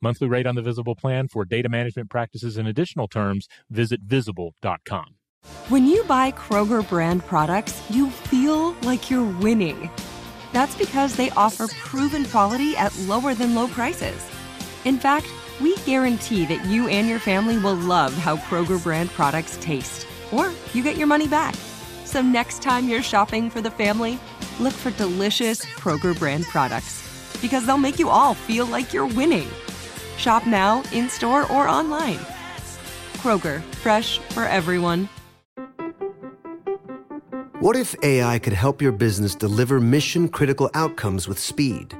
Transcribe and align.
Monthly 0.00 0.28
rate 0.28 0.46
on 0.46 0.54
the 0.54 0.62
Visible 0.62 0.94
plan 0.94 1.26
for 1.26 1.44
data 1.44 1.68
management 1.68 2.08
practices 2.08 2.56
and 2.56 2.68
additional 2.68 3.08
terms, 3.08 3.48
visit 3.68 4.00
visible.com. 4.02 5.16
When 5.68 5.86
you 5.86 6.04
buy 6.04 6.32
Kroger 6.32 6.88
brand 6.88 7.24
products, 7.26 7.82
you 7.90 8.10
feel 8.10 8.72
like 8.82 9.10
you're 9.10 9.24
winning. 9.40 9.90
That's 10.52 10.76
because 10.76 11.16
they 11.16 11.30
offer 11.30 11.66
proven 11.68 12.24
quality 12.26 12.76
at 12.76 12.96
lower 13.00 13.34
than 13.34 13.54
low 13.54 13.66
prices. 13.68 14.24
In 14.84 14.98
fact, 14.98 15.26
we 15.60 15.76
guarantee 15.78 16.46
that 16.46 16.64
you 16.66 16.88
and 16.88 17.08
your 17.08 17.18
family 17.18 17.58
will 17.58 17.74
love 17.74 18.14
how 18.14 18.36
Kroger 18.36 18.80
brand 18.80 19.10
products 19.10 19.58
taste, 19.60 20.06
or 20.30 20.52
you 20.74 20.82
get 20.84 20.96
your 20.96 21.08
money 21.08 21.26
back. 21.26 21.54
So 22.04 22.22
next 22.22 22.62
time 22.62 22.88
you're 22.88 23.02
shopping 23.02 23.50
for 23.50 23.60
the 23.60 23.70
family, 23.70 24.18
look 24.60 24.72
for 24.72 24.90
delicious 24.92 25.64
Kroger 25.64 26.16
brand 26.16 26.44
products 26.44 27.04
because 27.42 27.66
they'll 27.66 27.78
make 27.78 27.98
you 27.98 28.08
all 28.08 28.34
feel 28.34 28.66
like 28.66 28.92
you're 28.92 29.06
winning. 29.06 29.48
Shop 30.18 30.46
now, 30.46 30.82
in 30.92 31.08
store, 31.08 31.50
or 31.50 31.66
online. 31.68 32.18
Kroger, 33.18 33.62
fresh 33.76 34.18
for 34.34 34.44
everyone. 34.44 35.08
What 37.60 37.76
if 37.76 37.96
AI 38.04 38.38
could 38.38 38.52
help 38.52 38.80
your 38.80 38.92
business 38.92 39.34
deliver 39.34 39.80
mission 39.80 40.28
critical 40.28 40.70
outcomes 40.74 41.26
with 41.26 41.40
speed? 41.40 41.92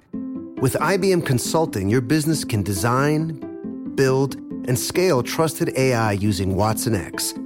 With 0.60 0.74
IBM 0.74 1.26
Consulting, 1.26 1.88
your 1.88 2.00
business 2.00 2.44
can 2.44 2.62
design, 2.62 3.94
build, 3.96 4.36
and 4.68 4.78
scale 4.78 5.22
trusted 5.22 5.76
AI 5.76 6.12
using 6.12 6.54
watsonx 6.54 7.36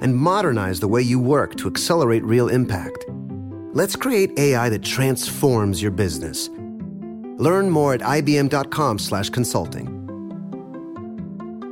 and 0.00 0.16
modernize 0.16 0.78
the 0.78 0.86
way 0.86 1.02
you 1.02 1.18
work 1.18 1.56
to 1.56 1.66
accelerate 1.66 2.24
real 2.24 2.48
impact. 2.48 3.04
Let's 3.72 3.96
create 3.96 4.38
AI 4.38 4.68
that 4.68 4.84
transforms 4.84 5.82
your 5.82 5.90
business. 5.90 6.48
Learn 7.38 7.70
more 7.70 7.94
at 7.94 8.02
ibm.com/consulting. 8.02 9.97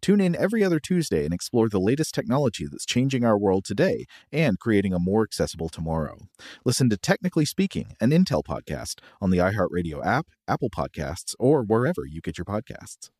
Tune 0.00 0.20
in 0.20 0.36
every 0.36 0.64
other 0.64 0.80
Tuesday 0.80 1.24
and 1.24 1.34
explore 1.34 1.68
the 1.68 1.80
latest 1.80 2.14
technology 2.14 2.66
that's 2.70 2.86
changing 2.86 3.24
our 3.24 3.38
world 3.38 3.64
today 3.64 4.06
and 4.32 4.58
creating 4.58 4.92
a 4.92 4.98
more 4.98 5.22
accessible 5.22 5.68
tomorrow. 5.68 6.18
Listen 6.64 6.88
to 6.90 6.96
Technically 6.96 7.44
Speaking, 7.44 7.92
an 8.00 8.10
Intel 8.10 8.42
podcast 8.42 9.00
on 9.20 9.30
the 9.30 9.38
iHeartRadio 9.38 10.04
app, 10.04 10.26
Apple 10.46 10.70
Podcasts, 10.70 11.34
or 11.38 11.62
wherever 11.62 12.04
you 12.06 12.20
get 12.20 12.38
your 12.38 12.44
podcasts. 12.44 13.10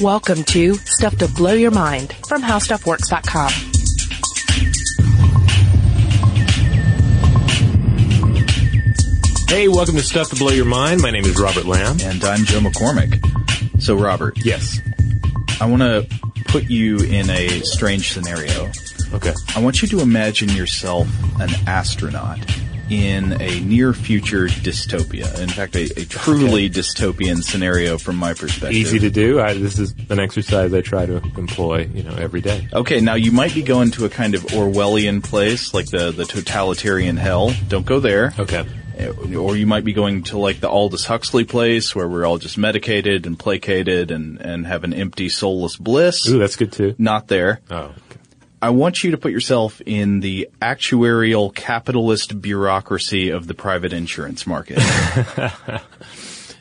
Welcome 0.00 0.42
to 0.44 0.74
Stuff 0.74 1.18
to 1.18 1.28
Blow 1.28 1.52
Your 1.52 1.70
Mind 1.70 2.14
from 2.26 2.42
HowStuffWorks.com. 2.42 3.73
Hey, 9.54 9.68
welcome 9.68 9.94
to 9.94 10.02
Stuff 10.02 10.30
to 10.30 10.36
Blow 10.36 10.50
Your 10.50 10.64
Mind. 10.64 11.00
My 11.00 11.12
name 11.12 11.24
is 11.24 11.38
Robert 11.38 11.64
Lamb. 11.64 11.98
And 12.02 12.24
I'm 12.24 12.44
Joe 12.44 12.58
McCormick. 12.58 13.80
So, 13.80 13.94
Robert, 13.94 14.36
Yes. 14.44 14.80
I 15.60 15.66
want 15.66 15.82
to 15.82 16.08
put 16.46 16.64
you 16.64 16.98
in 16.98 17.30
a 17.30 17.60
strange 17.60 18.12
scenario. 18.12 18.72
Okay. 19.12 19.32
I 19.54 19.60
want 19.60 19.80
you 19.80 19.86
to 19.86 20.00
imagine 20.00 20.48
yourself 20.48 21.06
an 21.40 21.50
astronaut 21.68 22.40
in 22.90 23.40
a 23.40 23.60
near 23.60 23.92
future 23.92 24.48
dystopia. 24.48 25.38
In 25.38 25.48
fact, 25.48 25.76
a, 25.76 25.84
a 26.00 26.04
truly 26.04 26.68
dystopian 26.68 27.40
scenario 27.40 27.96
from 27.96 28.16
my 28.16 28.34
perspective. 28.34 28.72
Easy 28.72 28.98
to 28.98 29.08
do. 29.08 29.40
I, 29.40 29.54
this 29.54 29.78
is 29.78 29.94
an 30.10 30.18
exercise 30.18 30.74
I 30.74 30.80
try 30.80 31.06
to 31.06 31.18
employ, 31.38 31.88
you 31.94 32.02
know, 32.02 32.16
every 32.16 32.40
day. 32.40 32.66
Okay, 32.72 33.00
now 33.00 33.14
you 33.14 33.30
might 33.30 33.54
be 33.54 33.62
going 33.62 33.92
to 33.92 34.04
a 34.04 34.08
kind 34.10 34.34
of 34.34 34.42
Orwellian 34.46 35.22
place, 35.22 35.72
like 35.72 35.86
the, 35.86 36.10
the 36.10 36.24
totalitarian 36.24 37.16
hell. 37.16 37.52
Don't 37.68 37.86
go 37.86 38.00
there. 38.00 38.34
Okay. 38.36 38.66
Or 39.36 39.56
you 39.56 39.66
might 39.66 39.84
be 39.84 39.92
going 39.92 40.22
to 40.24 40.38
like 40.38 40.60
the 40.60 40.68
Aldous 40.68 41.04
Huxley 41.04 41.44
place 41.44 41.94
where 41.94 42.08
we're 42.08 42.24
all 42.24 42.38
just 42.38 42.56
medicated 42.56 43.26
and 43.26 43.38
placated 43.38 44.10
and, 44.10 44.40
and 44.40 44.66
have 44.66 44.84
an 44.84 44.94
empty 44.94 45.28
soulless 45.28 45.76
bliss. 45.76 46.28
Ooh, 46.28 46.38
that's 46.38 46.56
good 46.56 46.72
too. 46.72 46.94
Not 46.98 47.28
there. 47.28 47.60
Oh, 47.70 47.76
okay. 47.76 48.20
I 48.62 48.70
want 48.70 49.04
you 49.04 49.10
to 49.10 49.18
put 49.18 49.32
yourself 49.32 49.80
in 49.84 50.20
the 50.20 50.48
actuarial 50.62 51.54
capitalist 51.54 52.40
bureaucracy 52.40 53.30
of 53.30 53.46
the 53.46 53.54
private 53.54 53.92
insurance 53.92 54.46
market. 54.46 54.78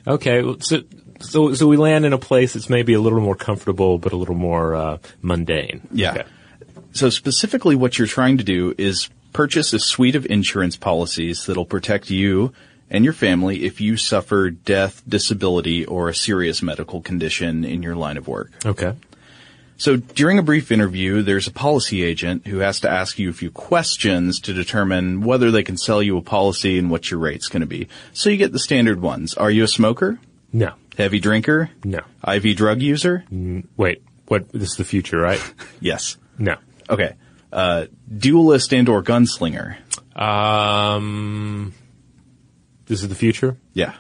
Okay. 0.06 0.44
So, 0.60 0.82
so, 1.20 1.54
so 1.54 1.68
we 1.68 1.78
land 1.78 2.06
in 2.06 2.14
a 2.14 2.18
place 2.18 2.54
that's 2.54 2.70
maybe 2.70 2.94
a 2.94 3.00
little 3.00 3.22
more 3.22 3.36
comfortable, 3.36 3.98
but 3.98 4.12
a 4.14 4.18
little 4.18 4.36
more 4.36 4.76
uh, 4.76 4.98
mundane. 5.22 5.88
Yeah. 5.92 6.12
Okay. 6.12 6.24
so 6.92 7.10
specifically 7.10 7.76
what 7.76 7.98
you're 7.98 8.08
trying 8.08 8.38
to 8.40 8.44
do 8.44 8.74
is 8.78 9.10
purchase 9.34 9.74
a 9.74 9.80
suite 9.80 10.16
of 10.16 10.26
insurance 10.28 10.78
policies 10.78 11.46
that'll 11.46 11.66
protect 11.66 12.10
you 12.10 12.54
and 12.90 13.04
your 13.04 13.14
family 13.14 13.64
if 13.66 13.82
you 13.82 13.98
suffer 13.98 14.50
death, 14.52 15.02
disability, 15.08 15.86
or 15.86 16.10
a 16.10 16.16
serious 16.16 16.62
medical 16.62 17.02
condition 17.02 17.66
in 17.66 17.82
your 17.84 17.96
line 17.96 18.18
of 18.18 18.28
work. 18.28 18.52
Okay. 18.66 18.94
So 19.78 19.98
during 19.98 20.38
a 20.38 20.44
brief 20.44 20.72
interview, 20.72 21.24
there's 21.24 21.48
a 21.48 21.52
policy 21.52 22.04
agent 22.04 22.46
who 22.48 22.60
has 22.60 22.80
to 22.82 22.90
ask 22.90 23.18
you 23.18 23.30
a 23.30 23.34
few 23.34 23.50
questions 23.52 24.40
to 24.42 24.54
determine 24.54 25.22
whether 25.22 25.50
they 25.52 25.64
can 25.64 25.78
sell 25.78 26.02
you 26.02 26.18
a 26.18 26.22
policy 26.22 26.78
and 26.78 26.92
what 26.92 27.10
your 27.10 27.20
rate's 27.20 27.50
going 27.50 27.62
to 27.62 27.68
be. 27.68 27.88
So 28.14 28.30
you 28.30 28.38
get 28.38 28.52
the 28.54 28.60
standard 28.60 29.02
ones. 29.02 29.34
Are 29.34 29.50
you 29.52 29.64
a 29.64 29.68
smoker? 29.68 30.20
No. 30.54 30.74
Heavy 30.98 31.20
drinker? 31.20 31.72
No. 31.84 32.02
IV 32.26 32.56
drug 32.56 32.82
user? 32.82 33.26
Wait. 33.76 34.04
What? 34.28 34.50
This 34.52 34.70
is 34.72 34.76
the 34.78 34.86
future, 34.86 35.20
right? 35.20 35.42
Yes. 35.82 36.18
No. 36.38 36.56
Okay. 36.90 37.16
Uh, 37.54 37.86
duelist 38.18 38.74
and 38.74 38.90
or 38.90 39.04
gunslinger? 39.04 39.78
Um, 40.20 41.72
this 42.88 43.04
is 43.04 43.10
the 43.10 43.16
future. 43.16 43.58
Yeah. 43.74 43.94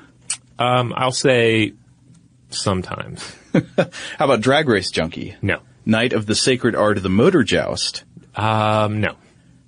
Um, 0.57 0.91
I'll 0.95 1.11
say 1.11 1.73
sometimes. 2.49 3.35
How 3.77 4.25
about 4.25 4.41
drag 4.41 4.67
race 4.67 4.89
junkie? 4.89 5.35
No. 5.43 5.59
Knight 5.85 6.13
of 6.13 6.25
the 6.25 6.33
sacred 6.33 6.75
art 6.75 6.97
of 6.97 7.03
the 7.03 7.09
motor 7.09 7.43
joust? 7.43 8.05
Um, 8.35 9.01
no. 9.01 9.15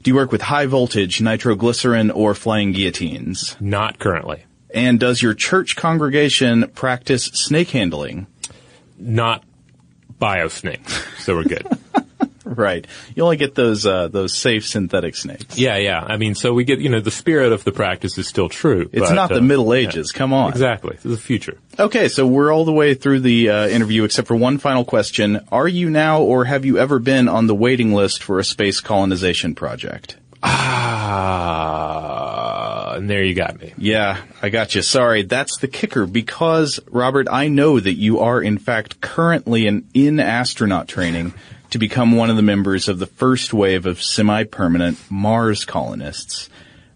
Do 0.02 0.10
you 0.10 0.16
work 0.16 0.32
with 0.32 0.42
high 0.42 0.66
voltage, 0.66 1.22
nitroglycerin, 1.22 2.10
or 2.10 2.34
flying 2.34 2.72
guillotines? 2.72 3.56
Not 3.60 4.00
currently. 4.00 4.46
And 4.74 5.00
does 5.00 5.22
your 5.22 5.36
church 5.36 5.76
congregation 5.76 6.70
practice 6.70 7.26
snake 7.26 7.70
handling? 7.70 8.26
Not 8.98 9.44
biosnake. 10.20 10.90
So 11.20 11.36
we're 11.36 11.44
good. 11.44 11.68
Right. 12.66 12.88
You 13.14 13.24
only 13.24 13.38
get 13.38 13.54
those 13.54 13.86
uh, 13.86 14.08
those 14.08 14.36
safe 14.36 14.66
synthetic 14.66 15.16
snakes. 15.16 15.58
yeah, 15.58 15.78
yeah. 15.78 16.04
I 16.04 16.18
mean, 16.18 16.36
so 16.36 16.54
we 16.54 16.64
get, 16.64 16.80
you 16.80 16.90
know, 16.90 17.00
the 17.00 17.12
spirit 17.12 17.52
of 17.52 17.64
the 17.64 17.72
practice 17.72 18.18
is 18.18 18.28
still 18.28 18.50
true. 18.50 18.90
It's 18.92 19.10
but, 19.10 19.14
not 19.14 19.30
the 19.30 19.38
uh, 19.38 19.42
Middle 19.42 19.74
Ages. 19.74 20.12
Come 20.12 20.34
on. 20.34 20.52
Exactly. 20.52 20.96
This 20.96 21.06
is 21.06 21.18
the 21.18 21.24
future. 21.24 21.58
Okay, 21.78 22.08
so 22.08 22.26
we're 22.26 22.52
all 22.52 22.66
the 22.66 22.72
way 22.72 22.94
through 22.94 23.20
the 23.20 23.50
uh, 23.50 23.68
interview 23.68 24.04
except 24.04 24.28
for 24.28 24.36
one 24.36 24.58
final 24.58 24.86
question. 24.86 25.46
Are 25.52 25.68
you 25.68 25.90
now 25.90 26.22
or 26.22 26.46
have 26.46 26.66
you 26.66 26.78
ever 26.78 27.00
been 27.00 27.28
on 27.28 27.48
the 27.48 27.56
waiting 27.56 27.94
list 27.94 28.24
for 28.24 28.40
a 28.40 28.44
space 28.44 28.80
colonization 28.80 29.54
project? 29.54 30.18
Ah, 31.28 32.94
and 32.96 33.10
there 33.10 33.24
you 33.24 33.34
got 33.34 33.60
me. 33.60 33.74
Yeah, 33.78 34.22
I 34.42 34.50
got 34.50 34.76
you. 34.76 34.82
Sorry, 34.82 35.24
that's 35.24 35.58
the 35.58 35.68
kicker 35.68 36.06
because, 36.06 36.80
Robert, 36.90 37.28
I 37.30 37.48
know 37.48 37.80
that 37.80 37.94
you 37.94 38.20
are 38.20 38.42
in 38.42 38.58
fact 38.58 39.02
currently 39.02 39.66
in, 39.68 39.88
in 39.94 40.20
astronaut 40.20 40.88
training 40.88 41.34
to 41.72 41.78
become 41.78 42.12
one 42.14 42.30
of 42.30 42.36
the 42.36 42.42
members 42.42 42.88
of 42.88 43.00
the 43.00 43.06
first 43.06 43.54
wave 43.54 43.86
of 43.86 44.02
semi-permanent 44.02 45.00
Mars 45.10 45.66
colonists. 45.66 46.50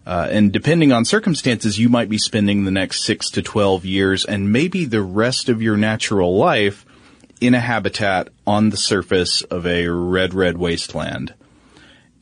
Uh, 0.06 0.28
and 0.30 0.52
depending 0.52 0.92
on 0.92 1.04
circumstances, 1.04 1.78
you 1.78 1.88
might 1.88 2.08
be 2.08 2.18
spending 2.18 2.64
the 2.64 2.70
next 2.70 3.04
six 3.04 3.30
to 3.30 3.42
12 3.42 3.84
years 3.84 4.24
and 4.24 4.52
maybe 4.52 4.84
the 4.84 5.02
rest 5.02 5.48
of 5.48 5.62
your 5.62 5.76
natural 5.76 6.36
life 6.36 6.84
in 7.40 7.54
a 7.54 7.60
habitat 7.60 8.28
on 8.46 8.70
the 8.70 8.76
surface 8.76 9.42
of 9.42 9.66
a 9.66 9.88
red, 9.88 10.34
red 10.34 10.58
wasteland. 10.58 11.34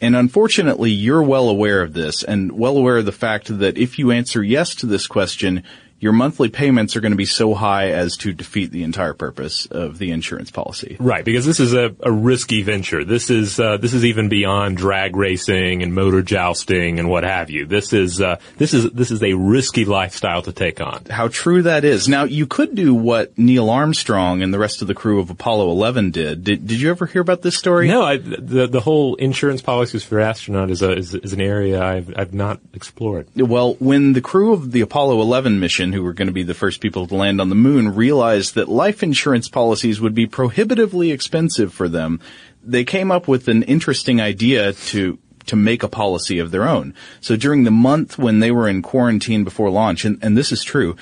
And 0.01 0.15
unfortunately, 0.15 0.91
you're 0.91 1.23
well 1.23 1.49
aware 1.49 1.83
of 1.83 1.93
this 1.93 2.23
and 2.23 2.53
well 2.53 2.77
aware 2.77 2.99
of 2.99 3.05
the 3.05 3.13
fact 3.13 3.59
that 3.59 3.77
if 3.77 3.99
you 3.99 4.13
answer 4.13 4.43
yes 4.43 4.75
to 4.77 4.87
this 4.87 5.07
question, 5.07 5.65
your 6.01 6.13
monthly 6.13 6.49
payments 6.49 6.97
are 6.97 7.01
going 7.01 7.13
to 7.13 7.17
be 7.17 7.25
so 7.25 7.55
high 7.55 7.91
as 7.91 8.17
to 8.19 8.33
defeat 8.33 8.71
the 8.71 8.85
entire 8.85 9.15
purpose 9.15 9.67
of 9.67 9.99
the 9.99 10.13
insurance 10.13 10.51
policy. 10.51 10.97
Right, 11.01 11.25
because 11.25 11.45
this 11.45 11.59
is 11.59 11.75
a, 11.75 11.95
a 12.01 12.13
risky 12.13 12.63
venture. 12.63 13.05
This 13.05 13.31
is 13.31 13.59
uh, 13.59 13.79
this 13.79 13.95
is 13.95 14.05
even 14.05 14.29
beyond 14.29 14.77
drag 14.77 15.17
racing 15.17 15.83
and 15.83 15.95
motor 15.95 16.23
jousting 16.23 16.99
and 16.99 17.09
what 17.09 17.25
have 17.25 17.51
you. 17.51 17.67
This 17.67 17.93
is 17.93 18.21
uh, 18.21 18.39
this 18.57 18.75
is 18.75 18.91
this 18.91 19.11
is 19.11 19.23
a 19.23 19.33
risky 19.35 19.85
lifestyle 19.85 20.43
to 20.43 20.53
take 20.53 20.81
on. 20.81 21.05
How 21.11 21.29
true 21.29 21.63
that 21.63 21.85
is. 21.85 22.09
Now, 22.09 22.25
you 22.25 22.47
could 22.47 22.75
do 22.75 22.95
what 22.95 23.37
Neil 23.37 23.69
Armstrong 23.69 24.43
and 24.43 24.55
the 24.55 24.59
rest 24.59 24.83
of 24.83 24.89
the 24.89 24.95
crew 24.95 25.21
of 25.21 25.31
Apollo 25.31 25.71
11 25.71 26.11
did. 26.13 26.45
Did, 26.45 26.67
did 26.67 26.81
you 26.81 26.91
ever 26.91 27.07
hear 27.07 27.23
about 27.23 27.43
this 27.43 27.57
story? 27.57 27.89
No, 27.89 28.03
I, 28.03 28.19
the 28.19 28.69
the 28.69 28.81
whole 28.81 29.17
insurance 29.17 29.63
policies 29.63 30.05
for 30.05 30.21
astronaut 30.21 30.71
is 30.71 30.83
a 30.83 30.93
is, 30.93 31.15
is 31.15 31.33
an 31.33 31.41
area 31.41 31.83
I've 31.83 32.13
I've 32.17 32.35
not 32.35 32.61
explored. 32.75 33.27
Well, 33.35 33.75
when 33.75 34.13
the 34.13 34.21
crew 34.21 34.53
of 34.53 34.71
the 34.71 34.81
Apollo 34.81 35.21
11 35.21 35.59
mission, 35.59 35.88
who 35.93 36.03
were 36.03 36.13
going 36.13 36.29
to 36.29 36.33
be 36.33 36.43
the 36.43 36.55
first 36.55 36.81
people 36.81 37.07
to 37.07 37.15
land 37.15 37.41
on 37.41 37.49
the 37.49 37.55
moon, 37.55 37.95
realized 37.95 38.55
that 38.55 38.69
life 38.69 39.03
insurance 39.03 39.49
policies 39.49 40.01
would 40.01 40.15
be 40.15 40.27
prohibitively 40.27 41.11
expensive 41.11 41.73
for 41.73 41.89
them, 41.89 42.21
they 42.63 42.85
came 42.85 43.11
up 43.11 43.29
with 43.29 43.49
an 43.49 43.63
interesting 43.65 44.21
idea 44.21 44.73
to 44.73 45.19
to 45.47 45.57
make 45.57 45.83
a 45.83 45.89
policy 45.89 46.39
of 46.39 46.51
their 46.51 46.69
own. 46.69 46.95
So 47.23 47.35
during 47.35 47.65
the 47.65 47.71
month 47.71 48.19
when 48.19 48.41
they 48.41 48.51
were 48.51 48.69
in 48.69 48.83
quarantine 48.83 49.45
before 49.45 49.71
launch, 49.71 50.05
and, 50.05 50.19
and 50.23 50.37
this 50.37 50.53
is 50.53 50.63
true, 50.63 50.95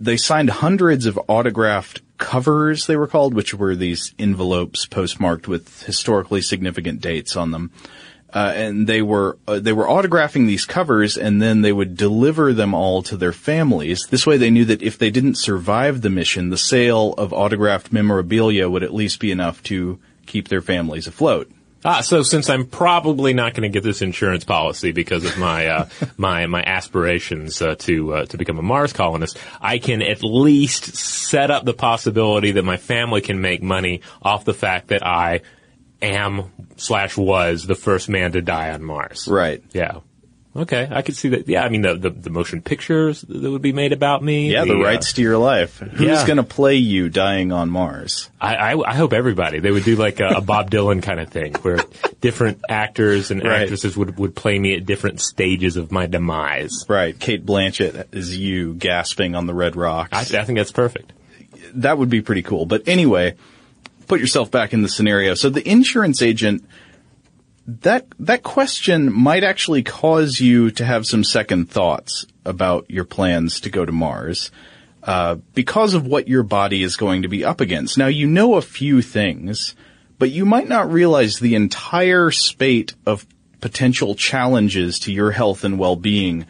they 0.00 0.16
signed 0.16 0.50
hundreds 0.50 1.06
of 1.06 1.20
autographed 1.28 2.02
covers, 2.18 2.86
they 2.86 2.96
were 2.96 3.06
called, 3.06 3.32
which 3.32 3.54
were 3.54 3.76
these 3.76 4.12
envelopes 4.18 4.86
postmarked 4.86 5.46
with 5.46 5.84
historically 5.84 6.42
significant 6.42 7.00
dates 7.00 7.36
on 7.36 7.52
them. 7.52 7.70
Uh, 8.32 8.52
and 8.54 8.86
they 8.86 9.02
were 9.02 9.36
uh, 9.46 9.58
they 9.58 9.72
were 9.72 9.86
autographing 9.86 10.46
these 10.46 10.64
covers, 10.64 11.18
and 11.18 11.42
then 11.42 11.60
they 11.60 11.72
would 11.72 11.96
deliver 11.96 12.54
them 12.54 12.72
all 12.72 13.02
to 13.02 13.16
their 13.16 13.32
families. 13.32 14.06
This 14.06 14.26
way, 14.26 14.38
they 14.38 14.50
knew 14.50 14.64
that 14.64 14.82
if 14.82 14.96
they 14.96 15.10
didn't 15.10 15.36
survive 15.36 16.00
the 16.00 16.08
mission, 16.08 16.48
the 16.48 16.56
sale 16.56 17.12
of 17.14 17.34
autographed 17.34 17.92
memorabilia 17.92 18.70
would 18.70 18.82
at 18.82 18.94
least 18.94 19.20
be 19.20 19.30
enough 19.30 19.62
to 19.64 19.98
keep 20.24 20.48
their 20.48 20.62
families 20.62 21.06
afloat. 21.06 21.50
Ah, 21.84 22.00
so 22.00 22.22
since 22.22 22.48
I'm 22.48 22.64
probably 22.64 23.34
not 23.34 23.54
going 23.54 23.64
to 23.64 23.68
get 23.68 23.82
this 23.82 24.02
insurance 24.02 24.44
policy 24.44 24.92
because 24.92 25.24
of 25.24 25.36
my 25.36 25.66
uh, 25.66 25.88
my 26.16 26.46
my 26.46 26.62
aspirations 26.62 27.60
uh, 27.60 27.74
to 27.80 28.14
uh, 28.14 28.26
to 28.26 28.38
become 28.38 28.58
a 28.58 28.62
Mars 28.62 28.92
colonist, 28.92 29.36
I 29.60 29.78
can 29.78 30.00
at 30.00 30.22
least 30.22 30.96
set 30.96 31.50
up 31.50 31.64
the 31.64 31.74
possibility 31.74 32.52
that 32.52 32.64
my 32.64 32.76
family 32.76 33.20
can 33.20 33.40
make 33.40 33.62
money 33.62 34.02
off 34.22 34.44
the 34.44 34.54
fact 34.54 34.88
that 34.88 35.04
I 35.04 35.40
am 36.02 36.50
slash 36.76 37.16
was 37.16 37.66
the 37.66 37.74
first 37.74 38.08
man 38.08 38.32
to 38.32 38.42
die 38.42 38.72
on 38.72 38.82
Mars. 38.82 39.26
Right. 39.30 39.62
Yeah. 39.72 40.00
Okay, 40.54 40.86
I 40.90 41.00
could 41.00 41.16
see 41.16 41.30
that. 41.30 41.48
Yeah, 41.48 41.64
I 41.64 41.70
mean 41.70 41.80
the, 41.80 41.94
the, 41.94 42.10
the 42.10 42.28
motion 42.28 42.60
pictures 42.60 43.22
that 43.22 43.50
would 43.50 43.62
be 43.62 43.72
made 43.72 43.94
about 43.94 44.22
me. 44.22 44.52
Yeah, 44.52 44.66
the, 44.66 44.74
uh, 44.74 44.82
rights 44.82 45.14
to 45.14 45.22
your 45.22 45.38
life. 45.38 45.78
Who's 45.78 46.00
yeah. 46.08 46.26
going 46.26 46.36
to 46.36 46.42
play 46.42 46.74
you 46.74 47.08
dying 47.08 47.52
on 47.52 47.70
Mars? 47.70 48.28
I, 48.38 48.56
I, 48.56 48.90
I 48.90 48.94
hope 48.94 49.14
everybody. 49.14 49.60
They 49.60 49.70
would 49.70 49.84
do 49.84 49.96
like 49.96 50.20
a, 50.20 50.26
a 50.26 50.40
Bob 50.42 50.70
Dylan 50.70 51.02
kind 51.02 51.20
of 51.20 51.30
thing, 51.30 51.54
where 51.62 51.78
different 52.20 52.60
actors 52.68 53.30
and 53.30 53.42
Right. 53.42 53.62
actresses 53.62 53.96
would 53.96 54.18
would 54.18 54.36
play 54.36 54.58
me 54.58 54.76
at 54.76 54.84
different 54.84 55.22
stages 55.22 55.78
of 55.78 55.90
my 55.90 56.04
demise. 56.04 56.84
Right. 56.86 57.18
Cate 57.18 57.46
Blanchett 57.46 58.14
is 58.14 58.36
you 58.36 58.74
gasping 58.74 59.34
on 59.34 59.46
the 59.46 59.54
red 59.54 59.74
rocks. 59.74 60.34
I, 60.34 60.40
I 60.40 60.44
think 60.44 60.58
that's 60.58 60.70
perfect. 60.72 61.14
that 61.76 61.96
would 61.96 62.10
be 62.10 62.20
pretty 62.20 62.42
cool. 62.42 62.66
But 62.66 62.88
anyway, 62.88 63.36
put 64.12 64.20
yourself 64.20 64.50
back 64.50 64.74
in 64.74 64.82
the 64.82 64.90
scenario. 64.90 65.32
So 65.32 65.48
the 65.48 65.66
insurance 65.66 66.20
agent, 66.20 66.68
that, 67.66 68.06
that 68.18 68.42
question 68.42 69.10
might 69.10 69.42
actually 69.42 69.82
cause 69.82 70.38
you 70.38 70.70
to 70.72 70.84
have 70.84 71.06
some 71.06 71.24
second 71.24 71.70
thoughts 71.70 72.26
about 72.44 72.90
your 72.90 73.04
plans 73.04 73.60
to 73.60 73.70
go 73.70 73.86
to 73.86 73.90
Mars. 73.90 74.50
Uh, 75.02 75.36
because 75.54 75.94
of 75.94 76.06
what 76.06 76.28
your 76.28 76.42
body 76.42 76.82
is 76.82 76.96
going 76.96 77.22
to 77.22 77.28
be 77.28 77.42
up 77.42 77.62
against. 77.62 77.96
Now 77.96 78.08
you 78.08 78.26
know 78.26 78.56
a 78.56 78.60
few 78.60 79.00
things, 79.00 79.74
but 80.18 80.30
you 80.30 80.44
might 80.44 80.68
not 80.68 80.92
realize 80.92 81.38
the 81.38 81.54
entire 81.54 82.30
spate 82.30 82.94
of 83.06 83.26
potential 83.62 84.14
challenges 84.14 84.98
to 85.00 85.12
your 85.12 85.30
health 85.30 85.64
and 85.64 85.78
well-being 85.78 86.44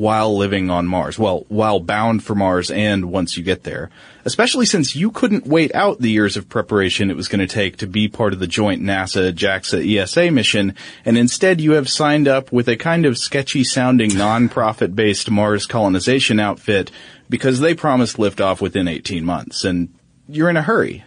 while 0.00 0.34
living 0.34 0.70
on 0.70 0.86
Mars. 0.86 1.18
Well, 1.18 1.44
while 1.48 1.78
bound 1.78 2.24
for 2.24 2.34
Mars 2.34 2.70
and 2.70 3.12
once 3.12 3.36
you 3.36 3.42
get 3.42 3.64
there. 3.64 3.90
Especially 4.24 4.64
since 4.64 4.96
you 4.96 5.10
couldn't 5.10 5.46
wait 5.46 5.74
out 5.74 6.00
the 6.00 6.08
years 6.08 6.38
of 6.38 6.48
preparation 6.48 7.10
it 7.10 7.18
was 7.18 7.28
going 7.28 7.46
to 7.46 7.46
take 7.46 7.76
to 7.76 7.86
be 7.86 8.08
part 8.08 8.32
of 8.32 8.38
the 8.38 8.46
joint 8.46 8.80
NASA 8.80 9.30
JAXA 9.30 9.98
ESA 9.98 10.30
mission, 10.30 10.74
and 11.04 11.18
instead 11.18 11.60
you 11.60 11.72
have 11.72 11.86
signed 11.86 12.26
up 12.26 12.50
with 12.50 12.66
a 12.66 12.76
kind 12.76 13.04
of 13.04 13.18
sketchy 13.18 13.62
sounding 13.62 14.16
non-profit 14.16 14.96
based 14.96 15.30
Mars 15.30 15.66
colonization 15.66 16.40
outfit 16.40 16.90
because 17.28 17.60
they 17.60 17.74
promised 17.74 18.16
liftoff 18.16 18.62
within 18.62 18.88
18 18.88 19.22
months, 19.22 19.64
and 19.64 19.92
you're 20.26 20.48
in 20.48 20.56
a 20.56 20.62
hurry. 20.62 21.04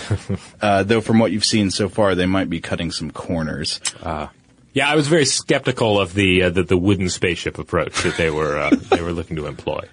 uh, 0.62 0.82
though 0.82 1.02
from 1.02 1.18
what 1.18 1.30
you've 1.30 1.44
seen 1.44 1.70
so 1.70 1.90
far, 1.90 2.14
they 2.14 2.24
might 2.24 2.48
be 2.48 2.62
cutting 2.62 2.90
some 2.90 3.10
corners. 3.10 3.80
Yeah, 4.74 4.88
I 4.88 4.96
was 4.96 5.08
very 5.08 5.24
skeptical 5.24 5.98
of 6.00 6.12
the 6.14 6.42
uh, 6.44 6.50
the, 6.50 6.64
the 6.64 6.76
wooden 6.76 7.08
spaceship 7.08 7.58
approach 7.58 8.02
that 8.02 8.16
they 8.16 8.28
were 8.30 8.58
uh, 8.58 8.70
they 8.90 9.00
were 9.00 9.12
looking 9.12 9.36
to 9.36 9.46
employ. 9.46 9.84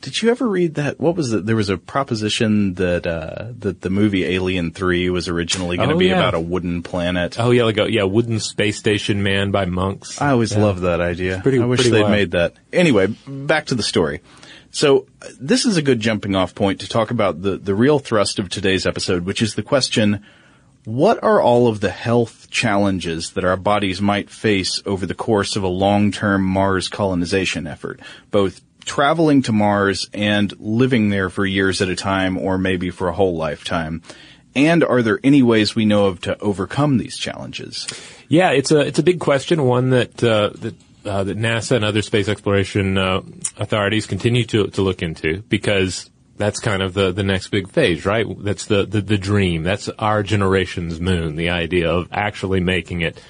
Did 0.00 0.22
you 0.22 0.30
ever 0.30 0.48
read 0.48 0.76
that? 0.76 0.98
What 0.98 1.14
was 1.14 1.30
it? 1.34 1.44
There 1.44 1.56
was 1.56 1.68
a 1.68 1.76
proposition 1.76 2.72
that 2.74 3.06
uh, 3.06 3.48
that 3.58 3.82
the 3.82 3.90
movie 3.90 4.24
Alien 4.24 4.70
Three 4.70 5.10
was 5.10 5.28
originally 5.28 5.76
going 5.76 5.90
to 5.90 5.94
Oh, 5.94 5.98
be 5.98 6.06
yeah. 6.06 6.16
about 6.18 6.32
a 6.32 6.40
wooden 6.40 6.82
planet. 6.82 7.38
Oh 7.38 7.50
yeah, 7.50 7.64
like 7.64 7.76
a 7.76 7.92
yeah 7.92 8.04
wooden 8.04 8.40
space 8.40 8.78
station 8.78 9.22
man 9.22 9.50
by 9.50 9.66
monks. 9.66 10.18
I 10.20 10.30
always 10.30 10.56
loved 10.56 10.80
that 10.82 11.02
idea. 11.02 11.40
pretty- 11.42 11.60
I 11.60 11.66
wish 11.66 11.84
they'd 11.84 12.00
wild. 12.00 12.10
made 12.10 12.30
that. 12.30 12.54
Anyway, 12.72 13.08
back 13.28 13.66
to 13.66 13.74
the 13.74 13.82
story. 13.82 14.22
So 14.70 15.06
uh, 15.20 15.26
this 15.38 15.66
is 15.66 15.76
a 15.76 15.82
good 15.82 16.00
jumping 16.00 16.34
off 16.34 16.54
point 16.54 16.80
to 16.80 16.88
talk 16.88 17.10
about 17.10 17.42
the 17.42 17.58
the 17.58 17.74
real 17.74 17.98
thrust 17.98 18.38
of 18.38 18.48
today's 18.48 18.86
episode, 18.86 19.26
which 19.26 19.42
is 19.42 19.54
the 19.54 19.62
question: 19.62 20.24
What 20.84 21.22
are 21.22 21.42
all 21.42 21.68
of 21.68 21.80
the 21.80 21.90
health 21.90 22.48
challenges 22.50 23.32
that 23.32 23.44
our 23.44 23.56
bodies 23.56 24.00
might 24.00 24.30
face 24.30 24.82
over 24.86 25.04
the 25.04 25.14
course 25.14 25.56
of 25.56 25.62
a 25.62 25.68
long-term 25.68 26.42
Mars 26.42 26.88
colonization 26.88 27.66
effort, 27.66 28.00
both 28.30 28.62
traveling 28.84 29.42
to 29.42 29.52
Mars 29.52 30.08
and 30.14 30.52
living 30.58 31.10
there 31.10 31.28
for 31.28 31.44
years 31.44 31.82
at 31.82 31.88
a 31.88 31.96
time 31.96 32.38
or 32.38 32.58
maybe 32.58 32.90
for 32.90 33.08
a 33.08 33.14
whole 33.14 33.36
lifetime? 33.36 34.02
And 34.54 34.82
are 34.82 35.02
there 35.02 35.20
any 35.22 35.42
ways 35.42 35.74
we 35.74 35.84
know 35.84 36.06
of 36.06 36.20
to 36.22 36.38
overcome 36.40 36.98
these 36.98 37.16
challenges? 37.16 37.86
Yeah, 38.28 38.50
it's 38.50 38.72
a 38.72 38.80
it's 38.80 38.98
a 38.98 39.04
big 39.04 39.20
question, 39.20 39.62
one 39.62 39.90
that 39.90 40.24
uh, 40.24 40.50
that 40.56 40.74
uh, 41.04 41.24
that 41.24 41.38
NASA 41.38 41.76
and 41.76 41.84
other 41.84 42.02
space 42.02 42.28
exploration 42.28 42.98
uh, 42.98 43.20
authorities 43.58 44.06
continue 44.06 44.44
to 44.46 44.66
to 44.68 44.82
look 44.82 45.02
into 45.02 45.42
because 45.48 46.09
that's 46.40 46.58
kind 46.58 46.82
of 46.82 46.94
the 46.94 47.12
the 47.12 47.22
next 47.22 47.48
big 47.48 47.68
phase, 47.68 48.04
right? 48.06 48.26
That's 48.42 48.66
the 48.66 48.86
the, 48.86 49.00
the 49.00 49.18
dream. 49.18 49.62
That's 49.62 49.88
our 49.90 50.22
generation's 50.22 51.00
moon. 51.00 51.36
The 51.36 51.50
idea 51.50 51.90
of 51.90 52.08
actually 52.10 52.60
making 52.60 53.02
it 53.02 53.22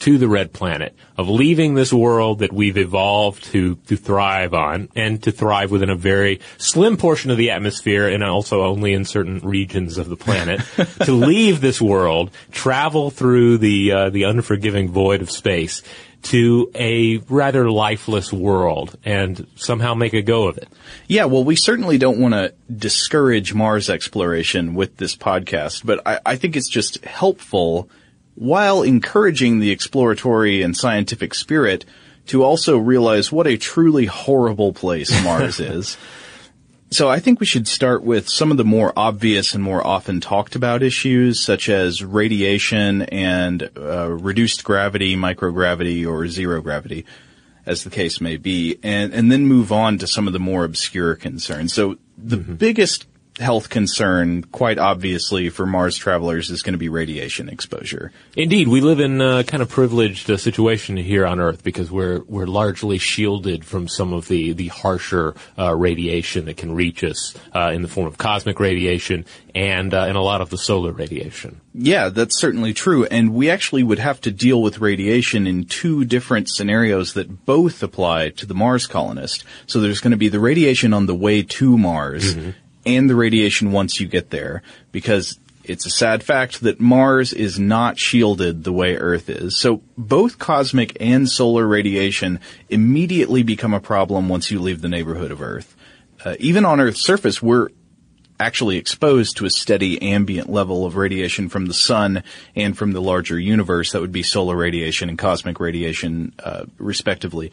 to 0.00 0.18
the 0.18 0.28
red 0.28 0.52
planet, 0.52 0.94
of 1.16 1.28
leaving 1.28 1.74
this 1.74 1.92
world 1.92 2.40
that 2.40 2.52
we've 2.52 2.76
evolved 2.76 3.44
to, 3.44 3.76
to 3.86 3.96
thrive 3.96 4.52
on 4.52 4.88
and 4.94 5.22
to 5.22 5.32
thrive 5.32 5.70
within 5.70 5.90
a 5.90 5.96
very 5.96 6.40
slim 6.58 6.96
portion 6.96 7.30
of 7.30 7.38
the 7.38 7.50
atmosphere 7.50 8.08
and 8.08 8.22
also 8.22 8.62
only 8.62 8.92
in 8.92 9.04
certain 9.04 9.38
regions 9.40 9.96
of 9.98 10.08
the 10.08 10.16
planet, 10.16 10.60
to 11.04 11.12
leave 11.12 11.60
this 11.60 11.80
world, 11.80 12.30
travel 12.50 13.10
through 13.10 13.58
the, 13.58 13.92
uh, 13.92 14.10
the 14.10 14.24
unforgiving 14.24 14.90
void 14.90 15.22
of 15.22 15.30
space 15.30 15.82
to 16.22 16.70
a 16.74 17.18
rather 17.28 17.70
lifeless 17.70 18.32
world 18.32 18.98
and 19.04 19.46
somehow 19.54 19.94
make 19.94 20.12
a 20.12 20.22
go 20.22 20.48
of 20.48 20.58
it. 20.58 20.68
Yeah, 21.06 21.26
well, 21.26 21.44
we 21.44 21.54
certainly 21.54 21.98
don't 21.98 22.18
want 22.18 22.34
to 22.34 22.52
discourage 22.74 23.54
Mars 23.54 23.88
exploration 23.88 24.74
with 24.74 24.96
this 24.96 25.14
podcast, 25.14 25.86
but 25.86 26.04
I, 26.06 26.18
I 26.26 26.36
think 26.36 26.56
it's 26.56 26.68
just 26.68 27.04
helpful 27.04 27.88
while 28.36 28.82
encouraging 28.82 29.58
the 29.58 29.70
exploratory 29.70 30.62
and 30.62 30.76
scientific 30.76 31.34
spirit 31.34 31.84
to 32.26 32.44
also 32.44 32.76
realize 32.76 33.32
what 33.32 33.46
a 33.46 33.56
truly 33.56 34.06
horrible 34.06 34.72
place 34.72 35.10
Mars 35.24 35.58
is. 35.58 35.96
So 36.90 37.08
I 37.08 37.18
think 37.18 37.40
we 37.40 37.46
should 37.46 37.66
start 37.66 38.04
with 38.04 38.28
some 38.28 38.52
of 38.52 38.58
the 38.58 38.64
more 38.64 38.92
obvious 38.96 39.54
and 39.54 39.64
more 39.64 39.84
often 39.84 40.20
talked 40.20 40.54
about 40.54 40.84
issues, 40.84 41.42
such 41.42 41.68
as 41.68 42.04
radiation 42.04 43.02
and 43.02 43.68
uh, 43.76 44.08
reduced 44.08 44.62
gravity, 44.62 45.16
microgravity, 45.16 46.06
or 46.08 46.28
zero 46.28 46.60
gravity, 46.60 47.04
as 47.64 47.82
the 47.82 47.90
case 47.90 48.20
may 48.20 48.36
be, 48.36 48.78
and 48.84 49.12
and 49.12 49.32
then 49.32 49.46
move 49.46 49.72
on 49.72 49.98
to 49.98 50.06
some 50.06 50.28
of 50.28 50.32
the 50.32 50.38
more 50.38 50.64
obscure 50.64 51.16
concerns. 51.16 51.74
So 51.74 51.98
the 52.16 52.36
biggest 52.36 53.06
health 53.38 53.68
concern, 53.68 54.42
quite 54.44 54.78
obviously, 54.78 55.48
for 55.50 55.66
Mars 55.66 55.96
travelers 55.96 56.50
is 56.50 56.62
going 56.62 56.72
to 56.72 56.78
be 56.78 56.88
radiation 56.88 57.48
exposure. 57.48 58.12
Indeed, 58.34 58.68
we 58.68 58.80
live 58.80 59.00
in 59.00 59.20
a 59.20 59.44
kind 59.44 59.62
of 59.62 59.68
privileged 59.68 60.30
uh, 60.30 60.36
situation 60.36 60.96
here 60.96 61.26
on 61.26 61.40
Earth 61.40 61.62
because 61.62 61.90
we're 61.90 62.20
we're 62.20 62.46
largely 62.46 62.98
shielded 62.98 63.64
from 63.64 63.88
some 63.88 64.12
of 64.12 64.28
the 64.28 64.52
the 64.52 64.68
harsher 64.68 65.34
uh, 65.58 65.74
radiation 65.74 66.46
that 66.46 66.56
can 66.56 66.74
reach 66.74 67.04
us 67.04 67.34
uh, 67.54 67.70
in 67.74 67.82
the 67.82 67.88
form 67.88 68.06
of 68.06 68.18
cosmic 68.18 68.58
radiation 68.60 69.24
and 69.54 69.94
uh, 69.94 70.04
and 70.04 70.16
a 70.16 70.22
lot 70.22 70.40
of 70.40 70.50
the 70.50 70.58
solar 70.58 70.92
radiation. 70.92 71.60
Yeah, 71.74 72.08
that's 72.08 72.40
certainly 72.40 72.72
true. 72.72 73.04
And 73.04 73.34
we 73.34 73.50
actually 73.50 73.82
would 73.82 73.98
have 73.98 74.20
to 74.22 74.30
deal 74.30 74.62
with 74.62 74.80
radiation 74.80 75.46
in 75.46 75.64
two 75.64 76.04
different 76.04 76.48
scenarios 76.48 77.12
that 77.14 77.44
both 77.44 77.82
apply 77.82 78.30
to 78.30 78.46
the 78.46 78.54
Mars 78.54 78.86
colonist. 78.86 79.44
So 79.66 79.80
there's 79.80 80.00
going 80.00 80.12
to 80.12 80.16
be 80.16 80.28
the 80.28 80.40
radiation 80.40 80.94
on 80.94 81.04
the 81.04 81.14
way 81.14 81.42
to 81.42 81.76
Mars 81.76 82.34
and 82.86 83.10
the 83.10 83.14
radiation 83.14 83.72
once 83.72 84.00
you 84.00 84.06
get 84.06 84.30
there 84.30 84.62
because 84.92 85.38
it's 85.64 85.84
a 85.84 85.90
sad 85.90 86.22
fact 86.22 86.60
that 86.60 86.80
Mars 86.80 87.32
is 87.32 87.58
not 87.58 87.98
shielded 87.98 88.62
the 88.62 88.72
way 88.72 88.96
Earth 88.96 89.28
is. 89.28 89.58
So 89.58 89.82
both 89.98 90.38
cosmic 90.38 90.96
and 91.00 91.28
solar 91.28 91.66
radiation 91.66 92.40
immediately 92.68 93.42
become 93.42 93.74
a 93.74 93.80
problem 93.80 94.28
once 94.28 94.50
you 94.50 94.60
leave 94.60 94.80
the 94.80 94.88
neighborhood 94.88 95.32
of 95.32 95.42
Earth. 95.42 95.76
Uh, 96.24 96.36
even 96.38 96.64
on 96.64 96.80
Earth's 96.80 97.02
surface, 97.02 97.42
we're 97.42 97.68
actually 98.38 98.76
exposed 98.76 99.36
to 99.36 99.46
a 99.46 99.50
steady 99.50 100.00
ambient 100.02 100.48
level 100.48 100.84
of 100.84 100.96
radiation 100.96 101.48
from 101.48 101.66
the 101.66 101.74
sun 101.74 102.22
and 102.54 102.76
from 102.76 102.92
the 102.92 103.00
larger 103.00 103.38
universe. 103.38 103.92
That 103.92 104.00
would 104.00 104.12
be 104.12 104.22
solar 104.22 104.56
radiation 104.56 105.08
and 105.08 105.18
cosmic 105.18 105.58
radiation, 105.58 106.32
uh, 106.42 106.66
respectively. 106.78 107.50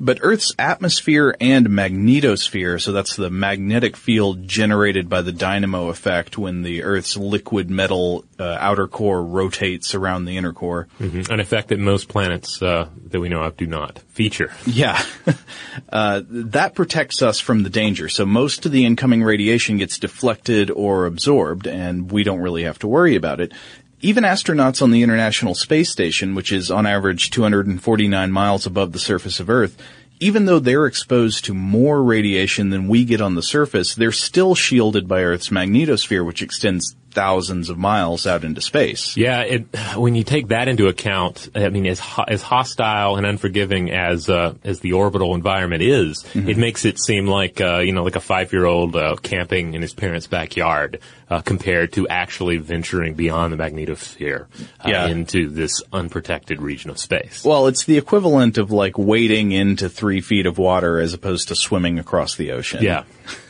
But 0.00 0.18
Earth's 0.22 0.54
atmosphere 0.58 1.34
and 1.40 1.66
magnetosphere, 1.66 2.80
so 2.80 2.92
that's 2.92 3.16
the 3.16 3.30
magnetic 3.30 3.96
field 3.96 4.46
generated 4.46 5.08
by 5.08 5.22
the 5.22 5.32
dynamo 5.32 5.88
effect 5.88 6.38
when 6.38 6.62
the 6.62 6.84
Earth's 6.84 7.16
liquid 7.16 7.70
metal 7.70 8.24
uh, 8.38 8.56
outer 8.60 8.86
core 8.86 9.22
rotates 9.22 9.94
around 9.94 10.24
the 10.24 10.36
inner 10.36 10.52
core. 10.52 10.88
Mm-hmm. 11.00 11.32
An 11.32 11.40
effect 11.40 11.68
that 11.68 11.78
most 11.78 12.08
planets 12.08 12.62
uh, 12.62 12.88
that 13.08 13.20
we 13.20 13.28
know 13.28 13.42
of 13.42 13.56
do 13.56 13.66
not 13.66 13.98
feature. 14.08 14.52
Yeah. 14.66 15.02
uh, 15.88 16.22
that 16.28 16.74
protects 16.74 17.22
us 17.22 17.40
from 17.40 17.62
the 17.62 17.70
danger. 17.70 18.08
So 18.08 18.24
most 18.24 18.66
of 18.66 18.72
the 18.72 18.84
incoming 18.84 19.22
radiation 19.22 19.78
gets 19.78 19.98
deflected 19.98 20.70
or 20.70 21.06
absorbed, 21.06 21.66
and 21.66 22.10
we 22.10 22.22
don't 22.22 22.40
really 22.40 22.64
have 22.64 22.78
to 22.80 22.88
worry 22.88 23.16
about 23.16 23.40
it. 23.40 23.52
Even 24.00 24.22
astronauts 24.24 24.80
on 24.80 24.90
the 24.92 25.02
International 25.02 25.54
Space 25.54 25.90
Station, 25.90 26.34
which 26.34 26.52
is 26.52 26.70
on 26.70 26.86
average 26.86 27.30
249 27.30 28.30
miles 28.30 28.64
above 28.66 28.92
the 28.92 28.98
surface 28.98 29.40
of 29.40 29.50
Earth, 29.50 29.76
even 30.20 30.46
though 30.46 30.58
they're 30.58 30.86
exposed 30.86 31.44
to 31.44 31.54
more 31.54 32.02
radiation 32.02 32.70
than 32.70 32.88
we 32.88 33.04
get 33.04 33.20
on 33.20 33.34
the 33.36 33.42
surface, 33.42 33.94
they're 33.94 34.10
still 34.12 34.54
shielded 34.54 35.06
by 35.06 35.22
Earth's 35.22 35.48
magnetosphere, 35.50 36.24
which 36.26 36.42
extends 36.42 36.96
thousands 37.12 37.70
of 37.70 37.78
miles 37.78 38.26
out 38.26 38.44
into 38.44 38.60
space. 38.60 39.16
Yeah, 39.16 39.42
it, 39.42 39.66
when 39.96 40.14
you 40.16 40.24
take 40.24 40.48
that 40.48 40.66
into 40.68 40.88
account, 40.88 41.48
I 41.54 41.68
mean, 41.68 41.86
as 41.86 41.98
ho- 42.00 42.24
as 42.26 42.42
hostile 42.42 43.16
and 43.16 43.26
unforgiving 43.26 43.90
as 43.92 44.28
uh, 44.28 44.54
as 44.64 44.80
the 44.80 44.92
orbital 44.94 45.34
environment 45.34 45.82
is, 45.82 46.24
Mm-hmm. 46.34 46.48
it 46.48 46.56
makes 46.56 46.84
it 46.84 46.98
seem 47.00 47.26
like 47.26 47.60
uh, 47.60 47.78
you 47.78 47.92
know, 47.92 48.02
like 48.04 48.16
a 48.16 48.20
five 48.20 48.52
year 48.52 48.64
old 48.64 48.94
uh, 48.96 49.16
camping 49.22 49.74
in 49.74 49.82
his 49.82 49.94
parents' 49.94 50.26
backyard 50.26 51.00
uh, 51.30 51.40
compared 51.42 51.92
to 51.92 52.08
actually 52.08 52.56
venturing 52.56 53.14
beyond 53.14 53.52
the 53.52 53.56
magnetosphere 53.56 54.42
uh, 54.84 54.88
Yeah. 54.88 55.06
into 55.08 55.48
this 55.48 55.82
unprotected 55.92 56.60
region 56.62 56.90
of 56.90 56.98
space. 56.98 57.44
Well, 57.44 57.66
it's 57.66 57.84
the 57.84 57.98
equivalent 57.98 58.56
of 58.58 58.70
like 58.70 58.96
wading 58.98 59.52
into 59.52 59.88
three 59.88 60.20
feet 60.20 60.46
of 60.46 60.58
water 60.58 60.98
as 60.98 61.12
opposed 61.14 61.48
to 61.48 61.54
swimming 61.56 61.98
across 61.98 62.36
the 62.36 62.52
ocean. 62.52 62.82
yeah, 62.82 63.04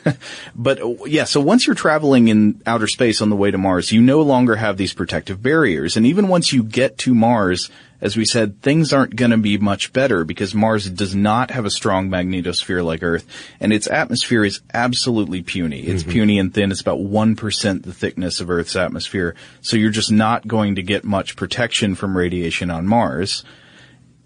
But 0.55 0.79
yeah, 1.07 1.23
so 1.23 1.39
once 1.41 1.67
you're 1.67 1.75
traveling 1.75 2.27
in 2.27 2.61
outer 2.65 2.87
space 2.87 3.21
on 3.21 3.29
the 3.29 3.35
way 3.35 3.51
to 3.51 3.57
Mars, 3.57 3.91
you 3.91 4.01
no 4.01 4.21
longer 4.21 4.55
have 4.55 4.77
these 4.77 4.93
protective 4.93 5.41
barriers. 5.41 5.95
And 5.97 6.05
even 6.05 6.27
once 6.27 6.51
you 6.51 6.63
get 6.63 6.97
to 6.99 7.13
Mars, 7.13 7.69
as 8.01 8.15
we 8.15 8.25
said, 8.25 8.61
things 8.61 8.93
aren't 8.93 9.15
going 9.15 9.31
to 9.31 9.37
be 9.37 9.57
much 9.57 9.91
better 9.91 10.23
because 10.23 10.55
Mars 10.55 10.89
does 10.89 11.13
not 11.13 11.51
have 11.51 11.65
a 11.65 11.69
strong 11.69 12.09
magnetosphere 12.09 12.83
like 12.83 13.03
Earth, 13.03 13.25
and 13.59 13.73
its 13.73 13.87
atmosphere 13.87 14.45
is 14.45 14.61
absolutely 14.73 15.41
puny. 15.41 15.81
It's 15.81 16.03
mm-hmm. 16.03 16.11
puny 16.11 16.39
and 16.39 16.53
thin. 16.53 16.71
It's 16.71 16.81
about 16.81 16.99
1% 16.99 17.83
the 17.83 17.93
thickness 17.93 18.39
of 18.39 18.49
Earth's 18.49 18.75
atmosphere. 18.75 19.35
So 19.61 19.77
you're 19.77 19.91
just 19.91 20.11
not 20.11 20.47
going 20.47 20.75
to 20.75 20.83
get 20.83 21.03
much 21.03 21.35
protection 21.35 21.95
from 21.95 22.17
radiation 22.17 22.71
on 22.71 22.87
Mars. 22.87 23.43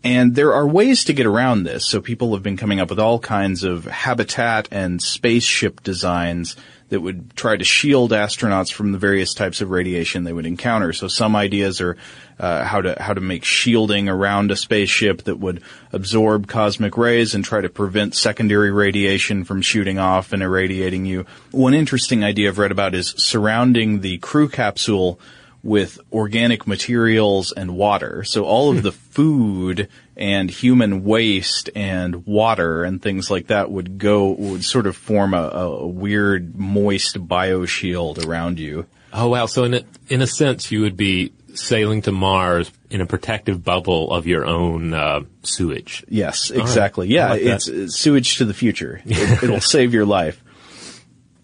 And 0.04 0.36
there 0.36 0.54
are 0.54 0.68
ways 0.68 1.06
to 1.06 1.14
get 1.14 1.26
around 1.26 1.64
this. 1.64 1.88
So 1.88 2.02
people 2.02 2.34
have 2.34 2.44
been 2.44 2.58
coming 2.58 2.82
up 2.82 2.90
with 2.90 3.00
all 3.00 3.20
kinds 3.20 3.64
of 3.64 3.86
habitat 3.86 4.68
and 4.70 5.02
spaceship 5.02 5.82
designs 5.82 6.58
that 6.94 7.02
would 7.02 7.36
try 7.36 7.58
to 7.58 7.64
shield 7.64 8.12
astronauts 8.12 8.72
from 8.72 8.92
the 8.92 9.00
various 9.00 9.34
types 9.34 9.62
of 9.62 9.72
radiation 9.72 10.24
they 10.24 10.32
would 10.32 10.46
encounter. 10.46 10.94
So 10.94 11.08
some 11.08 11.36
ideas 11.36 11.82
are 11.82 11.98
uh, 12.38 12.64
how 12.64 12.82
to 12.82 12.96
how 13.02 13.14
to 13.14 13.20
make 13.20 13.44
shielding 13.44 14.08
around 14.08 14.52
a 14.52 14.56
spaceship 14.56 15.24
that 15.24 15.40
would 15.40 15.64
absorb 15.92 16.48
cosmic 16.48 16.96
rays 16.96 17.34
and 17.34 17.44
try 17.44 17.62
to 17.62 17.70
prevent 17.70 18.14
secondary 18.14 18.72
radiation 18.72 19.44
from 19.44 19.64
shooting 19.64 19.98
off 19.98 20.34
and 20.34 20.44
irradiating 20.44 21.08
you. 21.08 21.26
One 21.50 21.74
interesting 21.74 22.24
idea 22.24 22.50
I've 22.50 22.60
read 22.60 22.72
about 22.72 22.94
is 22.94 23.16
surrounding 23.18 24.02
the 24.02 24.20
crew 24.20 24.48
capsule 24.48 25.20
with 25.64 25.98
organic 26.12 26.68
materials 26.68 27.54
and 27.54 27.76
water. 27.76 28.24
So 28.24 28.44
all 28.44 28.70
of 28.70 28.84
the 28.84 28.92
food 28.92 29.88
and 30.16 30.50
human 30.50 31.04
waste 31.04 31.70
and 31.76 32.26
water 32.26 32.84
and 32.84 33.02
things 33.02 33.32
like 33.32 33.48
that 33.48 33.72
would 33.72 33.98
go, 33.98 34.32
would 34.32 34.64
sort 34.64 34.88
of 34.88 34.96
form 34.96 35.34
a, 35.34 35.50
a 35.50 35.88
weird 35.88 36.56
moist 36.56 37.18
bioshield 37.28 38.26
around 38.26 38.60
you. 38.60 38.86
Oh 39.12 39.30
wow! 39.30 39.46
So 39.46 39.64
in 39.64 39.76
a, 39.76 39.84
in 40.10 40.22
a 40.22 40.28
sense, 40.28 40.72
you 40.72 40.82
would 40.82 40.98
be 40.98 41.34
sailing 41.54 42.02
to 42.04 42.12
Mars 42.12 42.72
in 42.90 43.02
a 43.02 43.06
protective 43.06 43.64
bubble 43.64 44.12
of 44.12 44.26
your 44.26 44.46
own 44.46 44.94
uh, 44.94 45.22
sewage. 45.44 46.04
Yes, 46.10 46.50
exactly. 46.50 47.08
Yeah, 47.08 47.30
like 47.30 47.42
it's, 47.42 47.68
it's 47.68 47.96
sewage 47.96 48.38
to 48.38 48.46
the 48.46 48.54
future. 48.54 49.02
It, 49.06 49.44
it'll 49.44 49.62
save 49.62 49.94
your 49.94 50.06
life. 50.06 50.44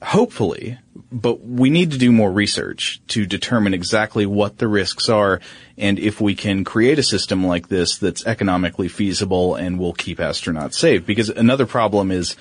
Hopefully, 0.02 0.78
but 1.12 1.42
we 1.42 1.70
need 1.70 1.92
to 1.92 1.98
do 1.98 2.12
more 2.12 2.32
research 2.32 3.02
to 3.08 3.26
determine 3.26 3.74
exactly 3.74 4.26
what 4.26 4.58
the 4.58 4.68
risks 4.68 5.10
are 5.10 5.40
and 5.78 6.00
if 6.00 6.20
we 6.20 6.36
can 6.36 6.64
create 6.64 7.00
a 7.00 7.04
system 7.04 7.46
like 7.46 7.68
this 7.68 7.98
that's 7.98 8.26
economically 8.26 8.88
feasible 8.88 9.56
and 9.56 9.80
will 9.80 9.94
keep 9.94 10.20
astronauts 10.20 10.74
safe. 10.76 11.06
Because 11.06 11.30
another 11.30 11.66
problem 11.66 12.12
is, 12.12 12.36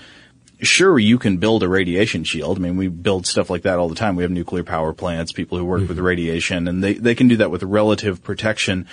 sure, 0.60 0.98
you 0.98 1.18
can 1.18 1.36
build 1.36 1.62
a 1.62 1.68
radiation 1.68 2.24
shield. 2.24 2.58
I 2.58 2.60
mean, 2.60 2.76
we 2.76 2.88
build 2.88 3.26
stuff 3.26 3.48
like 3.48 3.62
that 3.62 3.78
all 3.78 3.88
the 3.88 3.94
time. 3.94 4.16
We 4.16 4.24
have 4.24 4.32
nuclear 4.32 4.64
power 4.64 4.92
plants, 4.92 5.32
people 5.32 5.56
who 5.56 5.64
work 5.64 5.82
with 5.82 5.96
mm-hmm. 5.96 6.06
radiation, 6.06 6.68
and 6.68 6.82
they, 6.82 6.94
they 6.94 7.14
can 7.14 7.28
do 7.28 7.36
that 7.36 7.50
with 7.50 7.62
relative 7.62 8.22
protection 8.22 8.86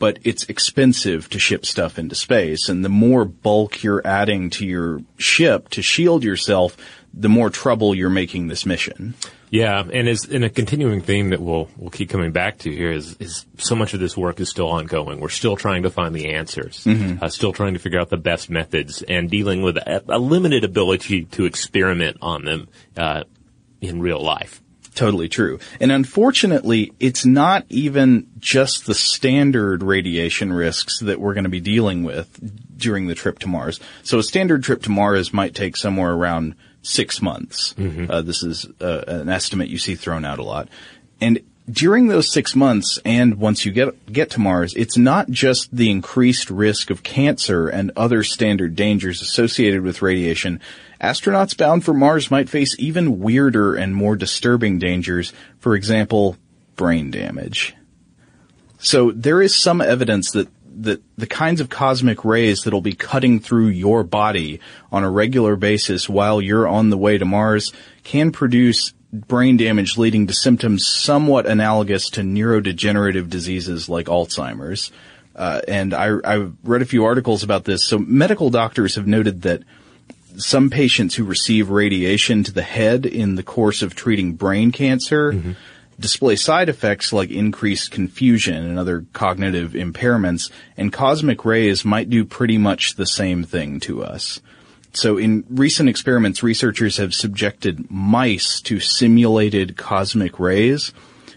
but 0.00 0.18
it's 0.24 0.44
expensive 0.44 1.28
to 1.28 1.38
ship 1.38 1.66
stuff 1.66 1.98
into 1.98 2.14
space. 2.14 2.70
And 2.70 2.82
the 2.82 2.88
more 2.88 3.26
bulk 3.26 3.82
you're 3.82 4.04
adding 4.04 4.48
to 4.50 4.66
your 4.66 5.02
ship 5.18 5.68
to 5.70 5.82
shield 5.82 6.24
yourself, 6.24 6.74
the 7.12 7.28
more 7.28 7.50
trouble 7.50 7.94
you're 7.94 8.10
making 8.10 8.48
this 8.48 8.64
mission. 8.64 9.14
Yeah, 9.50 9.82
and 9.92 10.08
is 10.08 10.24
in 10.26 10.44
a 10.44 10.50
continuing 10.50 11.00
theme 11.00 11.30
that 11.30 11.40
we'll 11.40 11.68
we'll 11.76 11.90
keep 11.90 12.08
coming 12.08 12.30
back 12.30 12.58
to 12.58 12.70
here 12.70 12.92
is 12.92 13.16
is 13.18 13.46
so 13.58 13.74
much 13.74 13.94
of 13.94 14.00
this 14.00 14.16
work 14.16 14.38
is 14.38 14.48
still 14.48 14.68
ongoing. 14.68 15.18
We're 15.18 15.28
still 15.28 15.56
trying 15.56 15.82
to 15.82 15.90
find 15.90 16.14
the 16.14 16.34
answers, 16.34 16.86
uh, 16.86 17.28
still 17.28 17.52
trying 17.52 17.74
to 17.74 17.80
figure 17.80 17.98
out 17.98 18.10
the 18.10 18.16
best 18.16 18.48
methods, 18.48 19.02
and 19.02 19.28
dealing 19.28 19.62
with 19.62 19.76
a, 19.76 20.04
a 20.08 20.18
limited 20.18 20.62
ability 20.62 21.24
to 21.24 21.46
experiment 21.46 22.18
on 22.22 22.44
them 22.44 22.68
uh, 22.96 23.24
in 23.80 24.00
real 24.00 24.22
life. 24.22 24.62
Totally 24.94 25.28
true. 25.28 25.60
And 25.80 25.92
unfortunately, 25.92 26.92
it's 27.00 27.24
not 27.24 27.64
even 27.68 28.28
just 28.38 28.86
the 28.86 28.94
standard 28.94 29.82
radiation 29.82 30.52
risks 30.52 30.98
that 31.00 31.20
we're 31.20 31.34
going 31.34 31.44
to 31.44 31.50
be 31.50 31.60
dealing 31.60 32.02
with 32.02 32.76
during 32.76 33.06
the 33.06 33.14
trip 33.14 33.38
to 33.40 33.48
Mars. 33.48 33.80
So 34.02 34.18
a 34.18 34.22
standard 34.22 34.62
trip 34.62 34.82
to 34.82 34.90
Mars 34.90 35.32
might 35.32 35.54
take 35.54 35.76
somewhere 35.76 36.12
around 36.12 36.54
six 36.82 37.20
months. 37.20 37.74
Uh, 38.10 38.22
this 38.22 38.42
is 38.42 38.66
uh, 38.80 39.04
an 39.06 39.28
estimate 39.28 39.68
you 39.68 39.78
see 39.78 39.94
thrown 39.94 40.24
out 40.24 40.38
a 40.38 40.42
lot. 40.42 40.68
And 41.20 41.40
during 41.70 42.08
those 42.08 42.32
six 42.32 42.56
months 42.56 42.98
and 43.04 43.36
once 43.36 43.64
you 43.64 43.72
get, 43.72 44.12
get 44.12 44.30
to 44.30 44.40
Mars, 44.40 44.74
it's 44.74 44.96
not 44.96 45.30
just 45.30 45.74
the 45.74 45.90
increased 45.90 46.50
risk 46.50 46.90
of 46.90 47.02
cancer 47.02 47.68
and 47.68 47.92
other 47.96 48.24
standard 48.24 48.74
dangers 48.74 49.22
associated 49.22 49.82
with 49.82 50.02
radiation. 50.02 50.60
Astronauts 51.00 51.56
bound 51.56 51.84
for 51.84 51.94
Mars 51.94 52.30
might 52.30 52.48
face 52.48 52.74
even 52.78 53.20
weirder 53.20 53.74
and 53.74 53.94
more 53.94 54.16
disturbing 54.16 54.78
dangers. 54.78 55.32
For 55.58 55.74
example, 55.76 56.36
brain 56.76 57.10
damage. 57.10 57.74
So 58.78 59.10
there 59.10 59.42
is 59.42 59.54
some 59.54 59.80
evidence 59.80 60.30
that 60.32 60.48
that 60.82 61.02
the 61.16 61.26
kinds 61.26 61.60
of 61.60 61.68
cosmic 61.68 62.24
rays 62.24 62.62
that'll 62.62 62.80
be 62.80 62.94
cutting 62.94 63.40
through 63.40 63.68
your 63.68 64.02
body 64.02 64.60
on 64.90 65.04
a 65.04 65.10
regular 65.10 65.56
basis 65.56 66.08
while 66.08 66.40
you're 66.40 66.66
on 66.66 66.90
the 66.90 66.96
way 66.96 67.18
to 67.18 67.24
Mars 67.24 67.72
can 68.02 68.32
produce 68.32 68.92
brain 69.12 69.56
damage 69.56 69.98
leading 69.98 70.26
to 70.26 70.32
symptoms 70.32 70.86
somewhat 70.86 71.46
analogous 71.46 72.10
to 72.10 72.20
neurodegenerative 72.20 73.28
diseases 73.28 73.88
like 73.88 74.06
Alzheimer's. 74.06 74.92
Uh, 75.34 75.60
and 75.66 75.94
I, 75.94 76.16
I've 76.24 76.54
read 76.64 76.82
a 76.82 76.86
few 76.86 77.04
articles 77.04 77.42
about 77.42 77.64
this. 77.64 77.84
So 77.84 77.98
medical 77.98 78.50
doctors 78.50 78.94
have 78.96 79.06
noted 79.06 79.42
that 79.42 79.62
some 80.36 80.70
patients 80.70 81.14
who 81.14 81.24
receive 81.24 81.70
radiation 81.70 82.44
to 82.44 82.52
the 82.52 82.62
head 82.62 83.04
in 83.04 83.34
the 83.34 83.42
course 83.42 83.82
of 83.82 83.94
treating 83.94 84.34
brain 84.34 84.70
cancer 84.70 85.32
display 86.00 86.36
side 86.36 86.68
effects 86.68 87.12
like 87.12 87.30
increased 87.30 87.90
confusion 87.90 88.64
and 88.64 88.78
other 88.78 89.06
cognitive 89.12 89.72
impairments, 89.72 90.50
and 90.76 90.92
cosmic 90.92 91.44
rays 91.44 91.84
might 91.84 92.10
do 92.10 92.24
pretty 92.24 92.58
much 92.58 92.96
the 92.96 93.06
same 93.06 93.44
thing 93.44 93.78
to 93.80 94.02
us. 94.02 94.40
So 94.92 95.18
in 95.18 95.44
recent 95.48 95.88
experiments, 95.88 96.42
researchers 96.42 96.96
have 96.96 97.14
subjected 97.14 97.90
mice 97.90 98.60
to 98.62 98.80
simulated 98.80 99.76
cosmic 99.76 100.40
rays, 100.40 100.92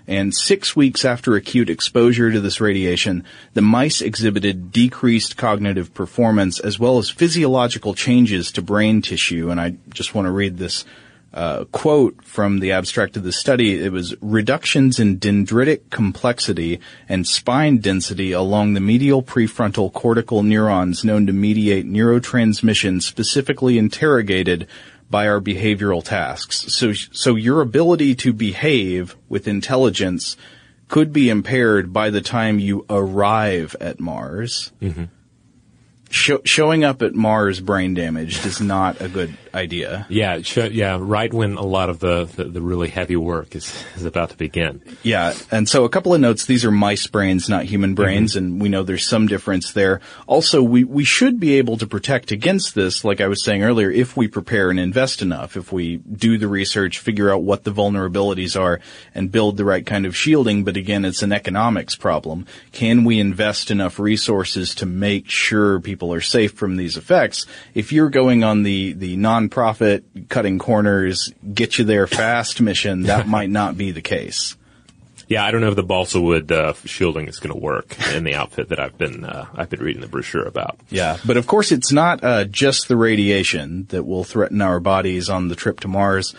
and 0.07 0.33
six 0.35 0.75
weeks 0.75 1.05
after 1.05 1.35
acute 1.35 1.69
exposure 1.69 2.31
to 2.31 2.41
this 2.41 2.59
radiation, 2.59 3.23
the 3.53 3.61
mice 3.61 4.01
exhibited 4.01 4.71
decreased 4.71 5.37
cognitive 5.37 5.93
performance 5.93 6.59
as 6.59 6.77
well 6.77 6.97
as 6.97 7.09
physiological 7.09 7.93
changes 7.93 8.51
to 8.51 8.61
brain 8.61 9.01
tissue. 9.01 9.49
And 9.49 9.61
I 9.61 9.75
just 9.89 10.13
want 10.13 10.25
to 10.25 10.31
read 10.31 10.57
this 10.57 10.83
uh, 11.33 11.65
quote 11.65 12.23
from 12.23 12.59
the 12.59 12.71
abstract 12.71 13.17
of 13.17 13.23
the 13.23 13.31
study. 13.31 13.83
It 13.83 13.91
was 13.91 14.15
reductions 14.21 14.99
in 14.99 15.19
dendritic 15.19 15.89
complexity 15.89 16.79
and 17.09 17.27
spine 17.27 17.79
density 17.79 18.31
along 18.31 18.73
the 18.73 18.79
medial 18.79 19.23
prefrontal 19.23 19.91
cortical 19.91 20.43
neurons 20.43 21.03
known 21.03 21.25
to 21.27 21.33
mediate 21.33 21.87
neurotransmission 21.87 23.01
specifically 23.01 23.77
interrogated 23.77 24.67
by 25.09 25.27
our 25.27 25.39
behavioral 25.39 26.03
tasks. 26.03 26.73
So, 26.75 26.93
so 26.93 27.35
your 27.35 27.61
ability 27.61 28.15
to 28.15 28.33
behave 28.33 29.15
with 29.29 29.47
intelligence 29.47 30.37
could 30.87 31.11
be 31.11 31.29
impaired 31.29 31.91
by 31.91 32.09
the 32.09 32.21
time 32.21 32.59
you 32.59 32.85
arrive 32.89 33.75
at 33.81 33.99
Mars. 33.99 34.71
Sho- 36.09 36.41
showing 36.45 36.83
up 36.83 37.01
at 37.01 37.15
Mars 37.15 37.59
brain 37.59 37.95
damaged 37.95 38.45
is 38.45 38.61
not 38.61 39.01
a 39.01 39.09
good 39.09 39.35
idea. 39.53 40.05
Yeah, 40.09 40.41
sh- 40.41 40.71
yeah, 40.71 40.97
right 40.99 41.33
when 41.33 41.55
a 41.57 41.65
lot 41.65 41.89
of 41.89 41.99
the, 41.99 42.25
the, 42.25 42.45
the 42.45 42.61
really 42.61 42.89
heavy 42.89 43.15
work 43.15 43.55
is, 43.55 43.83
is 43.95 44.05
about 44.05 44.31
to 44.31 44.37
begin. 44.37 44.81
Yeah, 45.03 45.33
and 45.51 45.67
so 45.69 45.83
a 45.83 45.89
couple 45.89 46.13
of 46.13 46.21
notes. 46.21 46.45
These 46.45 46.65
are 46.65 46.71
mice 46.71 47.07
brains, 47.07 47.49
not 47.49 47.65
human 47.65 47.91
mm-hmm. 47.91 48.03
brains, 48.03 48.35
and 48.35 48.61
we 48.61 48.69
know 48.69 48.83
there's 48.83 49.07
some 49.07 49.27
difference 49.27 49.71
there. 49.73 50.01
Also, 50.27 50.61
we, 50.63 50.83
we 50.83 51.03
should 51.03 51.39
be 51.39 51.55
able 51.55 51.77
to 51.77 51.87
protect 51.87 52.31
against 52.31 52.75
this, 52.75 53.03
like 53.03 53.21
I 53.21 53.27
was 53.27 53.43
saying 53.43 53.63
earlier, 53.63 53.91
if 53.91 54.17
we 54.17 54.27
prepare 54.27 54.69
and 54.69 54.79
invest 54.79 55.21
enough, 55.21 55.55
if 55.55 55.71
we 55.71 55.97
do 55.97 56.37
the 56.37 56.47
research, 56.47 56.99
figure 56.99 57.31
out 57.31 57.43
what 57.43 57.63
the 57.63 57.71
vulnerabilities 57.71 58.59
are, 58.59 58.79
and 59.13 59.31
build 59.31 59.57
the 59.57 59.65
right 59.65 59.85
kind 59.85 60.05
of 60.05 60.15
shielding. 60.15 60.63
But 60.63 60.77
again, 60.77 61.05
it's 61.05 61.23
an 61.23 61.31
economics 61.31 61.95
problem. 61.95 62.45
Can 62.71 63.03
we 63.03 63.19
invest 63.19 63.71
enough 63.71 63.99
resources 63.99 64.73
to 64.75 64.85
make 64.85 65.29
sure 65.29 65.79
people 65.79 66.13
are 66.13 66.21
safe 66.21 66.53
from 66.53 66.75
these 66.75 66.97
effects? 66.97 67.45
If 67.73 67.91
you're 67.91 68.09
going 68.09 68.43
on 68.43 68.63
the, 68.63 68.93
the 68.93 69.15
non-profit 69.43 70.29
cutting 70.29 70.59
corners, 70.59 71.33
get 71.53 71.77
you 71.77 71.83
there 71.83 72.07
fast 72.07 72.61
mission, 72.61 73.03
that 73.03 73.27
might 73.37 73.49
not 73.49 73.77
be 73.77 73.91
the 73.91 74.01
case. 74.01 74.55
Yeah, 75.27 75.45
I 75.45 75.51
don't 75.51 75.61
know 75.61 75.69
if 75.69 75.75
the 75.75 75.83
balsa 75.83 76.19
wood 76.19 76.51
uh, 76.51 76.73
shielding 76.85 77.27
is 77.27 77.39
going 77.39 77.53
to 77.53 77.59
work 77.59 77.97
in 78.13 78.23
the 78.23 78.35
outfit 78.35 78.69
that 78.69 78.79
I've 78.79 78.97
been 78.97 79.23
uh, 79.23 79.47
I've 79.55 79.69
been 79.69 79.81
reading 79.81 80.01
the 80.01 80.07
brochure 80.07 80.45
about. 80.45 80.79
Yeah, 80.89 81.17
but 81.25 81.37
of 81.37 81.47
course 81.47 81.71
it's 81.71 81.91
not 81.91 82.23
uh, 82.23 82.43
just 82.43 82.87
the 82.87 82.97
radiation 82.97 83.85
that 83.89 84.03
will 84.03 84.25
threaten 84.25 84.61
our 84.61 84.79
bodies 84.79 85.29
on 85.29 85.47
the 85.47 85.55
trip 85.55 85.79
to 85.81 85.87
Mars. 85.87 86.35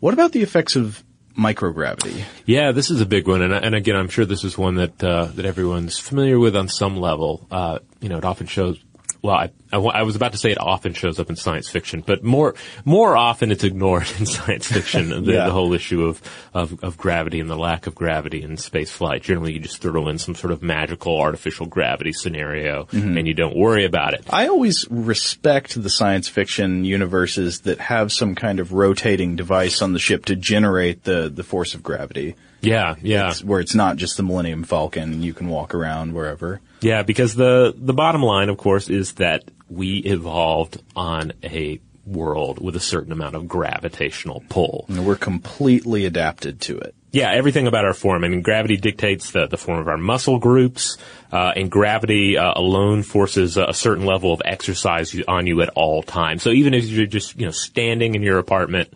What 0.00 0.14
about 0.14 0.32
the 0.32 0.42
effects 0.42 0.74
of 0.74 1.04
microgravity? 1.38 2.24
Yeah, 2.46 2.72
this 2.72 2.90
is 2.90 3.00
a 3.00 3.06
big 3.06 3.28
one, 3.28 3.42
and, 3.42 3.52
and 3.52 3.74
again, 3.74 3.94
I'm 3.94 4.08
sure 4.08 4.24
this 4.24 4.42
is 4.42 4.56
one 4.56 4.76
that 4.76 5.04
uh, 5.04 5.26
that 5.26 5.44
everyone's 5.44 5.98
familiar 5.98 6.38
with 6.38 6.56
on 6.56 6.68
some 6.68 6.96
level. 6.96 7.46
Uh, 7.50 7.80
you 8.00 8.08
know, 8.08 8.18
it 8.18 8.24
often 8.24 8.46
shows. 8.46 8.82
Well, 9.24 9.36
I, 9.36 9.50
I, 9.72 9.78
I 9.78 10.02
was 10.02 10.16
about 10.16 10.32
to 10.32 10.38
say 10.38 10.50
it 10.50 10.60
often 10.60 10.92
shows 10.92 11.18
up 11.18 11.30
in 11.30 11.36
science 11.36 11.70
fiction, 11.70 12.04
but 12.06 12.22
more 12.22 12.54
more 12.84 13.16
often 13.16 13.50
it's 13.50 13.64
ignored 13.64 14.06
in 14.18 14.26
science 14.26 14.66
fiction. 14.66 15.08
the, 15.24 15.32
Yeah. 15.32 15.46
the 15.46 15.50
whole 15.52 15.72
issue 15.72 16.04
of, 16.04 16.20
of 16.52 16.84
of 16.84 16.98
gravity 16.98 17.40
and 17.40 17.48
the 17.48 17.56
lack 17.56 17.86
of 17.86 17.94
gravity 17.94 18.42
in 18.42 18.58
space 18.58 18.90
flight. 18.90 19.22
Generally, 19.22 19.54
you 19.54 19.60
just 19.60 19.80
throw 19.80 20.08
in 20.08 20.18
some 20.18 20.34
sort 20.34 20.52
of 20.52 20.62
magical 20.62 21.18
artificial 21.18 21.64
gravity 21.64 22.12
scenario, 22.12 22.84
mm-hmm. 22.84 23.16
and 23.16 23.26
you 23.26 23.32
don't 23.32 23.56
worry 23.56 23.86
about 23.86 24.12
it. 24.12 24.26
I 24.28 24.48
always 24.48 24.86
respect 24.90 25.82
the 25.82 25.88
science 25.88 26.28
fiction 26.28 26.84
universes 26.84 27.60
that 27.60 27.80
have 27.80 28.12
some 28.12 28.34
kind 28.34 28.60
of 28.60 28.74
rotating 28.74 29.36
device 29.36 29.80
on 29.80 29.94
the 29.94 29.98
ship 29.98 30.26
to 30.26 30.36
generate 30.36 31.04
the, 31.04 31.30
the 31.34 31.42
force 31.42 31.74
of 31.74 31.82
gravity. 31.82 32.34
Yeah, 32.66 32.96
yeah. 33.02 33.30
It's- 33.30 33.44
where 33.44 33.60
it's 33.60 33.74
not 33.74 33.96
just 33.96 34.16
the 34.16 34.22
Millennium 34.22 34.64
Falcon 34.64 35.12
and 35.12 35.24
you 35.24 35.34
can 35.34 35.48
walk 35.48 35.74
around 35.74 36.12
wherever. 36.14 36.60
Yeah, 36.80 37.02
because 37.02 37.34
the 37.34 37.74
the 37.76 37.94
bottom 37.94 38.22
line, 38.22 38.48
of 38.48 38.56
course, 38.58 38.88
is 38.88 39.14
that 39.14 39.44
we 39.68 39.98
evolved 39.98 40.82
on 40.94 41.32
a 41.42 41.80
world 42.06 42.62
with 42.62 42.76
a 42.76 42.80
certain 42.80 43.12
amount 43.12 43.34
of 43.34 43.48
gravitational 43.48 44.44
pull. 44.48 44.84
And 44.88 45.06
we're 45.06 45.16
completely 45.16 46.04
adapted 46.04 46.60
to 46.62 46.78
it. 46.78 46.94
Yeah, 47.12 47.30
everything 47.32 47.66
about 47.66 47.84
our 47.84 47.94
form. 47.94 48.24
I 48.24 48.28
mean, 48.28 48.42
gravity 48.42 48.76
dictates 48.76 49.30
the, 49.30 49.46
the 49.46 49.56
form 49.56 49.78
of 49.78 49.88
our 49.88 49.96
muscle 49.96 50.38
groups, 50.38 50.98
uh, 51.32 51.52
and 51.54 51.70
gravity 51.70 52.36
uh, 52.36 52.52
alone 52.56 53.02
forces 53.04 53.56
a, 53.56 53.66
a 53.66 53.74
certain 53.74 54.04
level 54.04 54.32
of 54.32 54.42
exercise 54.44 55.16
on 55.28 55.46
you 55.46 55.62
at 55.62 55.70
all 55.70 56.02
times. 56.02 56.42
So 56.42 56.50
even 56.50 56.74
if 56.74 56.84
you're 56.86 57.06
just, 57.06 57.38
you 57.38 57.46
know, 57.46 57.52
standing 57.52 58.16
in 58.16 58.22
your 58.22 58.38
apartment, 58.38 58.92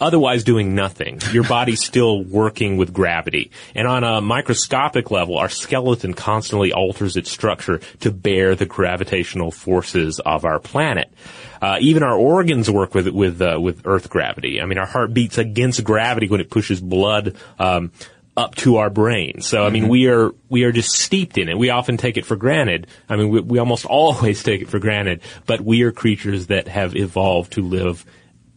otherwise 0.00 0.44
doing 0.44 0.74
nothing, 0.74 1.20
your 1.32 1.44
body's 1.44 1.84
still 1.84 2.22
working 2.22 2.76
with 2.76 2.92
gravity. 2.92 3.50
And 3.74 3.86
on 3.86 4.04
a 4.04 4.20
microscopic 4.20 5.10
level, 5.10 5.38
our 5.38 5.48
skeleton 5.48 6.14
constantly 6.14 6.72
alters 6.72 7.16
its 7.16 7.30
structure 7.30 7.78
to 8.00 8.10
bear 8.10 8.54
the 8.54 8.66
gravitational 8.66 9.50
forces 9.50 10.20
of 10.20 10.44
our 10.44 10.58
planet. 10.58 11.12
Uh, 11.60 11.78
even 11.80 12.02
our 12.02 12.16
organs 12.16 12.68
work 12.70 12.94
with 12.94 13.08
with 13.08 13.40
uh, 13.40 13.58
with 13.60 13.82
Earth 13.84 14.10
gravity. 14.10 14.60
I 14.60 14.66
mean, 14.66 14.78
our 14.78 14.86
heart 14.86 15.14
beats 15.14 15.38
against 15.38 15.84
gravity 15.84 16.28
when 16.28 16.40
it 16.40 16.50
pushes 16.50 16.80
blood. 16.80 17.36
Um, 17.58 17.92
up 18.36 18.54
to 18.54 18.76
our 18.78 18.88
brain. 18.88 19.42
So, 19.42 19.64
I 19.64 19.70
mean, 19.70 19.88
we 19.88 20.08
are, 20.08 20.30
we 20.48 20.64
are 20.64 20.72
just 20.72 20.92
steeped 20.92 21.36
in 21.36 21.48
it. 21.48 21.58
We 21.58 21.70
often 21.70 21.98
take 21.98 22.16
it 22.16 22.24
for 22.24 22.36
granted. 22.36 22.86
I 23.08 23.16
mean, 23.16 23.28
we, 23.28 23.40
we 23.40 23.58
almost 23.58 23.84
always 23.86 24.42
take 24.42 24.62
it 24.62 24.68
for 24.68 24.78
granted, 24.78 25.20
but 25.46 25.60
we 25.60 25.82
are 25.82 25.92
creatures 25.92 26.46
that 26.46 26.68
have 26.68 26.96
evolved 26.96 27.52
to 27.54 27.62
live 27.62 28.06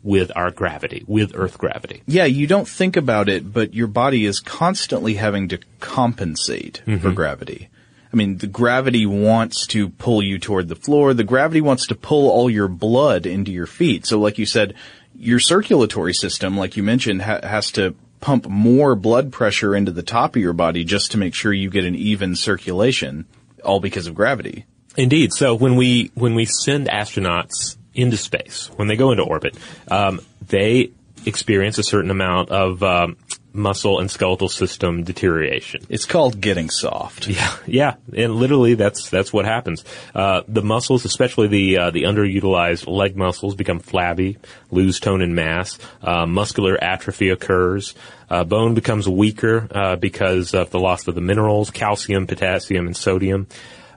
with 0.06 0.32
our 0.36 0.52
gravity, 0.52 1.04
with 1.08 1.32
Earth 1.34 1.58
gravity. 1.58 2.04
Yeah, 2.06 2.26
you 2.26 2.46
don't 2.46 2.68
think 2.68 2.96
about 2.96 3.28
it, 3.28 3.52
but 3.52 3.74
your 3.74 3.88
body 3.88 4.26
is 4.26 4.40
constantly 4.40 5.16
having 5.16 5.50
to 5.50 5.58
compensate 5.80 6.84
for 6.86 6.92
mm-hmm. 6.92 7.14
gravity. 7.14 7.70
I 8.14 8.16
mean, 8.16 8.38
the 8.38 8.48
gravity 8.48 9.08
wants 9.08 9.66
to 9.68 9.90
pull 9.90 10.22
you 10.22 10.38
toward 10.38 10.68
the 10.68 10.76
floor. 10.76 11.16
The 11.16 11.24
gravity 11.24 11.60
wants 11.60 11.88
to 11.88 11.96
pull 11.96 12.30
all 12.30 12.52
your 12.52 12.68
blood 12.68 13.26
into 13.26 13.52
your 13.52 13.66
feet. 13.66 14.06
So 14.06 14.20
like 14.20 14.38
you 14.38 14.46
said, 14.46 14.76
your 15.16 15.40
circulatory 15.40 16.14
system, 16.14 16.56
like 16.56 16.78
you 16.78 16.84
mentioned, 16.84 17.24
ha- 17.24 17.42
has 17.42 17.72
to 17.72 17.96
pump 18.22 18.48
more 18.48 18.96
blood 18.96 19.34
pressure 19.34 19.76
into 19.76 19.92
the 19.92 20.04
top 20.04 20.36
of 20.36 20.42
your 20.42 20.54
body 20.54 20.84
just 20.84 21.12
to 21.12 21.18
make 21.18 21.34
sure 21.34 21.52
you 21.52 21.72
get 21.72 21.84
an 21.84 21.96
even 21.96 22.36
circulation, 22.36 23.26
all 23.64 23.80
because 23.80 24.06
of 24.06 24.14
gravity. 24.14 24.66
Indeed. 24.96 25.34
So 25.34 25.56
when 25.56 25.76
we 25.76 26.12
when 26.14 26.36
we 26.36 26.46
send 26.46 26.88
astronauts 26.88 27.76
into 27.96 28.18
space, 28.18 28.70
when 28.76 28.88
they 28.88 28.96
go 28.96 29.12
into 29.12 29.24
orbit, 29.24 29.56
um, 29.90 30.22
they 30.48 30.92
experience 31.26 31.78
a 31.78 31.84
certain 31.84 32.12
amount 32.12 32.50
of 32.50 32.84
um, 32.84 33.18
muscle 33.56 34.00
and 34.00 34.12
skeletal 34.12 34.50
system 34.50 35.04
deterioration. 35.04 35.86
It's 35.90 36.06
called 36.06 36.40
getting 36.42 36.70
soft. 36.70 37.28
Yeah, 37.36 37.58
yeah, 37.66 37.96
and 38.16 38.36
literally 38.36 38.76
that's 38.76 39.10
that's 39.10 39.34
what 39.34 39.44
happens. 39.46 39.84
Uh, 40.14 40.44
the 40.48 40.62
muscles, 40.62 41.04
especially 41.04 41.48
the 41.48 41.78
uh, 41.78 41.92
the 41.92 42.04
underutilized 42.04 42.88
leg 42.88 43.18
muscles, 43.18 43.56
become 43.56 43.80
flabby, 43.80 44.38
lose 44.72 45.02
tone 45.02 45.22
and 45.22 45.36
mass. 45.36 45.78
Uh, 46.02 46.26
muscular 46.26 46.82
atrophy 46.82 47.30
occurs. 47.30 47.94
Uh, 48.30 48.44
bone 48.46 48.74
becomes 48.74 49.10
weaker 49.10 49.68
uh, 49.72 49.96
because 49.98 50.54
of 50.54 50.70
the 50.70 50.80
loss 50.80 51.08
of 51.08 51.16
the 51.16 51.22
minerals, 51.22 51.72
calcium, 51.72 52.26
potassium, 52.26 52.86
and 52.86 52.96
sodium. 52.96 53.48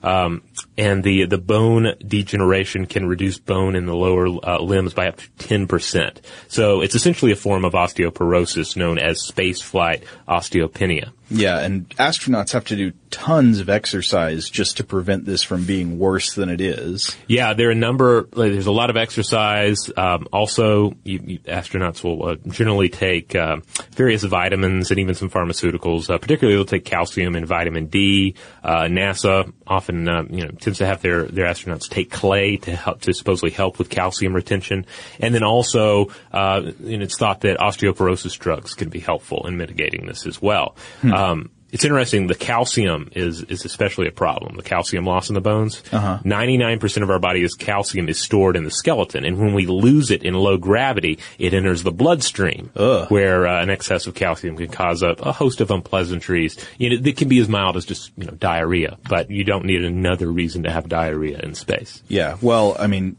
Um, 0.03 0.43
and 0.77 1.03
the 1.03 1.27
the 1.27 1.39
bone 1.39 1.95
degeneration 2.07 2.87
can 2.87 3.07
reduce 3.07 3.39
bone 3.39 3.75
in 3.75 3.87
the 3.87 3.97
lower 3.97 4.27
uh, 4.27 4.61
limbs 4.61 4.95
by 4.95 5.09
up 5.09 5.17
to 5.17 5.31
ten 5.39 5.67
percent. 5.67 6.21
So 6.49 6.81
it's 6.81 6.95
essentially 6.95 7.33
a 7.33 7.37
form 7.37 7.65
of 7.65 7.73
osteoporosis 7.73 8.77
known 8.77 8.99
as 8.99 9.19
spaceflight 9.19 10.05
osteopenia. 10.29 11.13
Yeah, 11.31 11.59
and 11.59 11.89
astronauts 11.91 12.53
have 12.53 12.65
to 12.67 12.77
do 12.77 12.93
tons 13.11 13.61
of 13.61 13.69
exercise 13.69 14.49
just 14.49 14.79
to 14.79 14.85
prevent 14.85 15.25
this 15.25 15.43
from 15.43 15.65
being 15.65 15.99
worse 15.99 16.35
than 16.35 16.49
it 16.49 16.61
is. 16.61 17.17
Yeah, 17.27 17.55
there 17.55 17.69
are 17.69 17.73
a 17.73 17.75
number. 17.75 18.29
Like, 18.33 18.53
there's 18.53 18.67
a 18.67 18.73
lot 18.73 18.91
of 18.91 18.97
exercise. 18.97 19.91
Um, 19.97 20.29
also, 20.33 20.95
you, 21.05 21.21
you, 21.25 21.39
astronauts 21.41 22.03
will 22.03 22.27
uh, 22.27 22.37
generally 22.49 22.89
take 22.89 23.35
uh, 23.35 23.59
various 23.93 24.25
vitamins 24.25 24.91
and 24.91 25.01
even 25.01 25.15
some 25.15 25.31
pharmaceuticals. 25.31 26.11
Uh, 26.11 26.19
particularly, 26.19 26.57
they'll 26.57 26.65
take 26.65 26.85
calcium 26.85 27.35
and 27.35 27.47
vitamin 27.47 27.87
D. 27.87 28.35
Uh, 28.63 28.85
NASA 28.85 29.53
often, 29.67 30.09
uh, 30.09 30.25
you 30.31 30.45
know, 30.45 30.51
tends 30.53 30.79
to 30.79 30.87
have 30.87 31.03
their 31.03 31.25
their 31.25 31.47
astronauts 31.47 31.89
take 31.89 32.11
clay 32.11 32.57
to 32.57 32.75
help 32.75 33.03
to 33.03 33.13
supposedly 33.13 33.51
help 33.51 33.79
with 33.79 33.91
calcium 33.91 34.35
retention. 34.35 34.87
And 35.21 35.35
then 35.35 35.43
also, 35.43 36.09
uh, 36.33 36.63
and 36.65 37.03
it's 37.03 37.19
thought 37.19 37.43
that 37.43 37.59
osteoporosis 37.59 38.39
drugs 38.39 38.75
can 38.75 38.89
be 38.89 39.01
helpful 39.01 39.47
in 39.47 39.57
mitigating 39.57 40.07
this 40.07 40.27
as 40.27 40.41
well. 40.41 40.75
Um, 41.19 41.51
it's 41.71 41.85
interesting. 41.85 42.29
The 42.29 42.35
calcium 42.35 43.11
is 43.15 43.43
is 43.43 43.65
especially 43.65 44.09
a 44.09 44.13
problem. 44.13 44.57
The 44.57 44.63
calcium 44.63 45.05
loss 45.05 45.29
in 45.29 45.35
the 45.35 45.41
bones. 45.41 45.83
99 46.25 46.79
percent 46.79 47.05
of 47.05 47.11
our 47.11 47.19
body's 47.19 47.55
calcium 47.55 48.09
is 48.09 48.19
stored 48.19 48.57
in 48.57 48.65
the 48.65 48.71
skeleton, 48.71 49.25
and 49.25 49.39
when 49.39 49.53
we 49.53 49.67
lose 49.67 50.11
it 50.11 50.23
in 50.23 50.33
low 50.35 50.57
gravity, 50.57 51.19
it 51.39 51.53
enters 51.53 51.83
the 51.83 51.93
bloodstream, 51.93 52.71
where 53.09 53.47
uh, 53.47 53.63
an 53.63 53.69
excess 53.69 54.07
of 54.07 54.15
calcium 54.15 54.57
can 54.57 54.69
cause 54.69 55.03
a, 55.03 55.11
a 55.19 55.33
host 55.33 55.61
of 55.61 55.71
unpleasantries. 55.71 56.57
You 56.79 56.91
know, 56.91 57.07
it 57.07 57.17
can 57.19 57.29
be 57.29 57.39
as 57.39 57.49
mild 57.49 57.77
as 57.77 57.85
just 57.85 58.13
you 58.17 58.25
know 58.25 58.33
diarrhea, 58.33 58.97
but 59.09 59.31
you 59.31 59.45
don't 59.45 59.67
need 59.67 59.85
another 59.85 60.31
reason 60.31 60.63
to 60.63 60.71
have 60.71 60.89
diarrhea 60.89 61.39
in 61.41 61.55
space. 61.55 62.03
Yeah. 62.09 62.39
Well, 62.41 62.77
I 62.79 62.87
mean, 62.87 63.17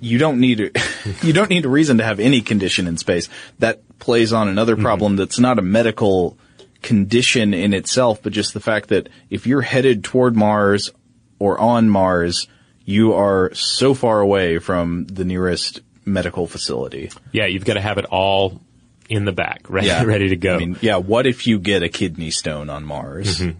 you 0.00 0.16
don't 0.16 0.40
need 0.40 0.60
a, 0.60 0.70
you 1.22 1.34
don't 1.34 1.50
need 1.50 1.66
a 1.66 1.68
reason 1.68 1.98
to 1.98 2.04
have 2.04 2.18
any 2.18 2.40
condition 2.40 2.86
in 2.86 2.96
space. 2.96 3.28
That 3.58 3.82
plays 3.98 4.32
on 4.32 4.48
another 4.48 4.76
problem 4.76 5.16
that's 5.16 5.38
not 5.38 5.58
a 5.58 5.62
medical 5.62 6.38
condition 6.82 7.54
in 7.54 7.74
itself, 7.74 8.22
but 8.22 8.32
just 8.32 8.54
the 8.54 8.60
fact 8.60 8.88
that 8.88 9.08
if 9.30 9.46
you're 9.46 9.62
headed 9.62 10.04
toward 10.04 10.36
Mars 10.36 10.90
or 11.38 11.58
on 11.58 11.88
Mars, 11.88 12.48
you 12.84 13.14
are 13.14 13.52
so 13.54 13.94
far 13.94 14.20
away 14.20 14.58
from 14.58 15.04
the 15.06 15.24
nearest 15.24 15.80
medical 16.04 16.46
facility. 16.46 17.10
Yeah, 17.32 17.46
you've 17.46 17.64
got 17.64 17.74
to 17.74 17.80
have 17.80 17.98
it 17.98 18.06
all 18.06 18.60
in 19.08 19.24
the 19.24 19.32
back, 19.32 19.68
ready, 19.68 19.88
ready 20.06 20.28
to 20.30 20.36
go. 20.36 20.54
I 20.54 20.58
mean, 20.58 20.76
yeah. 20.80 20.96
What 20.96 21.26
if 21.26 21.46
you 21.46 21.58
get 21.58 21.82
a 21.82 21.88
kidney 21.88 22.30
stone 22.30 22.70
on 22.70 22.84
Mars? 22.84 23.40
Mm-hmm. 23.40 23.58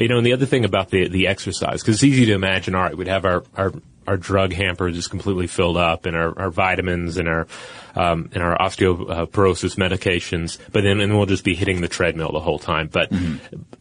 You 0.00 0.08
know, 0.08 0.18
and 0.18 0.26
the 0.26 0.32
other 0.32 0.46
thing 0.46 0.64
about 0.64 0.90
the 0.90 1.08
the 1.08 1.26
exercise, 1.26 1.82
because 1.82 1.96
it's 1.96 2.04
easy 2.04 2.26
to 2.26 2.32
imagine. 2.34 2.74
All 2.74 2.82
right, 2.82 2.96
we'd 2.96 3.08
have 3.08 3.24
our 3.24 3.44
our, 3.54 3.72
our 4.06 4.16
drug 4.16 4.52
hamper 4.52 4.90
just 4.90 5.10
completely 5.10 5.46
filled 5.46 5.76
up, 5.76 6.06
and 6.06 6.16
our, 6.16 6.38
our 6.38 6.50
vitamins 6.50 7.16
and 7.16 7.28
our 7.28 7.46
um, 7.94 8.30
and 8.34 8.42
our 8.42 8.56
osteoporosis 8.58 9.76
medications, 9.76 10.58
but 10.72 10.82
then 10.82 11.00
and 11.00 11.16
we'll 11.16 11.26
just 11.26 11.44
be 11.44 11.54
hitting 11.54 11.80
the 11.80 11.88
treadmill 11.88 12.32
the 12.32 12.40
whole 12.40 12.58
time. 12.58 12.88
But 12.88 13.10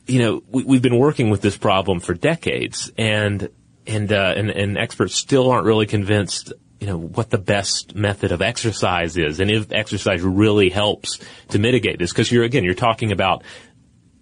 you 0.06 0.20
know, 0.20 0.44
we, 0.50 0.64
we've 0.64 0.82
been 0.82 0.98
working 0.98 1.30
with 1.30 1.42
this 1.42 1.58
problem 1.58 2.00
for 2.00 2.14
decades, 2.14 2.92
and 2.98 3.50
and 3.86 4.12
uh, 4.12 4.34
and 4.36 4.50
and 4.50 4.78
experts 4.78 5.16
still 5.16 5.52
aren't 5.52 5.66
really 5.66 5.86
convinced. 5.86 6.54
You 6.80 6.88
know 6.88 6.98
what 6.98 7.30
the 7.30 7.38
best 7.38 7.96
method 7.96 8.32
of 8.32 8.42
exercise 8.42 9.18
is, 9.18 9.40
and 9.40 9.50
if 9.50 9.72
exercise 9.72 10.22
really 10.22 10.70
helps 10.70 11.20
to 11.50 11.60
mitigate 11.60 12.00
this, 12.00 12.12
because 12.12 12.32
you're 12.32 12.44
again 12.44 12.64
you're 12.64 12.74
talking 12.74 13.12
about 13.12 13.44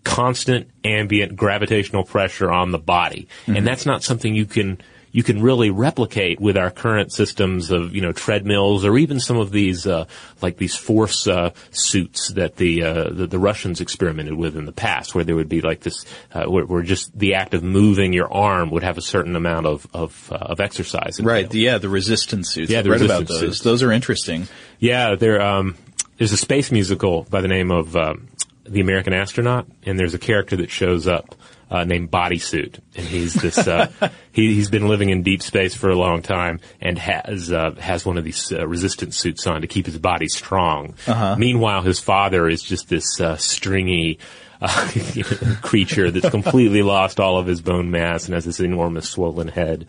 constant 0.04 0.70
ambient 0.84 1.36
gravitational 1.36 2.04
pressure 2.04 2.52
on 2.52 2.72
the 2.72 2.78
body. 2.78 3.28
And 3.48 3.66
that's 3.66 3.86
not 3.86 4.04
something 4.04 4.36
you 4.36 4.46
can 4.46 4.82
you 5.14 5.22
can 5.24 5.42
really 5.42 5.70
replicate 5.70 6.42
with 6.42 6.58
our 6.58 6.72
current 6.72 7.14
systems 7.14 7.72
of 7.72 7.96
you 7.96 8.02
know 8.02 8.12
treadmills 8.12 8.84
or 8.84 8.98
even 8.98 9.20
some 9.20 9.38
of 9.38 9.52
these 9.52 9.88
uh, 9.88 10.06
like 10.42 10.58
these 10.58 10.76
force 10.76 11.28
uh, 11.28 11.52
suits 11.72 12.34
that 12.34 12.58
the, 12.58 12.84
uh, 12.84 13.10
the 13.10 13.28
the 13.28 13.40
Russians 13.40 13.80
experimented 13.80 14.34
with 14.34 14.58
in 14.58 14.66
the 14.66 14.74
past, 14.74 15.16
where 15.16 15.24
there 15.24 15.36
would 15.36 15.48
be 15.48 15.62
like 15.62 15.82
this 15.82 16.04
uh, 16.34 16.46
where, 16.46 16.66
where 16.66 16.82
just 16.82 17.18
the 17.18 17.36
act 17.36 17.54
of 17.54 17.64
moving 17.64 18.12
your 18.12 18.32
arm 18.34 18.72
would 18.72 18.84
have 18.84 18.98
a 18.98 19.02
certain 19.02 19.36
amount 19.36 19.68
of 19.68 19.88
of, 19.94 20.32
uh, 20.32 20.36
of 20.36 20.60
exercise. 20.60 21.22
Right. 21.22 21.46
entailed. 21.46 21.54
Yeah. 21.54 21.78
The 21.78 21.90
resistance 21.90 22.50
suits. 22.50 22.72
Yeah, 22.72 22.82
the 22.82 22.90
read 22.90 23.04
about 23.04 23.28
those. 23.28 23.40
suits. 23.40 23.60
Those 23.62 23.84
are 23.84 23.92
interesting. 23.92 24.48
Yeah, 24.80 25.16
there. 25.16 25.42
Um, 25.42 25.78
there's 26.18 26.32
a 26.32 26.38
space 26.38 26.72
musical 26.72 27.24
by 27.24 27.42
the 27.42 27.48
name 27.48 27.72
of 27.72 27.96
um, 27.96 28.28
the 28.66 28.82
American 28.82 29.14
Astronaut, 29.14 29.68
and 29.84 30.00
there's 30.00 30.14
a 30.14 30.20
character 30.20 30.56
that 30.58 30.72
shows 30.72 31.08
up 31.08 31.36
uh, 31.74 31.84
named 31.84 32.12
Bodysuit, 32.12 32.80
and 32.96 33.06
he's 33.06 33.34
this. 33.34 33.58
Uh, 33.58 33.92
he, 34.32 34.54
he's 34.54 34.70
been 34.70 34.88
living 34.88 35.10
in 35.10 35.24
deep 35.24 35.42
space 35.42 35.74
for 35.74 35.90
a 35.90 35.96
long 35.96 36.22
time 36.22 36.60
and 36.80 37.00
has 37.00 37.52
uh, 37.52 37.72
has 37.72 38.06
one 38.06 38.18
of 38.18 38.24
these 38.24 38.54
uh, 38.54 38.66
resistance 38.68 39.18
suits 39.18 39.48
on 39.48 39.62
to 39.62 39.68
keep 39.68 39.88
his 39.88 39.98
body 39.98 40.28
strong. 40.28 40.94
Meanwhile, 41.36 41.82
his 41.82 42.00
father 42.00 42.48
is 42.48 42.62
just 42.62 42.88
this 42.88 43.20
uh, 43.20 43.36
stringy. 43.36 44.20
Uh, 44.62 44.90
creature 45.62 46.10
that's 46.10 46.30
completely 46.30 46.84
lost 46.84 47.20
all 47.20 47.38
of 47.38 47.46
his 47.46 47.60
bone 47.60 47.92
mass 47.92 48.28
and 48.28 48.34
has 48.34 48.46
this 48.46 48.62
enormous 48.62 49.10
swollen 49.10 49.50
head. 49.50 49.88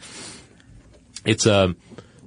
It's 1.24 1.46
um, 1.46 1.76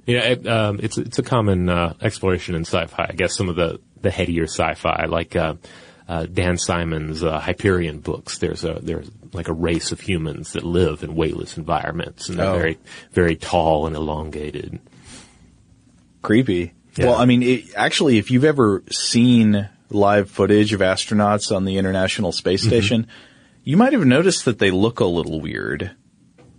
you 0.06 0.16
know, 0.16 0.24
it, 0.24 0.46
um, 0.46 0.80
it's 0.82 0.96
it's 0.96 1.18
a 1.18 1.22
common 1.22 1.68
uh, 1.68 1.92
exploration 2.00 2.54
in 2.54 2.62
sci-fi. 2.62 3.06
I 3.10 3.12
guess 3.12 3.36
some 3.36 3.50
of 3.50 3.56
the 3.56 3.80
the 4.00 4.10
headier 4.10 4.44
sci-fi, 4.44 5.04
like 5.04 5.36
uh, 6.08 6.24
Dan 6.26 6.56
Simmons' 6.56 7.22
uh, 7.22 7.38
Hyperion 7.38 8.00
books. 8.00 8.38
There's 8.38 8.64
a 8.64 8.78
there's 8.82 9.10
like 9.32 9.48
a 9.48 9.52
race 9.52 9.92
of 9.92 10.00
humans 10.00 10.52
that 10.54 10.64
live 10.64 11.02
in 11.02 11.14
weightless 11.14 11.58
environments, 11.58 12.28
and 12.28 12.38
they're 12.38 12.48
Oh. 12.50 12.58
very 12.58 12.78
very 13.12 13.36
tall 13.36 13.86
and 13.86 13.94
elongated. 13.94 14.80
Creepy. 16.22 16.72
Yeah. 16.96 17.06
Well, 17.06 17.16
I 17.16 17.26
mean, 17.26 17.42
it, 17.42 17.64
actually, 17.76 18.18
if 18.18 18.30
you've 18.30 18.44
ever 18.44 18.82
seen 18.90 19.68
live 19.90 20.30
footage 20.30 20.72
of 20.72 20.80
astronauts 20.80 21.54
on 21.54 21.64
the 21.64 21.76
International 21.78 22.32
Space 22.32 22.62
Mm-hmm. 22.62 22.68
Station, 22.68 23.06
you 23.64 23.76
might 23.76 23.92
have 23.92 24.04
noticed 24.04 24.44
that 24.46 24.58
they 24.58 24.70
look 24.70 25.00
a 25.00 25.04
little 25.04 25.40
weird. 25.40 25.92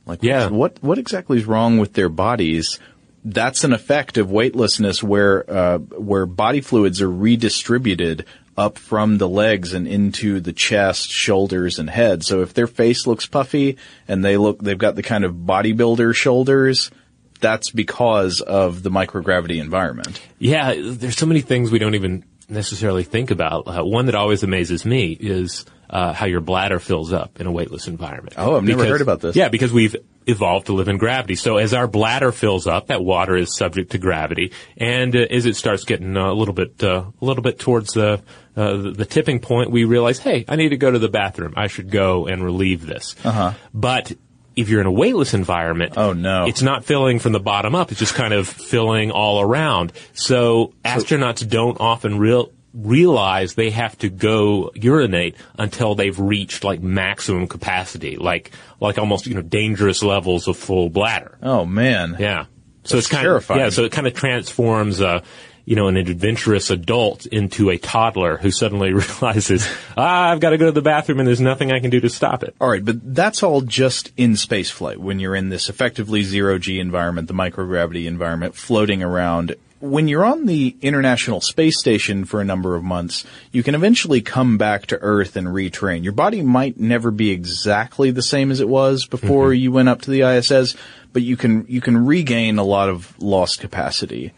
Like, 0.05 0.23
Yeah. 0.23 0.49
what 0.49 0.77
what 0.81 0.97
exactly 0.97 1.37
is 1.37 1.45
wrong 1.45 1.77
with 1.77 1.93
their 1.93 2.09
bodies? 2.09 2.79
That's 3.25 3.65
an 3.65 3.73
effect 3.73 4.17
of 4.17 4.31
weightlessness, 4.31 5.03
where 5.03 5.43
uh, 5.51 5.77
where 5.79 6.25
body 6.25 6.61
fluids 6.61 7.01
are 7.01 7.11
redistributed 7.11 8.25
up 8.59 8.77
from 8.77 9.17
the 9.17 9.29
legs 9.29 9.73
and 9.73 9.87
into 9.87 10.41
the 10.41 10.51
chest, 10.51 11.09
shoulders, 11.09 11.79
and 11.79 11.89
head. 11.89 12.25
So 12.25 12.41
if 12.41 12.53
their 12.53 12.67
face 12.67 13.07
looks 13.07 13.25
puffy 13.25 13.77
and 14.05 14.23
they 14.23 14.35
look, 14.35 14.59
they've 14.61 14.77
got 14.77 14.95
the 14.95 15.01
kind 15.01 15.23
of 15.23 15.33
bodybuilder 15.33 16.13
shoulders. 16.13 16.91
That's 17.39 17.69
because 17.69 18.41
of 18.41 18.83
the 18.83 18.91
microgravity 18.91 19.61
environment. 19.61 20.21
Yeah, 20.39 20.73
there's 20.77 21.17
so 21.17 21.25
many 21.25 21.39
things 21.39 21.71
we 21.71 21.79
don't 21.79 21.95
even 21.95 22.25
necessarily 22.49 23.03
think 23.03 23.31
about. 23.31 23.63
Uh, 23.65 23.85
one 23.85 24.07
that 24.07 24.15
always 24.15 24.43
amazes 24.43 24.85
me 24.85 25.13
is 25.17 25.65
uh, 25.89 26.13
how 26.13 26.25
your 26.27 26.41
bladder 26.41 26.79
fills 26.79 27.11
up 27.13 27.39
in 27.41 27.47
a 27.47 27.51
weightless 27.51 27.87
environment. 27.87 28.35
Oh, 28.37 28.55
I've 28.57 28.63
never 28.63 28.85
heard 28.85 29.01
about 29.01 29.21
this. 29.21 29.35
Yeah, 29.35 29.49
because 29.49 29.71
we've 29.73 29.95
evolved 30.27 30.67
to 30.67 30.73
live 30.73 30.87
in 30.87 30.97
gravity. 30.97 31.35
So 31.35 31.57
as 31.57 31.73
our 31.73 31.87
bladder 31.87 32.31
fills 32.31 32.67
up, 32.67 32.87
that 32.87 33.03
water 33.03 33.35
is 33.35 33.55
subject 33.55 33.91
to 33.93 33.97
gravity, 33.97 34.51
and 34.77 35.15
uh, 35.15 35.19
as 35.29 35.45
it 35.45 35.55
starts 35.55 35.83
getting 35.85 36.15
uh, 36.15 36.31
a 36.31 36.33
little 36.33 36.53
bit, 36.53 36.83
uh, 36.83 37.05
a 37.19 37.25
little 37.25 37.41
bit 37.41 37.57
towards 37.59 37.93
the, 37.93 38.21
uh, 38.55 38.77
the 38.77 38.91
the 38.91 39.05
tipping 39.05 39.39
point, 39.39 39.71
we 39.71 39.85
realize, 39.85 40.19
hey, 40.19 40.45
I 40.47 40.55
need 40.55 40.69
to 40.69 40.77
go 40.77 40.91
to 40.91 40.99
the 40.99 41.09
bathroom. 41.09 41.53
I 41.57 41.67
should 41.67 41.89
go 41.89 42.27
and 42.27 42.43
relieve 42.43 42.85
this. 42.85 43.15
Uh-huh. 43.25 43.53
But 43.73 44.11
if 44.55 44.67
you're 44.67 44.81
in 44.81 44.87
a 44.87 44.91
weightless 44.91 45.33
environment, 45.33 45.93
Oh, 45.95 46.11
no. 46.11 46.45
it's 46.45 46.61
not 46.61 46.83
filling 46.83 47.19
from 47.19 47.31
the 47.31 47.39
bottom 47.39 47.75
up. 47.75 47.91
It's 47.91 47.99
just 47.99 48.13
kind 48.13 48.33
of 48.33 48.45
filling 48.47 49.09
all 49.09 49.39
around. 49.41 49.93
So 50.13 50.73
astronauts 50.83 51.47
don't 51.47 51.79
often 51.79 52.19
real, 52.19 52.51
realize 52.73 53.55
they 53.55 53.71
have 53.71 53.97
to 53.99 54.09
go 54.09 54.71
urinate 54.75 55.35
until 55.57 55.95
they've 55.95 56.19
reached 56.19 56.63
like 56.63 56.81
maximum 56.81 57.47
capacity, 57.47 58.17
like 58.17 58.51
like 58.79 58.97
almost 58.97 59.27
you 59.27 59.35
know 59.35 59.41
dangerous 59.41 60.03
levels 60.03 60.47
of 60.47 60.57
full 60.57 60.89
bladder. 60.89 61.37
Oh 61.41 61.65
man. 61.65 62.15
Yeah. 62.19 62.45
So 62.83 62.95
That's 62.95 63.05
it's 63.05 63.07
kind 63.07 63.23
terrifying. 63.23 63.61
of 63.61 63.65
yeah. 63.65 63.69
So 63.71 63.83
it 63.83 63.91
kind 63.91 64.07
of 64.07 64.13
transforms. 64.13 65.01
Uh, 65.01 65.21
you 65.65 65.75
know, 65.75 65.87
an 65.87 65.97
adventurous 65.97 66.71
adult 66.71 67.27
into 67.27 67.69
a 67.69 67.77
toddler 67.77 68.37
who 68.37 68.49
suddenly 68.49 68.91
realizes, 68.93 69.69
ah, 69.95 70.31
I've 70.31 70.39
got 70.39 70.49
to 70.49 70.57
go 70.57 70.65
to 70.65 70.71
the 70.71 70.81
bathroom 70.81 71.19
and 71.19 71.27
there's 71.27 71.41
nothing 71.41 71.71
I 71.71 71.79
can 71.79 71.91
do 71.91 71.99
to 71.99 72.09
stop 72.09 72.41
it. 72.41 72.55
All 72.59 72.67
right, 72.67 72.83
but 72.83 73.13
that's 73.13 73.43
all 73.43 73.61
just 73.61 74.11
in 74.17 74.35
space 74.35 74.71
flight 74.71 74.97
when 74.99 75.19
you're 75.19 75.35
in 75.35 75.49
this 75.49 75.69
effectively 75.69 76.23
zero 76.23 76.57
G 76.57 76.79
environment, 76.79 77.27
the 77.27 77.35
microgravity 77.35 78.07
environment, 78.07 78.55
floating 78.55 79.03
around. 79.03 79.57
When 79.81 80.09
you're 80.09 80.25
on 80.25 80.45
the 80.45 80.75
International 80.81 81.39
Space 81.39 81.79
Station 81.79 82.25
for 82.25 82.41
a 82.41 82.45
number 82.45 82.75
of 82.75 82.83
months, 82.83 83.23
you 83.53 83.63
can 83.63 83.75
eventually 83.75 84.21
come 84.21 84.57
back 84.57 84.87
to 84.87 84.99
Earth 84.99 85.37
and 85.37 85.47
retrain. 85.47 86.03
Your 86.03 86.11
body 86.11 86.41
might 86.41 86.77
never 86.77 87.11
be 87.11 87.31
exactly 87.31 88.11
the 88.11 88.21
same 88.21 88.51
as 88.51 88.59
it 88.59 88.67
was 88.67 89.05
before 89.05 89.47
mm-hmm. 89.47 89.61
you 89.61 89.71
went 89.71 89.87
up 89.87 90.01
to 90.01 90.11
the 90.11 90.23
ISS, 90.23 90.75
but 91.13 91.21
you 91.21 91.37
can 91.37 91.65
you 91.69 91.79
can 91.79 92.05
regain 92.05 92.57
a 92.57 92.63
lot 92.63 92.89
of 92.89 93.17
lost 93.21 93.61
capacity. 93.61 94.33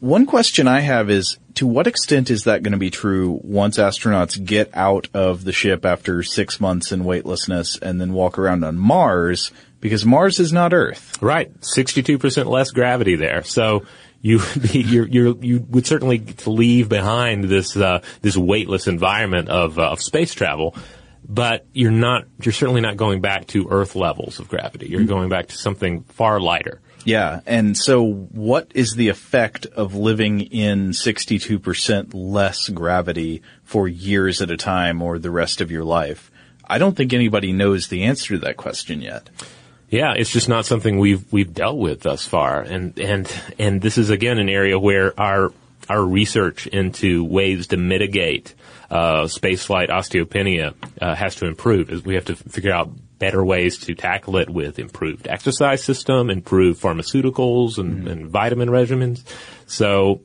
One 0.00 0.26
question 0.26 0.66
I 0.66 0.80
have 0.80 1.10
is 1.10 1.38
to 1.54 1.66
what 1.66 1.86
extent 1.86 2.30
is 2.30 2.44
that 2.44 2.62
going 2.62 2.72
to 2.72 2.78
be 2.78 2.90
true 2.90 3.40
once 3.42 3.78
astronauts 3.78 4.42
get 4.42 4.70
out 4.74 5.08
of 5.14 5.44
the 5.44 5.52
ship 5.52 5.84
after 5.86 6.22
six 6.22 6.60
months 6.60 6.90
in 6.90 7.04
weightlessness 7.04 7.78
and 7.78 8.00
then 8.00 8.12
walk 8.12 8.38
around 8.38 8.64
on 8.64 8.76
Mars? 8.76 9.50
Because 9.80 10.04
Mars 10.04 10.40
is 10.40 10.52
not 10.52 10.72
Earth. 10.72 11.20
Right, 11.22 11.52
sixty-two 11.62 12.18
percent 12.18 12.48
less 12.48 12.70
gravity 12.70 13.16
there. 13.16 13.44
So 13.44 13.84
you 14.24 14.38
would 14.38 14.62
be, 14.72 14.80
you're, 14.80 15.06
you're, 15.06 15.36
you 15.44 15.66
would 15.68 15.86
certainly 15.86 16.24
leave 16.46 16.88
behind 16.88 17.44
this 17.44 17.76
uh, 17.76 18.00
this 18.22 18.36
weightless 18.36 18.88
environment 18.88 19.50
of 19.50 19.78
uh, 19.78 19.90
of 19.90 20.00
space 20.00 20.32
travel, 20.32 20.74
but 21.28 21.66
you're 21.74 21.90
not. 21.90 22.24
You're 22.42 22.52
certainly 22.52 22.80
not 22.80 22.96
going 22.96 23.20
back 23.20 23.46
to 23.48 23.68
Earth 23.68 23.94
levels 23.94 24.40
of 24.40 24.48
gravity. 24.48 24.88
You're 24.88 25.04
going 25.04 25.28
back 25.28 25.48
to 25.48 25.58
something 25.58 26.04
far 26.04 26.40
lighter. 26.40 26.80
Yeah. 27.04 27.40
And 27.44 27.76
so 27.76 28.02
what 28.02 28.72
is 28.74 28.94
the 28.94 29.10
effect 29.10 29.66
of 29.66 29.94
living 29.94 30.40
in 30.40 30.92
62% 30.92 32.14
less 32.14 32.70
gravity 32.70 33.42
for 33.62 33.86
years 33.86 34.40
at 34.40 34.50
a 34.50 34.56
time 34.56 35.02
or 35.02 35.18
the 35.18 35.30
rest 35.30 35.60
of 35.60 35.70
your 35.70 35.84
life? 35.84 36.30
I 36.66 36.78
don't 36.78 36.96
think 36.96 37.12
anybody 37.12 37.52
knows 37.52 37.88
the 37.88 38.04
answer 38.04 38.34
to 38.34 38.38
that 38.46 38.56
question 38.56 39.02
yet. 39.02 39.28
Yeah, 39.88 40.14
it's 40.16 40.30
just 40.30 40.48
not 40.48 40.66
something 40.66 40.98
we've 40.98 41.32
we've 41.32 41.52
dealt 41.52 41.78
with 41.78 42.00
thus 42.00 42.26
far, 42.26 42.60
and 42.60 42.98
and 42.98 43.30
and 43.58 43.80
this 43.80 43.98
is 43.98 44.10
again 44.10 44.38
an 44.38 44.48
area 44.48 44.78
where 44.78 45.18
our 45.20 45.52
our 45.88 46.02
research 46.02 46.66
into 46.66 47.24
ways 47.24 47.68
to 47.68 47.76
mitigate 47.76 48.54
uh, 48.90 49.24
spaceflight 49.24 49.90
osteopenia 49.90 50.74
uh, 51.00 51.14
has 51.14 51.36
to 51.36 51.46
improve. 51.46 52.04
We 52.06 52.14
have 52.14 52.26
to 52.26 52.36
figure 52.36 52.72
out 52.72 52.90
better 53.18 53.44
ways 53.44 53.78
to 53.78 53.94
tackle 53.94 54.36
it 54.36 54.50
with 54.50 54.78
improved 54.78 55.28
exercise 55.28 55.82
system, 55.82 56.30
improved 56.30 56.82
pharmaceuticals 56.82 57.78
and, 57.78 57.98
mm-hmm. 57.98 58.08
and 58.08 58.26
vitamin 58.28 58.68
regimens. 58.68 59.24
So 59.66 60.22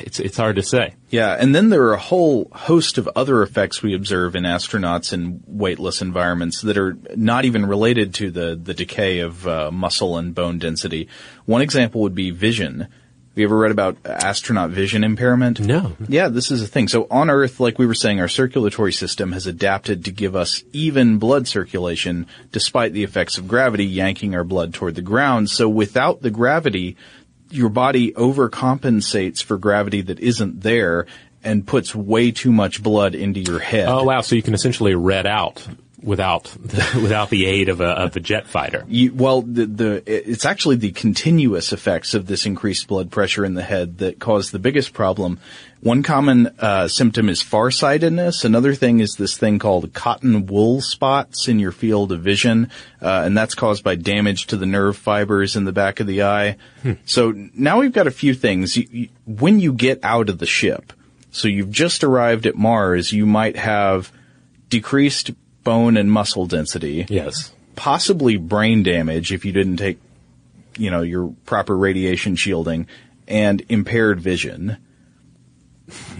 it's 0.00 0.20
it's 0.20 0.36
hard 0.36 0.56
to 0.56 0.62
say. 0.62 0.94
Yeah, 1.10 1.36
and 1.38 1.54
then 1.54 1.68
there 1.68 1.82
are 1.84 1.94
a 1.94 1.98
whole 1.98 2.48
host 2.52 2.98
of 2.98 3.08
other 3.14 3.42
effects 3.42 3.82
we 3.82 3.94
observe 3.94 4.34
in 4.34 4.44
astronauts 4.44 5.12
in 5.12 5.42
weightless 5.46 6.02
environments 6.02 6.62
that 6.62 6.78
are 6.78 6.96
not 7.14 7.44
even 7.44 7.66
related 7.66 8.14
to 8.14 8.30
the 8.30 8.58
the 8.60 8.74
decay 8.74 9.20
of 9.20 9.46
uh, 9.46 9.70
muscle 9.70 10.16
and 10.16 10.34
bone 10.34 10.58
density. 10.58 11.08
One 11.44 11.62
example 11.62 12.02
would 12.02 12.14
be 12.14 12.30
vision. 12.30 12.88
Have 13.32 13.38
you 13.38 13.46
ever 13.46 13.56
read 13.56 13.70
about 13.70 13.96
astronaut 14.04 14.72
vision 14.72 15.02
impairment? 15.02 15.58
No. 15.58 15.96
Yeah, 16.06 16.28
this 16.28 16.50
is 16.50 16.62
a 16.62 16.66
thing. 16.66 16.86
So 16.86 17.06
on 17.10 17.30
Earth, 17.30 17.60
like 17.60 17.78
we 17.78 17.86
were 17.86 17.94
saying, 17.94 18.20
our 18.20 18.28
circulatory 18.28 18.92
system 18.92 19.32
has 19.32 19.46
adapted 19.46 20.04
to 20.04 20.12
give 20.12 20.36
us 20.36 20.62
even 20.74 21.16
blood 21.16 21.48
circulation 21.48 22.26
despite 22.50 22.92
the 22.92 23.04
effects 23.04 23.38
of 23.38 23.48
gravity 23.48 23.86
yanking 23.86 24.34
our 24.34 24.44
blood 24.44 24.74
toward 24.74 24.96
the 24.96 25.00
ground. 25.00 25.48
So 25.48 25.66
without 25.66 26.20
the 26.20 26.30
gravity, 26.30 26.98
your 27.52 27.68
body 27.68 28.12
overcompensates 28.12 29.42
for 29.42 29.58
gravity 29.58 30.02
that 30.02 30.20
isn't 30.20 30.60
there 30.62 31.06
and 31.44 31.66
puts 31.66 31.94
way 31.94 32.30
too 32.30 32.52
much 32.52 32.82
blood 32.82 33.14
into 33.14 33.40
your 33.40 33.58
head. 33.58 33.88
Oh 33.88 34.04
wow! 34.04 34.20
So 34.20 34.36
you 34.36 34.42
can 34.42 34.54
essentially 34.54 34.94
red 34.94 35.26
out 35.26 35.66
without 36.02 36.44
the, 36.44 36.84
without 37.02 37.30
the 37.30 37.46
aid 37.46 37.68
of 37.68 37.80
a, 37.80 37.88
of 37.88 38.16
a 38.16 38.20
jet 38.20 38.46
fighter. 38.46 38.84
You, 38.88 39.14
well, 39.14 39.42
the, 39.42 39.66
the 39.66 40.02
it's 40.06 40.44
actually 40.44 40.76
the 40.76 40.92
continuous 40.92 41.72
effects 41.72 42.14
of 42.14 42.26
this 42.26 42.46
increased 42.46 42.88
blood 42.88 43.10
pressure 43.10 43.44
in 43.44 43.54
the 43.54 43.62
head 43.62 43.98
that 43.98 44.18
cause 44.18 44.50
the 44.50 44.58
biggest 44.58 44.92
problem. 44.92 45.38
One 45.80 46.04
common 46.04 46.46
uh, 46.60 46.86
symptom 46.86 47.28
is 47.28 47.42
farsightedness. 47.42 48.44
Another 48.44 48.72
thing 48.74 49.00
is 49.00 49.16
this 49.16 49.36
thing 49.36 49.58
called 49.58 49.92
cotton 49.92 50.46
wool 50.46 50.80
spots 50.80 51.48
in 51.48 51.58
your 51.58 51.72
field 51.72 52.12
of 52.12 52.20
vision, 52.20 52.70
uh, 53.00 53.22
and 53.24 53.36
that's 53.36 53.56
caused 53.56 53.82
by 53.82 53.96
damage 53.96 54.46
to 54.48 54.56
the 54.56 54.66
nerve 54.66 54.96
fibers 54.96 55.56
in 55.56 55.64
the 55.64 55.72
back 55.72 55.98
of 55.98 56.06
the 56.06 56.22
eye. 56.22 56.56
Hmm. 56.82 56.92
So 57.04 57.32
now 57.54 57.80
we've 57.80 57.92
got 57.92 58.06
a 58.06 58.12
few 58.12 58.32
things. 58.32 58.76
You, 58.76 58.86
you, 58.90 59.08
when 59.26 59.58
you 59.58 59.72
get 59.72 60.00
out 60.04 60.28
of 60.28 60.38
the 60.38 60.46
ship, 60.46 60.92
so 61.32 61.48
you've 61.48 61.72
just 61.72 62.04
arrived 62.04 62.46
at 62.46 62.54
Mars, 62.54 63.10
you 63.12 63.26
might 63.26 63.56
have 63.56 64.12
decreased 64.68 65.32
bone 65.64 65.96
and 65.96 66.10
muscle 66.10 66.46
density. 66.46 67.06
Yes. 67.08 67.52
Possibly 67.76 68.36
brain 68.36 68.82
damage 68.82 69.32
if 69.32 69.44
you 69.44 69.52
didn't 69.52 69.76
take, 69.76 69.98
you 70.76 70.90
know, 70.90 71.02
your 71.02 71.34
proper 71.46 71.76
radiation 71.76 72.36
shielding 72.36 72.86
and 73.26 73.62
impaired 73.68 74.20
vision. 74.20 74.76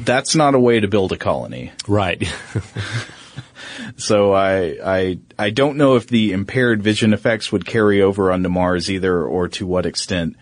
That's 0.01 0.35
not 0.35 0.55
a 0.55 0.61
way 0.61 0.81
to 0.81 0.89
build 0.89 1.13
a 1.13 1.17
colony. 1.17 1.73
Right. 1.87 2.27
so 3.97 4.33
I, 4.33 4.77
I, 4.85 5.19
I 5.39 5.51
don't 5.51 5.77
know 5.77 5.97
if 5.97 6.07
the 6.07 6.33
impaired 6.33 6.83
vision 6.83 7.13
effects 7.13 7.53
would 7.53 7.67
carry 7.67 8.03
over 8.03 8.33
onto 8.33 8.49
Mars 8.49 8.91
either 8.91 9.23
or 9.23 9.49
to 9.49 9.67
what 9.67 9.87
extent 9.87 10.37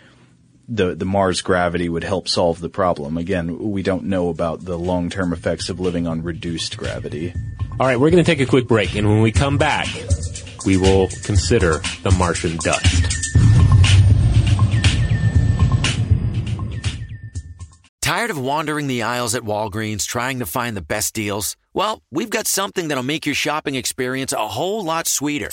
the, 0.68 0.94
the 0.94 1.04
Mars 1.04 1.42
gravity 1.42 1.88
would 1.88 2.04
help 2.04 2.28
solve 2.28 2.60
the 2.60 2.68
problem. 2.68 3.18
Again, 3.18 3.58
we 3.70 3.82
don't 3.82 4.04
know 4.04 4.28
about 4.28 4.64
the 4.64 4.78
long-term 4.78 5.32
effects 5.32 5.68
of 5.68 5.80
living 5.80 6.06
on 6.06 6.22
reduced 6.22 6.76
gravity. 6.76 7.34
All 7.80 7.86
right, 7.86 7.98
we're 7.98 8.10
going 8.10 8.22
to 8.22 8.30
take 8.30 8.46
a 8.46 8.50
quick 8.50 8.68
break, 8.68 8.94
and 8.94 9.08
when 9.08 9.22
we 9.22 9.32
come 9.32 9.56
back, 9.56 9.86
we 10.66 10.76
will 10.76 11.08
consider 11.24 11.78
the 12.02 12.14
Martian 12.18 12.58
dust. 12.58 13.06
Tired 18.02 18.30
of 18.30 18.38
wandering 18.38 18.86
the 18.86 19.02
aisles 19.02 19.34
at 19.34 19.44
Walgreens 19.44 20.04
trying 20.06 20.40
to 20.40 20.44
find 20.44 20.76
the 20.76 20.82
best 20.82 21.14
deals? 21.14 21.56
Well, 21.72 22.02
we've 22.10 22.28
got 22.28 22.46
something 22.46 22.88
that'll 22.88 23.02
make 23.02 23.24
your 23.24 23.34
shopping 23.34 23.76
experience 23.76 24.34
a 24.34 24.48
whole 24.48 24.84
lot 24.84 25.06
sweeter. 25.06 25.48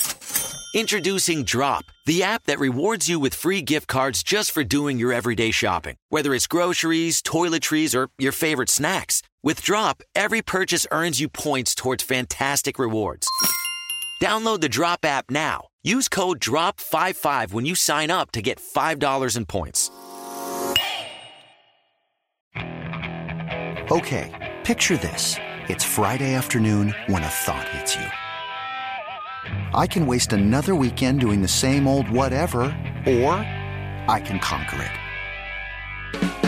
Introducing 0.74 1.44
Drop, 1.44 1.86
the 2.04 2.22
app 2.22 2.44
that 2.44 2.58
rewards 2.58 3.08
you 3.08 3.18
with 3.18 3.34
free 3.34 3.62
gift 3.62 3.88
cards 3.88 4.22
just 4.22 4.52
for 4.52 4.62
doing 4.62 4.98
your 4.98 5.14
everyday 5.14 5.50
shopping. 5.50 5.96
Whether 6.10 6.34
it's 6.34 6.46
groceries, 6.46 7.22
toiletries, 7.22 7.94
or 7.94 8.10
your 8.18 8.32
favorite 8.32 8.68
snacks. 8.68 9.22
With 9.40 9.62
Drop, 9.62 10.02
every 10.16 10.42
purchase 10.42 10.84
earns 10.90 11.20
you 11.20 11.28
points 11.28 11.72
towards 11.76 12.02
fantastic 12.02 12.76
rewards. 12.76 13.28
Download 14.20 14.60
the 14.60 14.68
Drop 14.68 15.04
app 15.04 15.30
now. 15.30 15.68
Use 15.84 16.08
code 16.08 16.40
DROP55 16.40 17.52
when 17.52 17.64
you 17.64 17.76
sign 17.76 18.10
up 18.10 18.32
to 18.32 18.42
get 18.42 18.58
$5 18.58 19.36
in 19.36 19.46
points. 19.46 19.92
Okay, 23.92 24.56
picture 24.64 24.96
this. 24.96 25.36
It's 25.68 25.84
Friday 25.84 26.34
afternoon 26.34 26.92
when 27.06 27.22
a 27.22 27.28
thought 27.28 27.68
hits 27.68 27.94
you. 27.94 28.06
I 29.72 29.86
can 29.86 30.04
waste 30.04 30.32
another 30.32 30.74
weekend 30.74 31.20
doing 31.20 31.42
the 31.42 31.48
same 31.48 31.86
old 31.86 32.10
whatever, 32.10 32.62
or 33.06 33.34
I 34.08 34.20
can 34.24 34.40
conquer 34.40 34.82
it. 34.82 36.47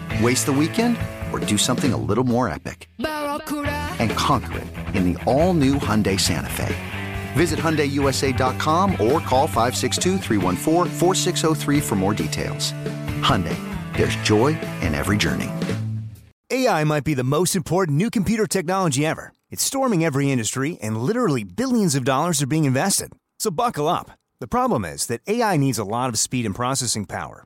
Waste 0.21 0.45
the 0.45 0.53
weekend 0.53 0.97
or 1.31 1.39
do 1.39 1.57
something 1.57 1.93
a 1.93 1.97
little 1.97 2.23
more 2.23 2.49
epic? 2.49 2.89
And 2.99 4.11
conquer 4.11 4.59
it 4.59 4.67
in 4.95 5.13
the 5.13 5.23
all-new 5.23 5.75
Hyundai 5.75 6.19
Santa 6.19 6.49
Fe. 6.49 6.75
Visit 7.33 7.59
HyundaiUSA.com 7.59 8.91
or 8.93 9.19
call 9.21 9.47
562 9.47 10.19
for 11.81 11.95
more 11.95 12.13
details. 12.13 12.73
Hyundai, 13.21 13.57
there's 13.95 14.15
joy 14.17 14.47
in 14.81 14.93
every 14.93 15.17
journey. 15.17 15.49
AI 16.49 16.83
might 16.83 17.05
be 17.05 17.13
the 17.13 17.23
most 17.23 17.55
important 17.55 17.97
new 17.97 18.09
computer 18.09 18.45
technology 18.45 19.05
ever. 19.05 19.31
It's 19.49 19.63
storming 19.63 20.03
every 20.03 20.29
industry, 20.29 20.77
and 20.81 20.97
literally 20.97 21.43
billions 21.43 21.95
of 21.95 22.03
dollars 22.03 22.41
are 22.41 22.47
being 22.47 22.65
invested. 22.65 23.13
So 23.39 23.51
buckle 23.51 23.87
up. 23.87 24.11
The 24.41 24.47
problem 24.47 24.83
is 24.83 25.05
that 25.07 25.21
AI 25.27 25.55
needs 25.55 25.77
a 25.77 25.83
lot 25.83 26.09
of 26.09 26.19
speed 26.19 26.45
and 26.45 26.53
processing 26.53 27.05
power. 27.05 27.45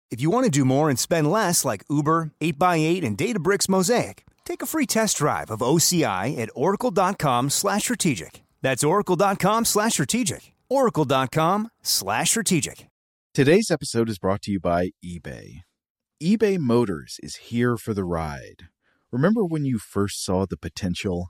If 0.11 0.19
you 0.19 0.29
want 0.29 0.43
to 0.43 0.51
do 0.51 0.65
more 0.65 0.89
and 0.89 0.99
spend 0.99 1.31
less 1.31 1.63
like 1.63 1.85
Uber, 1.89 2.31
8x8, 2.41 3.05
and 3.05 3.17
Databricks 3.17 3.69
Mosaic, 3.69 4.25
take 4.43 4.61
a 4.61 4.65
free 4.65 4.85
test 4.85 5.17
drive 5.17 5.49
of 5.49 5.61
OCI 5.61 6.37
at 6.37 6.49
oracle.com 6.53 7.49
slash 7.49 7.83
strategic. 7.83 8.43
That's 8.61 8.83
oracle.com 8.83 9.63
slash 9.65 9.93
strategic. 9.93 10.53
oracle.com 10.69 11.69
slash 11.81 12.29
strategic. 12.29 12.87
Today's 13.33 13.71
episode 13.71 14.09
is 14.09 14.19
brought 14.19 14.41
to 14.41 14.51
you 14.51 14.59
by 14.59 14.89
eBay. 15.03 15.61
eBay 16.21 16.59
Motors 16.59 17.17
is 17.23 17.37
here 17.37 17.77
for 17.77 17.93
the 17.93 18.03
ride. 18.03 18.67
Remember 19.09 19.45
when 19.45 19.63
you 19.63 19.79
first 19.79 20.23
saw 20.23 20.45
the 20.45 20.57
potential? 20.57 21.29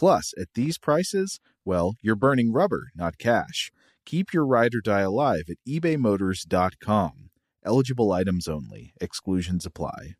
Plus, 0.00 0.32
at 0.40 0.48
these 0.54 0.78
prices, 0.78 1.40
well, 1.62 1.94
you're 2.00 2.16
burning 2.16 2.54
rubber, 2.54 2.90
not 2.94 3.18
cash. 3.18 3.70
Keep 4.06 4.32
your 4.32 4.46
ride 4.46 4.74
or 4.74 4.80
die 4.80 5.02
alive 5.02 5.42
at 5.50 5.58
ebaymotors.com. 5.68 7.28
Eligible 7.66 8.10
items 8.10 8.48
only, 8.48 8.94
exclusions 8.98 9.66
apply. 9.66 10.14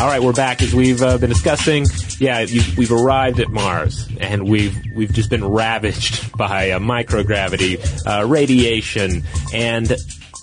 All 0.00 0.06
right, 0.06 0.22
we're 0.22 0.32
back 0.32 0.62
as 0.62 0.72
we've 0.72 1.02
uh, 1.02 1.18
been 1.18 1.28
discussing. 1.28 1.84
Yeah, 2.18 2.40
you, 2.40 2.62
we've 2.78 2.92
arrived 2.92 3.40
at 3.40 3.50
Mars, 3.50 4.08
and 4.20 4.48
we've 4.48 4.74
we've 4.94 5.12
just 5.12 5.28
been 5.28 5.44
ravaged 5.44 6.32
by 6.38 6.70
uh, 6.70 6.78
microgravity, 6.78 7.76
uh, 8.06 8.26
radiation, 8.26 9.22
and 9.52 9.92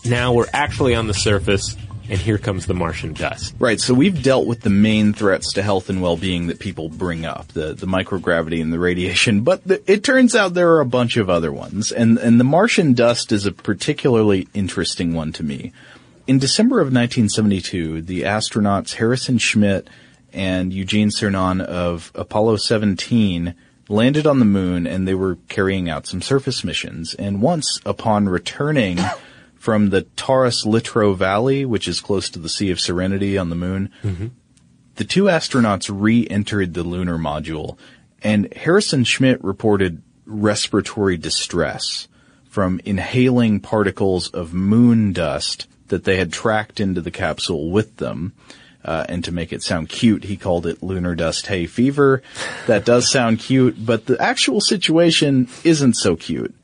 now 0.06 0.34
we're 0.34 0.46
actually 0.54 0.94
on 0.94 1.08
the 1.08 1.16
surface. 1.16 1.76
And 2.10 2.20
here 2.20 2.38
comes 2.38 2.66
the 2.66 2.74
Martian 2.74 3.14
dust. 3.14 3.54
Right, 3.60 3.80
so 3.80 3.94
we've 3.94 4.24
dealt 4.24 4.48
with 4.48 4.62
the 4.62 4.70
main 4.70 5.14
threats 5.14 5.54
to 5.54 5.62
health 5.62 5.90
and 5.90 6.02
well-being 6.02 6.48
that 6.48 6.60
people 6.60 6.88
bring 6.88 7.26
up, 7.26 7.50
the, 7.50 7.74
the 7.74 7.86
microgravity 7.86 8.62
and 8.62 8.72
the 8.72 8.80
radiation, 8.80 9.42
but 9.42 9.64
the, 9.66 9.82
it 9.92 10.04
turns 10.04 10.36
out 10.36 10.54
there 10.54 10.72
are 10.72 10.80
a 10.80 10.86
bunch 10.86 11.18
of 11.18 11.30
other 11.30 11.52
ones, 11.52 11.92
and, 11.92 12.18
and 12.18 12.40
the 12.40 12.46
Martian 12.46 12.94
dust 12.94 13.32
is 13.32 13.46
a 13.46 13.52
particularly 13.52 14.48
interesting 14.54 15.14
one 15.14 15.34
to 15.34 15.44
me. 15.44 15.74
In 16.28 16.40
December 16.40 16.80
of 16.80 16.88
1972, 16.88 18.02
the 18.02 18.22
astronauts 18.24 18.96
Harrison 18.96 19.38
Schmitt 19.38 19.90
and 20.34 20.74
Eugene 20.74 21.10
Cernan 21.10 21.62
of 21.62 22.12
Apollo 22.16 22.58
17 22.58 23.56
landed 23.90 24.28
on 24.28 24.40
the 24.40 24.46
moon 24.46 24.86
and 24.86 25.08
they 25.08 25.16
were 25.16 25.38
carrying 25.48 25.90
out 25.90 26.06
some 26.06 26.22
surface 26.22 26.64
missions. 26.64 27.14
And 27.14 27.42
once 27.42 27.80
upon 27.86 28.28
returning 28.28 29.00
from 29.60 29.90
the 29.90 30.04
Taurus 30.16 30.66
Littrow 30.66 31.16
Valley, 31.16 31.66
which 31.66 31.88
is 31.88 32.02
close 32.02 32.30
to 32.30 32.40
the 32.40 32.50
Sea 32.50 32.72
of 32.72 32.80
Serenity 32.80 33.38
on 33.38 33.50
the 33.50 33.56
moon, 33.56 33.90
Mm-hmm. 34.04 34.28
the 34.96 35.04
two 35.04 35.24
astronauts 35.26 35.90
re-entered 35.94 36.74
the 36.74 36.84
lunar 36.84 37.18
module 37.18 37.78
and 38.24 38.52
Harrison 38.54 39.04
Schmitt 39.04 39.44
reported 39.44 40.02
respiratory 40.26 41.18
distress 41.18 42.08
from 42.50 42.82
inhaling 42.84 43.60
particles 43.60 44.28
of 44.30 44.54
moon 44.54 45.14
dust 45.14 45.68
that 45.90 46.04
they 46.04 46.18
had 46.18 46.34
tracked 46.34 46.80
into 46.80 47.00
the 47.02 47.12
capsule 47.12 47.70
with 47.70 47.98
them. 47.98 48.34
Uh, 48.84 49.06
and 49.10 49.24
to 49.24 49.32
make 49.32 49.52
it 49.54 49.62
sound 49.62 49.90
cute, 49.90 50.24
he 50.24 50.38
called 50.38 50.66
it 50.66 50.82
lunar 50.82 51.14
dust 51.14 51.48
hay 51.48 51.66
fever. 51.66 52.22
That 52.68 52.86
does 52.86 53.12
sound 53.12 53.40
cute, 53.40 53.86
but 53.86 54.06
the 54.06 54.20
actual 54.22 54.62
situation 54.62 55.48
isn't 55.64 55.96
so 55.96 56.16
cute. 56.16 56.56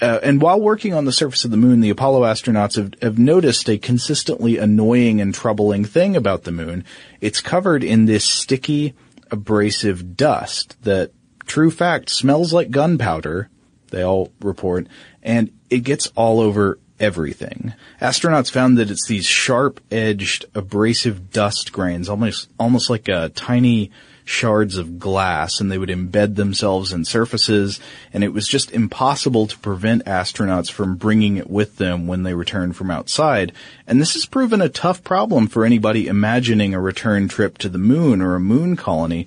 Uh, 0.00 0.18
and 0.22 0.40
while 0.40 0.60
working 0.60 0.94
on 0.94 1.04
the 1.04 1.12
surface 1.12 1.44
of 1.44 1.50
the 1.50 1.56
moon, 1.56 1.80
the 1.80 1.90
Apollo 1.90 2.22
astronauts 2.22 2.76
have, 2.76 2.94
have 3.02 3.18
noticed 3.18 3.68
a 3.68 3.78
consistently 3.78 4.56
annoying 4.56 5.20
and 5.20 5.34
troubling 5.34 5.84
thing 5.84 6.16
about 6.16 6.44
the 6.44 6.52
moon. 6.52 6.84
It's 7.20 7.40
covered 7.40 7.84
in 7.84 8.06
this 8.06 8.24
sticky, 8.24 8.94
abrasive 9.30 10.16
dust 10.16 10.76
that, 10.82 11.12
true 11.46 11.70
fact, 11.70 12.08
smells 12.10 12.52
like 12.52 12.70
gunpowder, 12.70 13.50
they 13.90 14.02
all 14.02 14.32
report, 14.40 14.86
and 15.22 15.50
it 15.68 15.80
gets 15.80 16.06
all 16.16 16.40
over 16.40 16.78
everything. 16.98 17.74
Astronauts 18.00 18.50
found 18.50 18.78
that 18.78 18.90
it's 18.90 19.06
these 19.06 19.26
sharp-edged, 19.26 20.46
abrasive 20.54 21.30
dust 21.30 21.72
grains, 21.72 22.08
almost, 22.08 22.48
almost 22.58 22.88
like 22.90 23.08
a 23.08 23.30
tiny 23.30 23.90
shards 24.24 24.76
of 24.76 24.98
glass 24.98 25.60
and 25.60 25.70
they 25.70 25.78
would 25.78 25.88
embed 25.88 26.36
themselves 26.36 26.92
in 26.92 27.04
surfaces 27.04 27.80
and 28.12 28.22
it 28.22 28.32
was 28.32 28.46
just 28.46 28.70
impossible 28.72 29.46
to 29.46 29.58
prevent 29.58 30.04
astronauts 30.04 30.70
from 30.70 30.96
bringing 30.96 31.36
it 31.36 31.50
with 31.50 31.76
them 31.76 32.06
when 32.06 32.22
they 32.22 32.34
returned 32.34 32.76
from 32.76 32.90
outside. 32.90 33.52
And 33.86 34.00
this 34.00 34.14
has 34.14 34.26
proven 34.26 34.60
a 34.60 34.68
tough 34.68 35.02
problem 35.02 35.48
for 35.48 35.64
anybody 35.64 36.06
imagining 36.06 36.74
a 36.74 36.80
return 36.80 37.28
trip 37.28 37.58
to 37.58 37.68
the 37.68 37.78
moon 37.78 38.22
or 38.22 38.34
a 38.34 38.40
moon 38.40 38.76
colony 38.76 39.26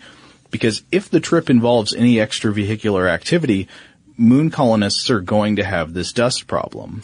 because 0.52 0.84
if 0.92 1.10
the 1.10 1.20
trip 1.20 1.50
involves 1.50 1.96
any 1.96 2.16
extravehicular 2.16 3.10
activity, 3.10 3.68
moon 4.18 4.52
colonists 4.52 5.10
are 5.10 5.20
going 5.20 5.56
to 5.56 5.64
have 5.64 5.94
this 5.94 6.14
dust 6.14 6.46
problem. 6.48 7.02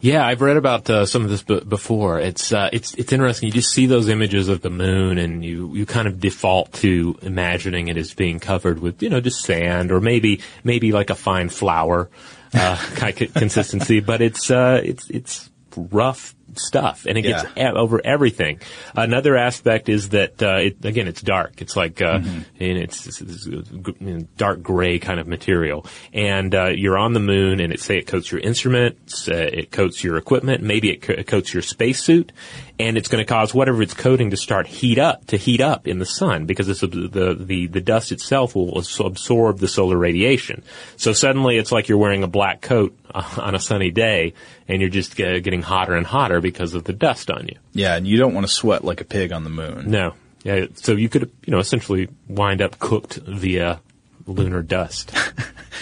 Yeah, 0.00 0.26
I've 0.26 0.40
read 0.40 0.56
about 0.56 0.88
uh, 0.88 1.04
some 1.04 1.24
of 1.24 1.30
this 1.30 1.42
b- 1.42 1.60
before. 1.60 2.20
It's 2.20 2.52
uh, 2.52 2.70
it's 2.72 2.94
it's 2.94 3.12
interesting. 3.12 3.48
You 3.48 3.52
just 3.52 3.70
see 3.70 3.86
those 3.86 4.08
images 4.08 4.48
of 4.48 4.62
the 4.62 4.70
moon, 4.70 5.18
and 5.18 5.44
you 5.44 5.74
you 5.74 5.84
kind 5.84 6.08
of 6.08 6.20
default 6.20 6.72
to 6.74 7.18
imagining 7.22 7.88
it 7.88 7.96
as 7.96 8.14
being 8.14 8.40
covered 8.40 8.80
with 8.80 9.02
you 9.02 9.10
know 9.10 9.20
just 9.20 9.42
sand 9.42 9.92
or 9.92 10.00
maybe 10.00 10.40
maybe 10.64 10.92
like 10.92 11.10
a 11.10 11.14
fine 11.14 11.50
flour 11.50 12.08
uh, 12.54 12.76
consistency. 12.96 14.00
But 14.00 14.22
it's 14.22 14.50
uh, 14.50 14.80
it's 14.82 15.10
it's 15.10 15.50
rough 15.76 16.34
stuff, 16.56 17.06
and 17.06 17.16
it 17.18 17.22
gets 17.22 17.44
Yeah. 17.56 17.70
e- 17.72 17.76
over 17.76 18.00
everything. 18.04 18.60
Another 18.94 19.36
aspect 19.36 19.88
is 19.88 20.10
that 20.10 20.42
uh, 20.42 20.56
it, 20.56 20.84
again, 20.84 21.08
it's 21.08 21.22
dark. 21.22 21.60
It's 21.62 21.76
like 21.76 22.00
uh, 22.02 22.20
and 22.22 22.44
it's, 22.60 23.06
it's, 23.06 23.20
it's 23.20 23.46
a 23.46 24.22
dark 24.36 24.62
gray 24.62 24.98
kind 24.98 25.20
of 25.20 25.26
material, 25.26 25.86
and 26.12 26.54
uh, 26.54 26.68
you're 26.74 26.98
on 26.98 27.12
the 27.12 27.20
moon, 27.20 27.60
and 27.60 27.72
it 27.72 27.80
say 27.80 27.98
it 27.98 28.06
coats 28.06 28.30
your 28.32 28.40
instruments, 28.40 29.28
uh, 29.28 29.34
it 29.34 29.70
coats 29.70 30.02
your 30.04 30.16
equipment, 30.16 30.62
maybe 30.62 30.90
it, 30.90 31.02
co- 31.02 31.14
it 31.14 31.26
coats 31.26 31.52
your 31.54 31.62
spacesuit, 31.62 32.32
and 32.78 32.96
it's 32.96 33.08
going 33.08 33.24
to 33.24 33.28
cause 33.28 33.52
whatever 33.54 33.82
it's 33.82 33.94
coating 33.94 34.30
to 34.30 34.36
start 34.36 34.66
heat 34.66 34.98
up 34.98 35.26
to 35.26 35.36
heat 35.36 35.60
up 35.60 35.86
in 35.86 35.98
the 35.98 36.06
sun 36.06 36.46
because 36.46 36.68
it's, 36.68 36.80
the 36.80 37.34
the 37.38 37.66
the 37.66 37.80
dust 37.80 38.12
itself 38.12 38.54
will 38.54 38.78
absorb 39.00 39.58
the 39.58 39.68
solar 39.68 39.96
radiation. 39.96 40.62
So 40.96 41.12
suddenly, 41.12 41.56
it's 41.58 41.72
like 41.72 41.88
you're 41.88 41.98
wearing 41.98 42.22
a 42.22 42.28
black 42.28 42.60
coat 42.62 42.98
uh, 43.14 43.22
on 43.38 43.54
a 43.54 43.58
sunny 43.58 43.90
day, 43.90 44.34
and 44.68 44.80
you're 44.80 44.90
just 44.90 45.14
getting 45.16 45.62
hotter 45.62 45.94
and 45.94 46.06
hotter 46.06 46.39
because 46.40 46.74
of 46.74 46.84
the 46.84 46.92
dust 46.92 47.30
on 47.30 47.48
you. 47.48 47.56
Yeah, 47.72 47.96
and 47.96 48.06
you 48.06 48.18
don't 48.18 48.34
want 48.34 48.46
to 48.46 48.52
sweat 48.52 48.84
like 48.84 49.00
a 49.00 49.04
pig 49.04 49.32
on 49.32 49.44
the 49.44 49.50
moon. 49.50 49.90
No. 49.90 50.14
Yeah, 50.42 50.66
so 50.74 50.92
you 50.92 51.08
could, 51.08 51.30
you 51.44 51.50
know, 51.50 51.58
essentially 51.58 52.08
wind 52.28 52.62
up 52.62 52.78
cooked 52.78 53.16
via 53.16 53.80
lunar 54.26 54.62
dust. 54.62 55.12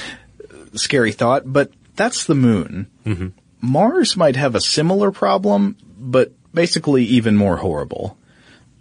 Scary 0.75 1.13
thought, 1.13 1.43
but 1.47 1.71
that's 1.95 2.25
the 2.25 2.35
moon. 2.35 2.91
Mm-hmm. 3.07 3.29
Mars 3.61 4.17
might 4.17 4.37
have 4.37 4.55
a 4.55 4.61
similar 4.61 5.11
problem, 5.11 5.77
but 5.99 6.33
basically 6.53 7.05
even 7.05 7.37
more 7.37 7.57
horrible. 7.57 8.19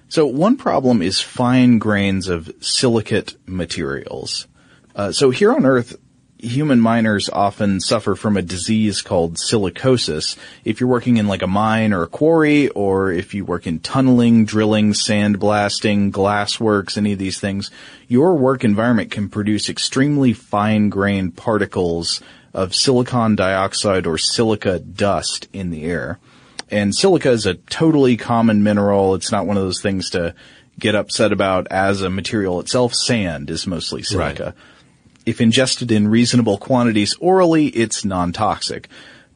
So 0.09 0.25
one 0.25 0.57
problem 0.57 1.01
is 1.01 1.19
fine 1.19 1.79
grains 1.79 2.27
of 2.27 2.51
silicate 2.61 3.35
materials. 3.45 4.47
Uh, 4.95 5.11
so 5.11 5.29
here 5.29 5.53
on 5.53 5.65
Earth, 5.65 5.95
human 6.39 6.79
miners 6.79 7.29
often 7.29 7.79
suffer 7.79 8.15
from 8.15 8.37
a 8.37 8.41
disease 8.41 9.01
called 9.01 9.35
silicosis. 9.35 10.37
If 10.63 10.79
you're 10.79 10.89
working 10.89 11.17
in 11.17 11.27
like 11.27 11.41
a 11.41 11.47
mine 11.47 11.93
or 11.93 12.03
a 12.03 12.07
quarry, 12.07 12.69
or 12.69 13.11
if 13.11 13.33
you 13.33 13.43
work 13.43 13.65
in 13.65 13.79
tunneling, 13.79 14.45
drilling, 14.45 14.93
sandblasting, 14.93 16.11
glassworks, 16.11 16.97
any 16.97 17.13
of 17.13 17.19
these 17.19 17.39
things, 17.39 17.71
your 18.07 18.35
work 18.35 18.63
environment 18.63 19.11
can 19.11 19.29
produce 19.29 19.69
extremely 19.69 20.33
fine-grained 20.33 21.35
particles 21.35 22.21
of 22.53 22.75
silicon 22.75 23.35
dioxide 23.35 24.07
or 24.07 24.17
silica 24.17 24.79
dust 24.79 25.47
in 25.53 25.69
the 25.69 25.85
air. 25.85 26.19
And 26.69 26.93
silica 26.93 27.31
is 27.31 27.45
a 27.45 27.55
totally 27.55 28.17
common 28.17 28.63
mineral. 28.63 29.15
It's 29.15 29.31
not 29.31 29.45
one 29.45 29.57
of 29.57 29.63
those 29.63 29.81
things 29.81 30.09
to 30.11 30.35
get 30.79 30.95
upset 30.95 31.31
about 31.31 31.67
as 31.71 32.01
a 32.01 32.09
material 32.09 32.59
itself. 32.59 32.93
Sand 32.93 33.49
is 33.49 33.65
mostly 33.65 34.03
silica. 34.03 34.53
If 35.27 35.41
ingested 35.41 35.91
in 35.91 36.07
reasonable 36.07 36.57
quantities 36.57 37.13
orally, 37.19 37.67
it's 37.67 38.05
non-toxic. 38.05 38.87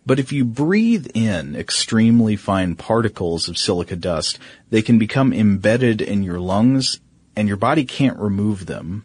But 0.05 0.19
if 0.19 0.31
you 0.31 0.45
breathe 0.45 1.07
in 1.13 1.53
extremely 1.53 2.37
fine 2.37 2.75
particles 2.75 3.49
of 3.49 3.57
silica 3.57 3.97
dust, 3.97 4.39
they 4.69 4.81
can 4.81 4.97
become 4.97 5.33
embedded 5.33 6.01
in 6.01 6.23
your 6.23 6.39
lungs 6.39 7.01
and 7.35 7.49
your 7.49 7.57
body 7.57 7.83
can't 7.83 8.17
remove 8.17 8.67
them. 8.67 9.03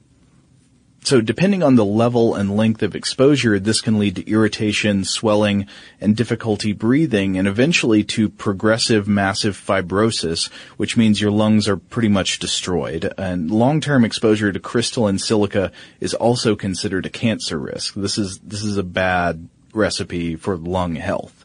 So 1.07 1.21
depending 1.21 1.62
on 1.62 1.77
the 1.77 1.85
level 1.85 2.35
and 2.35 2.57
length 2.57 2.83
of 2.83 2.97
exposure, 2.97 3.61
this 3.61 3.81
can 3.81 4.01
lead 4.01 4.16
to 4.16 4.29
irritation, 4.29 5.05
swelling, 5.05 5.69
and 6.01 6.16
difficulty 6.16 6.73
breathing, 6.73 7.38
and 7.38 7.47
eventually 7.47 8.03
to 8.03 8.29
progressive 8.29 9.07
massive 9.07 9.57
fibrosis, 9.57 10.51
which 10.79 10.97
means 10.97 11.21
your 11.21 11.31
lungs 11.31 11.69
are 11.69 11.77
pretty 11.77 12.09
much 12.09 12.40
destroyed. 12.40 13.14
And 13.16 13.53
long-term 13.53 14.05
exposure 14.05 14.51
to 14.51 14.59
crystalline 14.59 15.21
silica 15.21 15.71
is 16.01 16.12
also 16.12 16.57
considered 16.57 17.07
a 17.07 17.11
cancer 17.11 17.57
risk. 17.57 17.95
This 17.95 18.19
is, 18.19 18.40
this 18.40 18.64
is 18.64 18.77
a 18.77 18.83
bad 18.83 19.49
recipe 19.73 20.35
for 20.35 20.57
lung 20.57 20.97
health. 20.97 21.45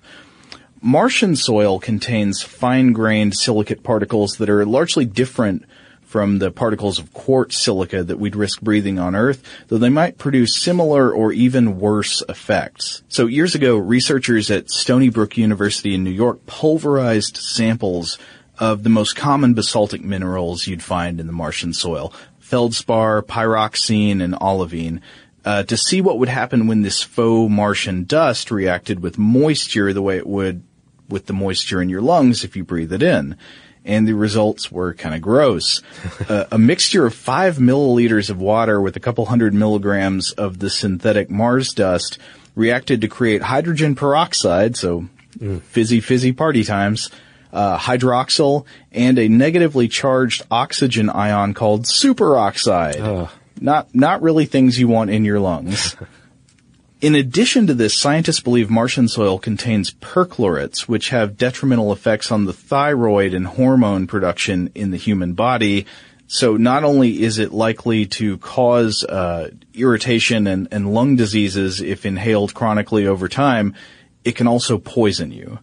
Martian 0.82 1.36
soil 1.36 1.80
contains 1.80 2.42
fine-grained 2.42 3.36
silicate 3.36 3.84
particles 3.84 4.38
that 4.38 4.50
are 4.50 4.66
largely 4.66 5.06
different 5.06 5.66
from 6.12 6.40
the 6.40 6.52
particles 6.52 7.00
of 7.00 7.14
quartz 7.14 7.58
silica 7.58 8.04
that 8.04 8.20
we'd 8.20 8.36
risk 8.36 8.60
breathing 8.60 9.00
on 9.00 9.16
Earth, 9.16 9.42
though 9.70 9.78
they 9.78 9.88
might 9.88 10.18
produce 10.18 10.60
similar 10.60 11.10
or 11.10 11.32
even 11.32 11.80
worse 11.80 12.22
effects. 12.28 13.02
So 13.08 13.28
years 13.28 13.56
ago, 13.56 13.78
researchers 13.78 14.52
at 14.52 14.70
Stony 14.70 15.08
Brook 15.08 15.38
University 15.38 15.96
in 15.96 16.04
New 16.04 16.12
York 16.12 16.46
pulverized 16.46 17.38
samples 17.38 18.18
of 18.60 18.84
the 18.84 18.90
most 18.90 19.16
common 19.16 19.54
basaltic 19.54 20.04
minerals 20.04 20.68
you'd 20.68 20.84
find 20.84 21.18
in 21.18 21.28
the 21.28 21.34
Martian 21.34 21.72
soil, 21.72 22.14
feldspar, 22.40 23.22
pyroxene, 23.22 24.22
and 24.22 24.36
olivine, 24.42 25.00
uh, 25.46 25.64
to 25.64 25.78
see 25.78 26.02
what 26.02 26.20
would 26.20 26.28
happen 26.28 26.68
when 26.68 26.82
this 26.82 27.02
faux 27.02 27.50
Martian 27.50 28.04
dust 28.04 28.52
reacted 28.52 29.00
with 29.00 29.18
moisture 29.18 29.94
the 29.94 30.02
way 30.02 30.18
it 30.18 30.28
would 30.28 30.62
with 31.08 31.28
the 31.28 31.34
moisture 31.34 31.82
in 31.82 31.88
your 31.88 32.02
lungs 32.02 32.44
if 32.44 32.58
you 32.58 32.66
breathe 32.66 32.92
it 32.92 33.02
in 33.02 33.38
and 33.86 34.08
the 34.08 34.14
results 34.14 34.72
were 34.72 34.94
kind 34.94 35.16
of 35.16 35.22
gross. 35.22 35.82
uh, 36.30 36.46
a 36.52 36.58
mixture 36.58 37.06
of 37.06 37.14
five 37.14 37.58
milliliters 37.58 38.30
of 38.30 38.40
water 38.40 38.80
with 38.80 38.96
a 38.96 39.00
couple 39.00 39.26
hundred 39.26 39.54
milligrams 39.54 40.32
of 40.34 40.60
the 40.60 40.70
synthetic 40.70 41.30
Mars 41.30 41.74
dust 41.74 42.18
reacted 42.56 43.02
to 43.02 43.08
create 43.08 43.42
hydrogen 43.42 43.96
peroxide, 43.96 44.76
so 44.76 45.08
mm. 45.38 45.62
fizzy 45.62 46.00
fizzy 46.00 46.32
party 46.32 46.64
times, 46.64 47.10
uh, 47.54 47.78
hydroxyl, 47.78 48.66
and 48.92 49.18
a 49.18 49.28
negatively 49.28 49.88
charged 49.88 50.46
oxygen 50.52 51.10
ion 51.10 51.54
called 51.54 51.86
superoxide. 51.86 53.00
Not 53.60 53.94
not 53.94 54.22
really 54.22 54.46
things 54.46 54.80
you 54.80 54.88
want 54.88 55.12
in 55.12 55.24
your 55.24 55.40
lungs. 55.40 55.96
In 57.02 57.16
addition 57.16 57.66
to 57.66 57.74
this, 57.74 58.00
scientists 58.00 58.42
believe 58.42 58.70
Martian 58.70 59.08
soil 59.08 59.40
contains 59.40 59.92
perchlorates, 59.92 60.82
which 60.82 61.10
have 61.10 61.36
detrimental 61.36 61.92
effects 61.92 62.32
on 62.32 62.46
the 62.46 62.54
thyroid 62.54 63.34
and 63.34 63.48
hormone 63.48 64.06
production 64.06 64.70
in 64.76 64.92
the 64.92 64.98
human 64.98 65.34
body. 65.34 65.88
So 66.28 66.58
not 66.58 66.84
only 66.84 67.24
is 67.24 67.40
it 67.40 67.52
likely 67.52 68.06
to 68.06 68.38
cause 68.38 69.04
uh, 69.04 69.50
irritation 69.74 70.46
and, 70.46 70.68
and 70.72 70.94
lung 70.94 71.16
diseases 71.16 71.82
if 71.82 72.06
inhaled 72.06 72.54
chronically 72.54 73.08
over 73.08 73.28
time, 73.28 73.74
it 74.24 74.36
can 74.36 74.48
also 74.48 74.78
poison 74.78 75.32
you. 75.32 75.58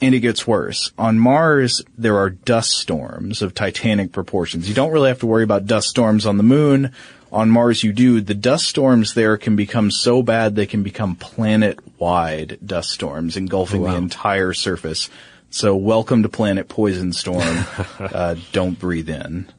And 0.00 0.14
it 0.14 0.20
gets 0.20 0.46
worse. 0.46 0.92
On 0.96 1.18
Mars, 1.18 1.82
there 1.98 2.16
are 2.16 2.30
dust 2.30 2.70
storms 2.70 3.42
of 3.42 3.52
titanic 3.52 4.12
proportions. 4.12 4.66
You 4.66 4.74
don't 4.74 4.92
really 4.92 5.08
have 5.10 5.20
to 5.20 5.26
worry 5.26 5.44
about 5.44 5.66
dust 5.66 5.88
storms 5.88 6.24
on 6.24 6.38
the 6.38 6.42
moon 6.42 6.92
on 7.32 7.50
Mars 7.50 7.82
you 7.82 7.92
do, 7.92 8.20
the 8.20 8.34
dust 8.34 8.68
storms 8.68 9.14
there 9.14 9.38
can 9.38 9.56
become 9.56 9.90
so 9.90 10.22
bad 10.22 10.54
they 10.54 10.66
can 10.66 10.82
become 10.82 11.16
planet-wide 11.16 12.58
dust 12.64 12.90
storms, 12.90 13.36
engulfing 13.36 13.80
oh, 13.80 13.84
wow. 13.84 13.90
the 13.92 13.96
entire 13.96 14.52
surface. 14.52 15.08
So 15.48 15.74
welcome 15.74 16.22
to 16.22 16.28
Planet 16.28 16.68
Poison 16.68 17.12
Storm. 17.12 17.64
uh, 17.98 18.36
don't 18.52 18.78
breathe 18.78 19.08
in. 19.08 19.50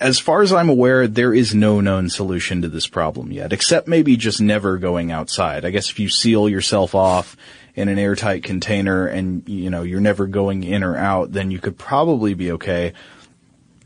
As 0.00 0.20
far 0.20 0.42
as 0.42 0.52
I'm 0.52 0.68
aware, 0.68 1.08
there 1.08 1.34
is 1.34 1.52
no 1.52 1.80
known 1.80 2.08
solution 2.08 2.62
to 2.62 2.68
this 2.68 2.86
problem 2.86 3.32
yet, 3.32 3.52
except 3.52 3.88
maybe 3.88 4.16
just 4.16 4.40
never 4.40 4.78
going 4.78 5.10
outside. 5.10 5.64
I 5.64 5.70
guess 5.70 5.90
if 5.90 5.98
you 5.98 6.08
seal 6.08 6.48
yourself 6.48 6.94
off 6.94 7.36
in 7.74 7.88
an 7.88 7.98
airtight 7.98 8.44
container 8.44 9.08
and, 9.08 9.48
you 9.48 9.70
know, 9.70 9.82
you're 9.82 10.00
never 10.00 10.28
going 10.28 10.62
in 10.62 10.84
or 10.84 10.96
out, 10.96 11.32
then 11.32 11.50
you 11.50 11.58
could 11.58 11.76
probably 11.76 12.34
be 12.34 12.52
okay. 12.52 12.92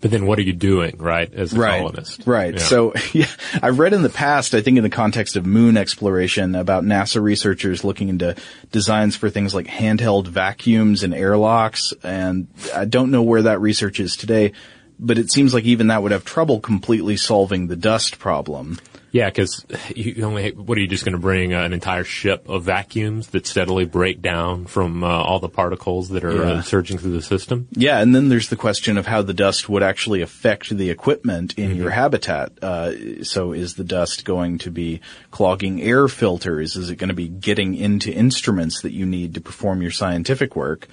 But 0.02 0.10
then 0.10 0.26
what 0.26 0.38
are 0.40 0.42
you 0.42 0.52
doing, 0.52 0.96
right, 0.98 1.32
as 1.32 1.52
a 1.52 1.60
right, 1.60 1.78
colonist? 1.78 2.26
Right. 2.26 2.54
Yeah. 2.54 2.60
So, 2.60 2.92
yeah, 3.12 3.28
I've 3.62 3.78
read 3.78 3.92
in 3.92 4.02
the 4.02 4.10
past, 4.10 4.52
I 4.52 4.60
think 4.60 4.76
in 4.76 4.82
the 4.82 4.90
context 4.90 5.36
of 5.36 5.46
moon 5.46 5.76
exploration, 5.76 6.56
about 6.56 6.82
NASA 6.82 7.22
researchers 7.22 7.84
looking 7.84 8.08
into 8.08 8.34
designs 8.72 9.14
for 9.14 9.30
things 9.30 9.54
like 9.54 9.66
handheld 9.68 10.26
vacuums 10.26 11.04
and 11.04 11.14
airlocks, 11.14 11.94
and 12.02 12.48
I 12.74 12.84
don't 12.84 13.12
know 13.12 13.22
where 13.22 13.42
that 13.42 13.60
research 13.60 14.00
is 14.00 14.16
today, 14.16 14.52
but 14.98 15.18
it 15.18 15.30
seems 15.30 15.54
like 15.54 15.64
even 15.64 15.86
that 15.86 16.02
would 16.02 16.12
have 16.12 16.24
trouble 16.24 16.58
completely 16.58 17.16
solving 17.16 17.68
the 17.68 17.76
dust 17.76 18.18
problem. 18.18 18.80
Yeah, 19.12 19.28
because 19.28 19.66
you 19.94 20.24
only 20.24 20.52
what 20.52 20.78
are 20.78 20.80
you 20.80 20.88
just 20.88 21.04
going 21.04 21.12
to 21.12 21.20
bring 21.20 21.52
uh, 21.52 21.62
an 21.62 21.74
entire 21.74 22.02
ship 22.02 22.48
of 22.48 22.64
vacuums 22.64 23.28
that 23.28 23.46
steadily 23.46 23.84
break 23.84 24.22
down 24.22 24.64
from 24.64 25.04
uh, 25.04 25.06
all 25.06 25.38
the 25.38 25.50
particles 25.50 26.08
that 26.08 26.24
are 26.24 26.30
uh, 26.30 26.34
yeah. 26.34 26.52
uh, 26.54 26.62
surging 26.62 26.96
through 26.96 27.12
the 27.12 27.20
system? 27.20 27.68
Yeah, 27.72 28.00
and 28.00 28.14
then 28.14 28.30
there's 28.30 28.48
the 28.48 28.56
question 28.56 28.96
of 28.96 29.06
how 29.06 29.20
the 29.20 29.34
dust 29.34 29.68
would 29.68 29.82
actually 29.82 30.22
affect 30.22 30.70
the 30.70 30.88
equipment 30.88 31.58
in 31.58 31.70
mm-hmm. 31.70 31.80
your 31.82 31.90
habitat. 31.90 32.52
Uh, 32.62 33.22
so, 33.22 33.52
is 33.52 33.74
the 33.74 33.84
dust 33.84 34.24
going 34.24 34.56
to 34.58 34.70
be 34.70 35.02
clogging 35.30 35.82
air 35.82 36.08
filters? 36.08 36.76
Is 36.76 36.88
it 36.88 36.96
going 36.96 37.08
to 37.08 37.14
be 37.14 37.28
getting 37.28 37.74
into 37.74 38.10
instruments 38.10 38.80
that 38.80 38.92
you 38.92 39.04
need 39.04 39.34
to 39.34 39.42
perform 39.42 39.82
your 39.82 39.90
scientific 39.90 40.56
work? 40.56 40.88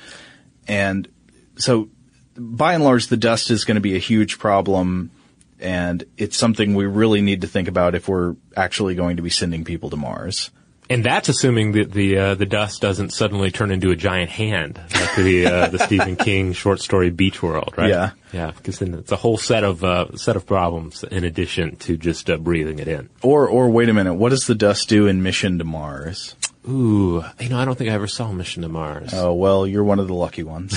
And 0.67 1.07
so, 1.55 1.88
by 2.36 2.74
and 2.74 2.84
large, 2.84 3.07
the 3.07 3.17
dust 3.17 3.49
is 3.49 3.63
going 3.63 3.76
to 3.76 3.82
be 3.82 3.95
a 3.95 3.99
huge 3.99 4.39
problem 4.39 5.11
and 5.60 6.03
it's 6.18 6.38
something 6.38 6.76
we 6.76 6.86
really 6.86 7.22
need 7.22 7.41
to 7.41 7.47
think 7.47 7.68
about 7.68 7.95
if 7.95 8.07
we're 8.07 8.36
actually 8.55 8.95
going 8.95 9.18
to 9.18 9.22
be 9.22 9.30
sending 9.30 9.64
people 9.64 9.89
to 9.89 9.97
Mars. 9.97 10.51
And 10.91 11.05
that's 11.05 11.30
assuming 11.30 11.74
that 11.74 11.91
the 11.91 12.18
uh, 12.18 12.36
the 12.36 12.47
dust 12.47 12.82
doesn't 12.82 13.12
suddenly 13.12 13.51
turn 13.51 13.70
into 13.70 13.91
a 13.91 13.95
giant 13.95 14.32
hand, 14.32 14.82
like 14.95 15.16
the 15.16 15.45
uh, 15.45 15.68
the 15.68 15.78
Stephen 15.86 16.16
King 16.16 16.51
short 16.53 16.82
story 16.82 17.12
Beachworld, 17.12 17.78
right? 17.78 17.89
Yeah, 17.89 18.12
yeah, 18.34 18.51
because 18.57 18.80
then 18.80 18.95
it's 18.95 19.12
a 19.12 19.16
whole 19.16 19.38
set 19.38 19.64
of 19.64 19.84
uh, 19.84 20.18
set 20.18 20.36
of 20.36 20.47
problems 20.47 21.03
in 21.03 21.24
addition 21.26 21.76
to 21.76 21.95
just 21.95 22.28
uh, 22.32 22.38
breathing 22.38 22.80
it 22.80 22.88
in. 22.88 23.07
Or 23.22 23.47
or 23.47 23.70
wait 23.70 23.89
a 23.89 23.93
minute, 23.93 24.16
what 24.16 24.30
does 24.30 24.47
the 24.47 24.55
dust 24.55 24.89
do 24.89 25.05
in 25.05 25.22
Mission 25.22 25.60
to 25.60 25.64
Mars? 25.64 26.36
Ooh, 26.68 27.24
you 27.39 27.49
know, 27.49 27.60
I 27.60 27.66
don't 27.66 27.78
think 27.78 27.91
I 27.91 27.93
ever 27.93 28.07
saw 28.07 28.32
Mission 28.32 28.64
to 28.64 28.70
Mars. 28.70 29.12
Oh 29.14 29.34
well, 29.34 29.68
you're 29.68 29.84
one 29.84 29.99
of 29.99 30.07
the 30.07 30.16
lucky 30.16 30.41
ones. 30.41 30.76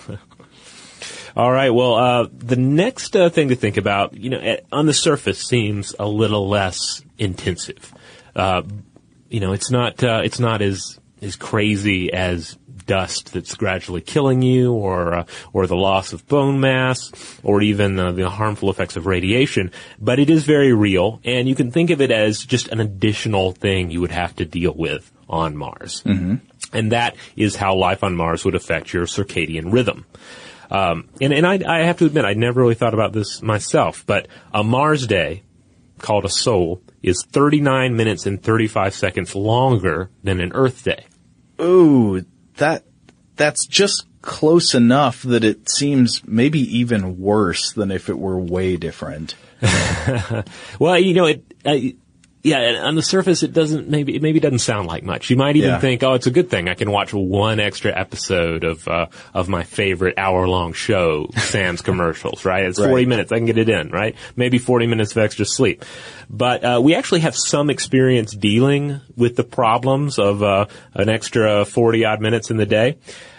All 1.36 1.50
right. 1.50 1.70
Well, 1.70 1.94
uh, 1.94 2.28
the 2.32 2.56
next 2.56 3.16
uh, 3.16 3.28
thing 3.28 3.48
to 3.48 3.56
think 3.56 3.76
about, 3.76 4.14
you 4.14 4.30
know, 4.30 4.38
at, 4.38 4.64
on 4.70 4.86
the 4.86 4.94
surface 4.94 5.40
seems 5.40 5.94
a 5.98 6.06
little 6.06 6.48
less 6.48 7.02
intensive. 7.18 7.92
Uh, 8.36 8.62
you 9.28 9.40
know, 9.40 9.52
it's 9.52 9.70
not 9.70 10.02
uh, 10.02 10.22
it's 10.24 10.38
not 10.38 10.62
as 10.62 10.98
as 11.20 11.34
crazy 11.34 12.12
as 12.12 12.56
dust 12.86 13.32
that's 13.32 13.54
gradually 13.54 14.00
killing 14.00 14.42
you, 14.42 14.72
or 14.72 15.14
uh, 15.14 15.24
or 15.52 15.66
the 15.66 15.76
loss 15.76 16.12
of 16.12 16.26
bone 16.28 16.60
mass, 16.60 17.10
or 17.42 17.62
even 17.62 17.98
uh, 17.98 18.12
the 18.12 18.28
harmful 18.30 18.70
effects 18.70 18.96
of 18.96 19.06
radiation. 19.06 19.72
But 19.98 20.20
it 20.20 20.30
is 20.30 20.44
very 20.44 20.72
real, 20.72 21.20
and 21.24 21.48
you 21.48 21.54
can 21.54 21.72
think 21.72 21.90
of 21.90 22.00
it 22.00 22.12
as 22.12 22.44
just 22.44 22.68
an 22.68 22.80
additional 22.80 23.52
thing 23.52 23.90
you 23.90 24.00
would 24.00 24.12
have 24.12 24.36
to 24.36 24.44
deal 24.44 24.74
with 24.74 25.10
on 25.28 25.56
Mars. 25.56 26.02
Mm-hmm. 26.04 26.36
And 26.72 26.92
that 26.92 27.16
is 27.36 27.56
how 27.56 27.74
life 27.74 28.04
on 28.04 28.16
Mars 28.16 28.44
would 28.44 28.54
affect 28.54 28.92
your 28.92 29.06
circadian 29.06 29.72
rhythm. 29.72 30.06
Um, 30.74 31.08
and 31.20 31.32
and 31.32 31.46
I, 31.46 31.60
I 31.64 31.84
have 31.84 31.98
to 31.98 32.06
admit, 32.06 32.24
I 32.24 32.32
never 32.32 32.60
really 32.60 32.74
thought 32.74 32.94
about 32.94 33.12
this 33.12 33.40
myself, 33.40 34.04
but 34.06 34.26
a 34.52 34.64
Mars 34.64 35.06
day 35.06 35.44
called 35.98 36.24
a 36.24 36.28
sol 36.28 36.82
is 37.00 37.24
39 37.30 37.94
minutes 37.94 38.26
and 38.26 38.42
35 38.42 38.92
seconds 38.92 39.36
longer 39.36 40.10
than 40.24 40.40
an 40.40 40.50
Earth 40.52 40.82
day. 40.82 41.06
Ooh, 41.60 42.24
that 42.56 42.84
that's 43.36 43.66
just 43.66 44.06
close 44.20 44.74
enough 44.74 45.22
that 45.22 45.44
it 45.44 45.68
seems 45.68 46.26
maybe 46.26 46.78
even 46.78 47.20
worse 47.20 47.72
than 47.72 47.92
if 47.92 48.08
it 48.08 48.18
were 48.18 48.38
way 48.38 48.76
different. 48.76 49.36
well, 50.80 50.98
you 50.98 51.14
know, 51.14 51.26
it, 51.26 51.44
uh, 51.64 51.78
yeah, 52.44 52.82
on 52.84 52.94
the 52.94 53.02
surface, 53.02 53.42
it 53.42 53.54
doesn't 53.54 53.88
maybe 53.88 54.14
it 54.14 54.20
maybe 54.20 54.38
doesn't 54.38 54.58
sound 54.58 54.86
like 54.86 55.02
much. 55.02 55.30
You 55.30 55.36
might 55.36 55.56
even 55.56 55.70
yeah. 55.70 55.80
think, 55.80 56.02
oh, 56.02 56.12
it's 56.12 56.26
a 56.26 56.30
good 56.30 56.50
thing 56.50 56.68
I 56.68 56.74
can 56.74 56.90
watch 56.90 57.14
one 57.14 57.58
extra 57.58 57.98
episode 57.98 58.64
of 58.64 58.86
uh, 58.86 59.06
of 59.32 59.48
my 59.48 59.62
favorite 59.62 60.18
hour 60.18 60.46
long 60.46 60.74
show, 60.74 61.30
Sam's 61.38 61.80
commercials. 61.80 62.44
Right, 62.44 62.66
it's 62.66 62.78
right. 62.78 62.88
forty 62.88 63.06
minutes. 63.06 63.32
I 63.32 63.36
can 63.36 63.46
get 63.46 63.56
it 63.56 63.70
in. 63.70 63.88
Right, 63.88 64.14
maybe 64.36 64.58
forty 64.58 64.86
minutes 64.86 65.12
of 65.12 65.18
extra 65.18 65.46
sleep. 65.46 65.86
But 66.28 66.62
uh, 66.62 66.80
we 66.84 66.94
actually 66.94 67.20
have 67.20 67.34
some 67.34 67.70
experience 67.70 68.36
dealing 68.36 69.00
with 69.16 69.36
the 69.36 69.44
problems 69.44 70.18
of 70.18 70.42
uh, 70.42 70.66
an 70.92 71.08
extra 71.08 71.64
forty 71.64 72.04
odd 72.04 72.20
minutes 72.20 72.50
in 72.50 72.58
the 72.58 72.66
day. 72.66 72.98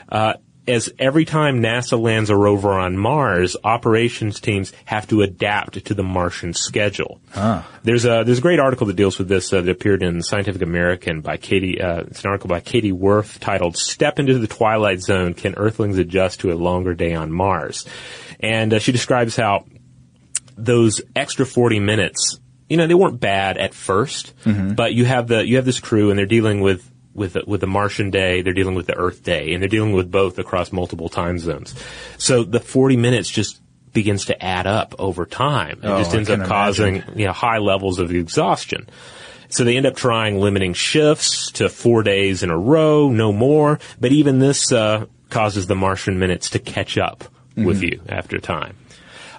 Uh, 0.10 0.34
as 0.68 0.92
every 0.98 1.26
time 1.26 1.62
NASA 1.62 2.00
lands 2.00 2.30
a 2.30 2.36
rover 2.36 2.74
on 2.74 2.98
Mars, 2.98 3.56
operations 3.64 4.40
teams 4.40 4.74
have 4.86 5.08
to 5.08 5.22
adapt 5.22 5.86
to 5.86 5.94
the 5.94 6.04
Martian 6.04 6.54
schedule. 6.54 7.20
Ah. 7.36 7.68
There's 7.84 8.06
a 8.06 8.24
there's 8.26 8.40
a 8.40 8.42
great 8.42 8.60
article 8.60 8.88
that 8.88 8.96
deals 8.96 9.18
with 9.18 9.28
this 9.28 9.52
uh, 9.54 9.62
that 9.62 9.70
appeared 9.70 10.04
in 10.04 10.24
Scientific 10.24 10.62
American 10.62 11.22
by 11.22 11.38
Katie. 11.38 11.82
Uh, 11.82 12.02
it's 12.02 12.24
an 12.24 12.30
article 12.30 12.48
by 12.48 12.60
Katie 12.60 12.92
Worth 12.92 13.40
titled 13.40 13.78
"Step 13.78 14.20
into 14.20 14.40
the 14.40 14.48
Twilight 14.48 15.02
Zone: 15.02 15.34
Can 15.34 15.56
Earthlings 15.56 15.98
Adjust 15.98 16.42
to 16.42 16.52
a 16.52 16.56
Longer 16.56 16.94
Day 16.94 17.14
on 17.14 17.32
Mars?" 17.32 17.86
And 18.40 18.74
uh, 18.74 18.80
she 18.80 18.92
describes 18.92 19.36
how 19.36 19.66
those 20.58 21.02
extra 21.16 21.46
40 21.46 21.80
minutes 21.80 22.40
you 22.70 22.78
know 22.78 22.88
they 22.88 22.94
weren't 22.94 23.20
bad 23.20 23.58
at 23.58 23.74
1st 23.74 24.34
mm-hmm. 24.44 24.74
but 24.74 24.94
you 24.94 25.06
have 25.06 25.28
the 25.28 25.46
you 25.46 25.58
have 25.58 25.66
this 25.66 25.80
crew 25.80 26.10
and 26.10 26.18
they're 26.18 26.26
dealing 26.26 26.62
with 26.62 26.90
with 27.16 27.38
with 27.48 27.62
the 27.62 27.68
Martian 27.68 28.12
day, 28.12 28.42
they're 28.42 28.54
dealing 28.54 28.76
with 28.76 28.88
the 28.88 28.96
Earth 28.96 29.24
day, 29.24 29.54
and 29.54 29.62
they're 29.62 29.70
dealing 29.70 29.94
with 29.94 30.12
both 30.12 30.38
across 30.38 30.72
multiple 30.72 31.10
time 31.10 31.40
zones. 31.40 31.74
So 32.18 32.44
the 32.44 32.60
40 32.60 32.98
minutes 32.98 33.30
just 33.30 33.62
begins 33.94 34.26
to 34.26 34.46
add 34.46 34.68
up 34.68 34.94
over 35.00 35.26
time. 35.26 35.80
It 35.82 35.88
oh, 35.88 35.98
just 35.98 36.14
ends 36.14 36.30
up 36.30 36.48
causing 36.48 37.02
you 37.16 37.26
know 37.26 37.32
high 37.32 37.58
levels 37.58 38.00
of 38.00 38.12
exhaustion. 38.14 38.88
So 39.50 39.64
they 39.64 39.78
end 39.78 39.86
up 39.86 39.96
trying 39.96 40.40
limiting 40.40 40.74
shifts 40.74 41.52
to 41.54 41.70
four 41.70 42.04
days 42.04 42.44
in 42.44 42.50
a 42.50 42.58
row, 42.58 43.10
no 43.10 43.32
more. 43.32 43.80
But 44.00 44.12
even 44.12 44.40
this 44.40 44.72
uh, 44.72 45.06
causes 45.30 45.68
the 45.68 45.76
Martian 45.76 46.20
minutes 46.20 46.52
to 46.52 46.60
catch 46.60 46.98
up 46.98 47.24
mm-hmm. 47.24 47.66
with 47.66 47.82
you 47.82 48.02
after 48.10 48.40
time. 48.40 48.76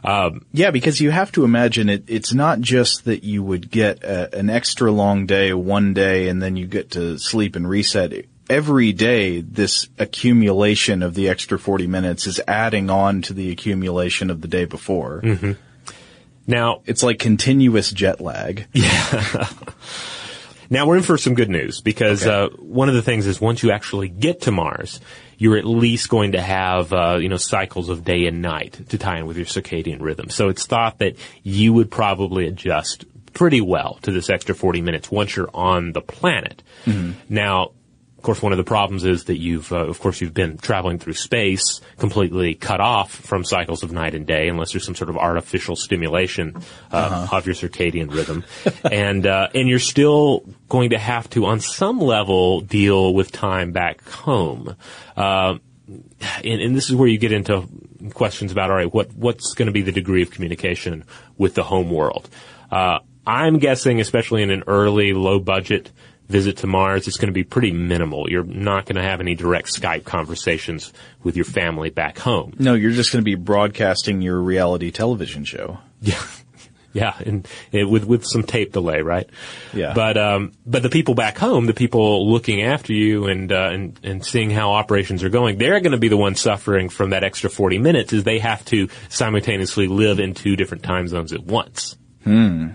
Um, 0.05 0.47
yeah, 0.53 0.71
because 0.71 1.01
you 1.01 1.11
have 1.11 1.33
to 1.33 1.45
imagine 1.45 1.89
it. 1.89 2.05
It's 2.09 2.33
not 2.33 2.61
just 2.61 3.05
that 3.05 3.25
you 3.25 3.43
would 3.43 3.71
get 3.71 4.03
a, 4.05 4.37
an 4.37 4.51
extra 4.51 4.91
long 4.91 5.27
day 5.27 5.53
one 5.53 5.95
day 5.95 6.29
and 6.29 6.43
then 6.43 6.57
you 6.57 6.67
get 6.67 6.93
to 6.93 7.19
sleep 7.19 7.57
and 7.57 7.69
reset. 7.69 8.13
Every 8.49 8.93
day, 8.93 9.41
this 9.41 9.89
accumulation 9.99 11.03
of 11.03 11.15
the 11.15 11.29
extra 11.29 11.59
40 11.59 11.87
minutes 11.89 12.27
is 12.27 12.41
adding 12.47 12.91
on 12.91 13.23
to 13.23 13.35
the 13.35 13.51
accumulation 13.51 14.31
of 14.31 14.41
the 14.41 14.49
day 14.49 14.65
before. 14.67 15.21
Mm-hmm. 15.23 15.53
Now, 16.47 16.83
it's 16.87 17.03
like 17.03 17.19
continuous 17.19 17.91
jet 17.91 18.21
lag. 18.21 18.67
Yeah. 18.75 19.49
now 20.71 20.87
we're 20.87 20.97
in 20.97 21.03
for 21.03 21.19
some 21.19 21.35
good 21.35 21.51
news 21.51 21.81
because 21.81 22.27
okay. 22.27 22.55
uh, 22.55 22.57
one 22.59 22.89
of 22.89 22.95
the 22.95 23.03
things 23.03 23.27
is 23.27 23.41
once 23.41 23.63
you 23.63 23.73
actually 23.73 24.09
get 24.09 24.43
to 24.43 24.53
Mars, 24.53 25.01
you're 25.39 25.57
at 25.57 25.65
least 25.65 26.09
going 26.09 26.33
to 26.33 26.41
have 26.41 26.93
uh, 26.93 27.19
you 27.21 27.29
know 27.29 27.37
cycles 27.37 27.89
of 27.89 28.05
day 28.05 28.27
and 28.27 28.43
night 28.43 28.81
to 28.89 28.99
tie 28.99 29.19
in 29.19 29.27
with 29.27 29.37
your 29.37 29.47
circadian 29.47 30.01
rhythm. 30.01 30.31
So 30.31 30.49
it's 30.49 30.67
thought 30.67 30.99
that 30.99 31.17
you 31.43 31.73
would 31.73 31.91
probably 31.91 32.47
adjust 32.47 33.05
pretty 33.33 33.61
well 33.61 33.99
to 34.03 34.13
this 34.13 34.31
extra 34.31 34.55
40 34.55 34.81
minutes 34.81 35.11
once 35.11 35.37
you're 35.37 35.51
on 35.53 35.93
the 35.93 36.01
planet. 36.01 36.63
Mm-hmm. 36.87 37.13
Now, 37.29 37.73
course, 38.27 38.43
one 38.43 38.53
of 38.53 38.59
the 38.59 38.65
problems 38.65 39.05
is 39.05 39.25
that 39.25 39.39
you've, 39.39 39.73
uh, 39.73 39.87
of 39.87 40.01
course, 40.01 40.21
you've 40.21 40.35
been 40.35 40.59
traveling 40.59 40.99
through 40.99 41.15
space 41.15 41.81
completely 41.97 42.55
cut 42.55 42.81
off 42.81 43.11
from 43.11 43.45
cycles 43.45 43.83
of 43.83 43.93
night 43.93 44.15
and 44.15 44.27
day, 44.27 44.49
unless 44.49 44.73
there's 44.73 44.85
some 44.85 44.97
sort 44.97 45.09
of 45.09 45.17
artificial 45.17 45.77
stimulation 45.77 46.57
uh, 46.93 46.97
uh-huh. 46.97 47.37
of 47.37 47.47
your 47.47 47.55
circadian 47.55 48.13
rhythm, 48.13 48.45
and 48.93 49.27
uh, 49.27 49.49
and 49.55 49.69
you're 49.69 49.79
still 49.79 50.45
going 50.69 50.91
to 50.91 50.99
have 50.99 51.31
to, 51.31 51.47
on 51.47 51.61
some 51.61 52.01
level, 52.01 52.61
deal 52.61 53.15
with 53.15 53.31
time 53.31 53.71
back 53.73 54.07
home. 54.09 54.77
Uh, 55.17 55.59
and, 56.43 56.61
and, 56.61 56.75
this 56.75 56.91
is 56.91 56.97
where 56.97 57.07
you 57.07 57.19
get 57.19 57.31
into 57.31 57.69
questions 58.13 58.51
about, 58.51 58.71
all 58.71 58.77
right, 58.77 58.93
what 58.93 59.15
what's 59.15 59.55
going 59.55 59.67
to 59.67 59.73
be 59.73 59.83
the 59.83 59.93
degree 59.93 60.23
of 60.23 60.33
communication 60.33 61.05
with 61.39 61.55
the 61.55 61.63
home 61.63 61.91
world? 61.91 62.29
Uh, 62.73 62.99
I'm 63.25 63.59
guessing, 63.59 64.01
especially 64.01 64.43
in 64.43 64.51
an 64.51 64.65
early, 64.67 65.13
low 65.13 65.39
budget 65.39 65.93
visit 66.29 66.59
to 66.59 66.67
Mars, 66.67 67.07
it's 67.07 67.17
going 67.17 67.29
to 67.29 67.33
be 67.33 67.45
pretty 67.45 67.73
minimal. 67.73 68.31
You're 68.31 68.45
not 68.45 68.87
going 68.87 68.97
to 68.97 69.03
have 69.03 69.21
any 69.21 69.35
direct 69.35 69.69
Skype 69.69 70.05
conversations 70.05 70.93
with 71.23 71.37
your 71.37 71.45
family 71.45 71.91
back 71.91 72.19
home. 72.19 72.55
No, 72.59 72.75
you're 72.75 72.93
just 72.93 73.13
going 73.13 73.23
to 73.23 73.25
be 73.25 73.35
broadcasting 73.35 74.23
your 74.23 74.41
reality 74.41 74.91
television 74.91 75.45
show. 75.45 75.79
Yeah. 76.03 76.23
Yeah, 76.97 77.15
and, 77.27 77.47
and, 77.75 77.91
with 77.91 78.05
with 78.05 78.25
some 78.25 78.43
tape 78.43 78.73
delay, 78.73 79.03
right? 79.03 79.29
Yeah. 79.75 79.93
But 79.95 80.17
um, 80.17 80.53
but 80.65 80.83
the 80.83 80.89
people 80.89 81.15
back 81.15 81.37
home, 81.37 81.67
the 81.67 81.75
people 81.75 82.31
looking 82.31 82.63
after 82.63 82.95
you 82.95 83.27
and 83.27 83.53
uh, 83.53 83.69
and 83.71 84.01
and 84.03 84.25
seeing 84.25 84.51
how 84.51 84.73
operations 84.73 85.23
are 85.23 85.29
going, 85.29 85.59
they're 85.59 85.81
going 85.81 85.93
to 85.93 85.99
be 85.99 86.09
the 86.09 86.17
ones 86.17 86.41
suffering 86.41 86.89
from 86.89 87.11
that 87.11 87.23
extra 87.23 87.51
forty 87.51 87.79
minutes, 87.79 88.15
as 88.15 88.25
they 88.25 88.39
have 88.39 88.65
to 88.67 88.89
simultaneously 89.11 89.89
live 89.89 90.21
in 90.21 90.33
two 90.33 90.57
different 90.57 90.85
time 90.85 91.07
zones 91.07 91.35
at 91.35 91.45
once. 91.45 91.99
Hmm. 92.25 92.69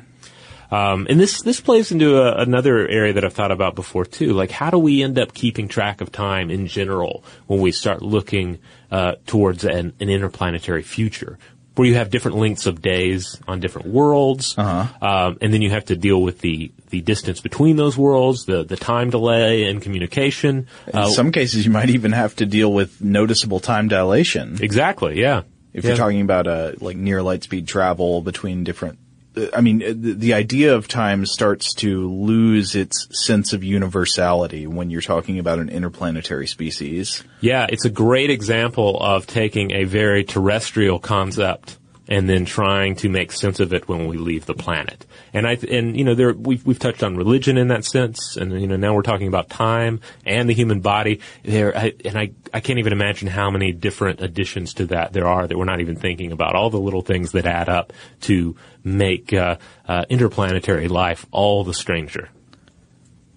Um, 0.72 1.06
and 1.10 1.20
this 1.20 1.42
this 1.42 1.60
plays 1.60 1.92
into 1.92 2.18
a, 2.18 2.42
another 2.42 2.88
area 2.88 3.14
that 3.14 3.26
I've 3.26 3.34
thought 3.34 3.52
about 3.52 3.76
before 3.76 4.06
too. 4.06 4.34
Like, 4.34 4.52
how 4.52 4.70
do 4.70 4.80
we 4.80 5.04
end 5.04 5.20
up 5.20 5.34
keeping 5.34 5.68
track 5.68 6.00
of 6.00 6.12
time 6.12 6.50
in 6.50 6.68
general 6.68 7.24
when 7.48 7.60
we 7.60 7.72
start 7.72 8.02
looking 8.02 8.60
uh, 8.90 9.16
towards 9.28 9.66
an, 9.66 9.94
an, 10.00 10.10
interplanetary 10.10 10.84
future? 10.84 11.38
Where 11.76 11.88
you 11.88 11.96
have 11.96 12.10
different 12.10 12.38
lengths 12.38 12.66
of 12.66 12.82
days 12.82 13.40
on 13.48 13.60
different 13.60 13.88
worlds, 13.88 14.56
uh-huh. 14.58 15.06
um, 15.06 15.38
and 15.42 15.54
then 15.54 15.62
you 15.62 15.70
have 15.70 15.86
to 15.86 15.96
deal 15.96 16.22
with 16.22 16.40
the, 16.40 16.72
the 16.90 17.00
distance 17.00 17.40
between 17.40 17.78
those 17.78 17.98
worlds, 17.98 18.46
the 18.46 18.64
the 18.64 18.76
time 18.76 19.10
delay 19.10 19.64
in 19.64 19.80
communication. 19.80 20.68
In 20.88 21.00
uh, 21.00 21.08
some 21.08 21.32
cases, 21.32 21.66
you 21.66 21.72
might 21.72 21.90
even 21.90 22.12
have 22.12 22.36
to 22.38 22.46
deal 22.46 22.72
with 22.72 23.02
noticeable 23.02 23.60
time 23.60 23.88
dilation. 23.88 24.58
Exactly. 24.62 25.20
Yeah. 25.20 25.44
If 25.74 25.84
yeah. 25.84 25.92
you're 25.92 25.98
talking 25.98 26.22
about 26.22 26.48
a 26.48 26.76
like 26.82 26.98
near 26.98 27.22
light 27.22 27.44
speed 27.44 27.68
travel 27.68 28.22
between 28.22 28.64
different 28.64 29.00
I 29.54 29.62
mean, 29.62 29.82
uh, 29.82 29.94
the, 29.96 30.14
the, 30.14 30.34
idea 30.34 30.76
of 30.76 30.90
time 30.90 31.26
starts 31.26 31.74
to 31.76 32.10
lose 32.10 32.76
its 32.76 33.08
sense 33.26 33.54
of 33.54 33.64
universality 33.64 34.68
when 34.68 34.90
you're 34.90 35.02
talking 35.02 35.40
about 35.40 35.60
an 35.60 35.70
interplanetary 35.70 36.48
species. 36.48 37.24
Yeah, 37.40 37.66
it's 37.70 37.86
a 37.86 37.90
great 37.90 38.30
example 38.30 39.00
of 39.00 39.28
taking 39.28 39.72
a 39.72 39.86
very 39.86 40.26
terrestrial 40.26 41.00
concept 41.00 41.78
and 42.12 42.28
then 42.28 42.44
trying 42.44 42.94
to 42.94 43.08
make 43.08 43.32
sense 43.32 43.62
of 43.62 43.74
it 43.74 43.88
when 43.88 44.06
we 44.06 44.18
leave 44.18 44.46
the 44.46 44.54
planet. 44.54 45.06
And 45.34 45.48
I 45.48 45.54
and 45.54 45.96
you 45.96 46.04
know 46.04 46.14
there 46.14 46.34
we've 46.34 46.64
we've 46.66 46.78
touched 46.78 47.04
on 47.04 47.16
religion 47.16 47.58
in 47.58 47.70
that 47.70 47.86
sense, 47.86 48.36
and 48.36 48.60
you 48.60 48.68
know 48.68 48.76
now 48.76 48.94
we're 48.94 49.02
talking 49.02 49.30
about 49.30 49.50
time 49.50 50.02
and 50.26 50.50
the 50.50 50.54
human 50.54 50.82
body. 50.82 51.22
There 51.44 51.76
I, 51.76 51.94
and 52.04 52.18
I 52.18 52.32
I 52.54 52.60
can't 52.60 52.80
even 52.80 52.92
imagine 52.92 53.30
how 53.30 53.50
many 53.50 53.72
different 53.72 54.20
additions 54.20 54.74
to 54.76 54.88
that 54.88 55.14
there 55.14 55.26
are 55.26 55.48
that 55.48 55.58
we're 55.58 55.64
not 55.64 55.80
even 55.80 55.96
thinking 55.96 56.34
about. 56.34 56.54
All 56.54 56.70
the 56.70 56.82
little 56.82 57.02
things 57.02 57.32
that 57.32 57.46
add 57.46 57.70
up 57.70 57.94
to 58.22 58.58
make 58.84 59.32
uh, 59.32 59.56
uh, 59.88 60.04
interplanetary 60.10 60.90
life 60.90 61.26
all 61.32 61.64
the 61.64 61.74
stranger. 61.74 62.28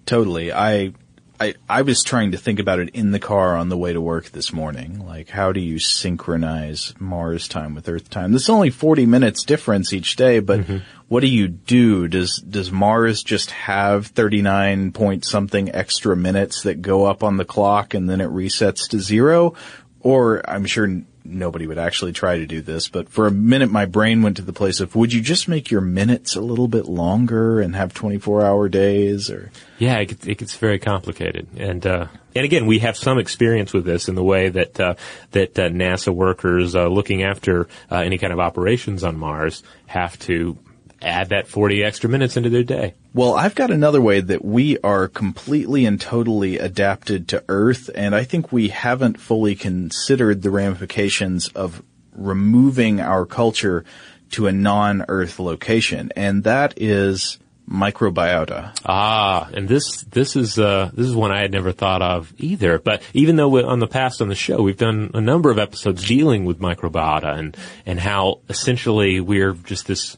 Totally. 0.05 0.51
I 0.51 0.91
I, 1.39 1.55
I 1.67 1.81
was 1.81 2.01
trying 2.03 2.31
to 2.31 2.37
think 2.37 2.59
about 2.59 2.79
it 2.79 2.89
in 2.89 3.11
the 3.11 3.19
car 3.19 3.55
on 3.55 3.69
the 3.69 3.77
way 3.77 3.91
to 3.91 3.99
work 3.99 4.31
this 4.31 4.53
morning. 4.53 5.05
Like, 5.05 5.29
how 5.29 5.51
do 5.51 5.59
you 5.59 5.79
synchronize 5.79 6.93
Mars 6.99 7.47
time 7.47 7.75
with 7.75 7.89
Earth 7.89 8.09
time? 8.09 8.31
There's 8.31 8.49
only 8.49 8.69
40 8.69 9.05
minutes 9.05 9.43
difference 9.43 9.91
each 9.91 10.15
day, 10.15 10.39
but 10.39 10.61
mm-hmm. 10.61 10.77
what 11.07 11.19
do 11.19 11.27
you 11.27 11.47
do? 11.47 12.07
Does, 12.07 12.37
does 12.37 12.71
Mars 12.71 13.21
just 13.21 13.51
have 13.51 14.07
39 14.07 14.93
point 14.93 15.25
something 15.25 15.73
extra 15.73 16.15
minutes 16.15 16.63
that 16.63 16.81
go 16.81 17.05
up 17.05 17.23
on 17.23 17.37
the 17.37 17.45
clock 17.45 17.93
and 17.93 18.09
then 18.09 18.21
it 18.21 18.29
resets 18.29 18.87
to 18.89 18.99
zero? 18.99 19.55
Or 19.99 20.47
I'm 20.49 20.65
sure 20.65 21.03
nobody 21.25 21.67
would 21.67 21.77
actually 21.77 22.13
try 22.13 22.37
to 22.37 22.45
do 22.45 22.61
this, 22.61 22.87
but 22.87 23.09
for 23.09 23.27
a 23.27 23.31
minute 23.31 23.71
my 23.71 23.85
brain 23.85 24.21
went 24.21 24.37
to 24.37 24.43
the 24.43 24.53
place 24.53 24.79
of 24.79 24.95
would 24.95 25.11
you 25.11 25.21
just 25.21 25.47
make 25.47 25.71
your 25.71 25.81
minutes 25.81 26.35
a 26.35 26.41
little 26.41 26.67
bit 26.67 26.85
longer 26.85 27.59
and 27.59 27.75
have 27.75 27.93
24 27.93 28.43
hour 28.43 28.69
days 28.69 29.29
or? 29.29 29.51
Yeah 29.77 29.97
it 29.99 30.05
gets, 30.05 30.27
it 30.27 30.37
gets 30.37 30.55
very 30.55 30.79
complicated. 30.79 31.47
And 31.57 31.85
uh, 31.85 32.07
and 32.35 32.45
again 32.45 32.65
we 32.65 32.79
have 32.79 32.97
some 32.97 33.17
experience 33.17 33.73
with 33.73 33.85
this 33.85 34.07
in 34.07 34.15
the 34.15 34.23
way 34.23 34.49
that 34.49 34.79
uh, 34.79 34.95
that 35.31 35.57
uh, 35.57 35.69
NASA 35.69 36.13
workers 36.13 36.75
uh, 36.75 36.87
looking 36.87 37.23
after 37.23 37.67
uh, 37.91 37.97
any 37.97 38.17
kind 38.17 38.31
of 38.31 38.39
operations 38.39 39.03
on 39.03 39.17
Mars 39.17 39.63
have 39.87 40.17
to 40.19 40.57
add 41.05 41.29
that 41.29 41.47
40 41.47 41.83
extra 41.83 42.09
minutes 42.09 42.35
into 42.35 42.49
their 42.49 42.63
day. 42.63 42.93
Well, 43.13 43.35
I've 43.35 43.55
got 43.55 43.71
another 43.71 44.01
way 44.01 44.19
that 44.19 44.43
we 44.43 44.77
are 44.79 45.07
completely 45.07 45.85
and 45.85 45.99
totally 46.01 46.57
adapted 46.57 47.27
to 47.29 47.43
Earth, 47.47 47.89
and 47.93 48.15
I 48.15 48.23
think 48.23 48.51
we 48.51 48.69
haven't 48.69 49.19
fully 49.19 49.55
considered 49.55 50.41
the 50.41 50.51
ramifications 50.51 51.47
of 51.49 51.83
removing 52.13 52.99
our 52.99 53.25
culture 53.25 53.85
to 54.31 54.47
a 54.47 54.51
non-Earth 54.51 55.39
location, 55.39 56.11
and 56.15 56.43
that 56.43 56.73
is 56.77 57.37
microbiota. 57.69 58.77
Ah, 58.85 59.49
and 59.53 59.67
this 59.67 60.01
this 60.03 60.35
is 60.35 60.59
uh, 60.59 60.91
this 60.93 61.07
is 61.07 61.15
one 61.15 61.31
I 61.31 61.41
had 61.41 61.51
never 61.51 61.71
thought 61.71 62.01
of 62.01 62.33
either. 62.37 62.79
But 62.79 63.01
even 63.13 63.35
though 63.35 63.65
on 63.67 63.79
the 63.79 63.87
past 63.87 64.21
on 64.21 64.27
the 64.27 64.35
show 64.35 64.61
we've 64.61 64.77
done 64.77 65.11
a 65.13 65.21
number 65.21 65.49
of 65.51 65.59
episodes 65.59 66.07
dealing 66.07 66.45
with 66.45 66.59
microbiota 66.59 67.37
and 67.37 67.57
and 67.85 67.99
how 67.99 68.41
essentially 68.49 69.19
we're 69.19 69.53
just 69.53 69.87
this 69.87 70.17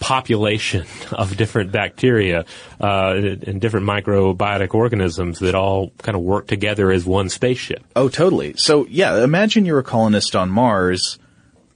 population 0.00 0.86
of 1.12 1.36
different 1.36 1.70
bacteria 1.70 2.44
uh, 2.80 3.12
and 3.12 3.60
different 3.60 3.86
microbiotic 3.86 4.74
organisms 4.74 5.38
that 5.38 5.54
all 5.54 5.90
kind 5.98 6.16
of 6.16 6.22
work 6.22 6.48
together 6.48 6.90
as 6.90 7.04
one 7.04 7.28
spaceship. 7.28 7.84
Oh, 7.94 8.08
totally. 8.08 8.54
So, 8.56 8.86
yeah, 8.86 9.22
imagine 9.22 9.64
you're 9.64 9.78
a 9.78 9.84
colonist 9.84 10.34
on 10.34 10.50
Mars. 10.50 11.18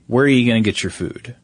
Where 0.08 0.24
are 0.24 0.28
you 0.28 0.50
going 0.50 0.62
to 0.62 0.68
get 0.68 0.82
your 0.82 0.90
food? 0.90 1.36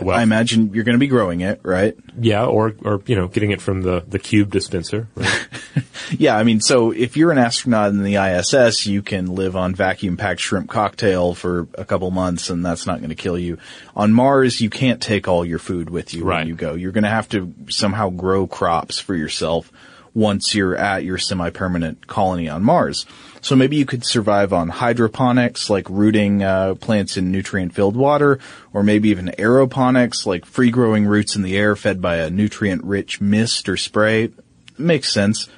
Well, 0.00 0.16
I 0.16 0.22
imagine 0.22 0.72
you're 0.72 0.84
going 0.84 0.94
to 0.94 1.00
be 1.00 1.06
growing 1.06 1.42
it, 1.42 1.60
right? 1.62 1.94
Yeah, 2.18 2.46
or 2.46 2.74
or 2.82 3.02
you 3.06 3.14
know, 3.14 3.28
getting 3.28 3.50
it 3.50 3.60
from 3.60 3.82
the 3.82 4.02
the 4.06 4.18
cube 4.18 4.50
dispenser. 4.50 5.08
Right? 5.14 5.48
yeah, 6.18 6.36
I 6.36 6.44
mean, 6.44 6.60
so 6.60 6.92
if 6.92 7.16
you're 7.16 7.30
an 7.30 7.38
astronaut 7.38 7.90
in 7.90 8.02
the 8.02 8.16
ISS, 8.16 8.86
you 8.86 9.02
can 9.02 9.34
live 9.34 9.54
on 9.54 9.74
vacuum 9.74 10.16
packed 10.16 10.40
shrimp 10.40 10.70
cocktail 10.70 11.34
for 11.34 11.68
a 11.74 11.84
couple 11.84 12.10
months, 12.10 12.48
and 12.48 12.64
that's 12.64 12.86
not 12.86 12.98
going 12.98 13.10
to 13.10 13.14
kill 13.14 13.38
you. 13.38 13.58
On 13.94 14.12
Mars, 14.12 14.62
you 14.62 14.70
can't 14.70 15.02
take 15.02 15.28
all 15.28 15.44
your 15.44 15.58
food 15.58 15.90
with 15.90 16.14
you 16.14 16.24
right. 16.24 16.38
when 16.38 16.48
you 16.48 16.54
go. 16.54 16.74
You're 16.74 16.92
going 16.92 17.04
to 17.04 17.10
have 17.10 17.28
to 17.30 17.52
somehow 17.68 18.08
grow 18.08 18.46
crops 18.46 18.98
for 18.98 19.14
yourself 19.14 19.70
once 20.14 20.54
you're 20.54 20.76
at 20.76 21.04
your 21.04 21.18
semi-permanent 21.18 22.06
colony 22.06 22.48
on 22.48 22.62
Mars. 22.62 23.06
So 23.40 23.56
maybe 23.56 23.76
you 23.76 23.86
could 23.86 24.04
survive 24.04 24.52
on 24.52 24.68
hydroponics, 24.68 25.70
like 25.70 25.88
rooting 25.88 26.42
uh, 26.42 26.74
plants 26.74 27.16
in 27.16 27.32
nutrient-filled 27.32 27.96
water, 27.96 28.38
or 28.72 28.82
maybe 28.82 29.08
even 29.08 29.34
aeroponics, 29.38 30.26
like 30.26 30.44
free-growing 30.44 31.06
roots 31.06 31.34
in 31.34 31.42
the 31.42 31.56
air 31.56 31.74
fed 31.74 32.00
by 32.00 32.16
a 32.16 32.30
nutrient-rich 32.30 33.20
mist 33.20 33.68
or 33.68 33.76
spray. 33.76 34.30
Makes 34.78 35.12
sense. 35.12 35.48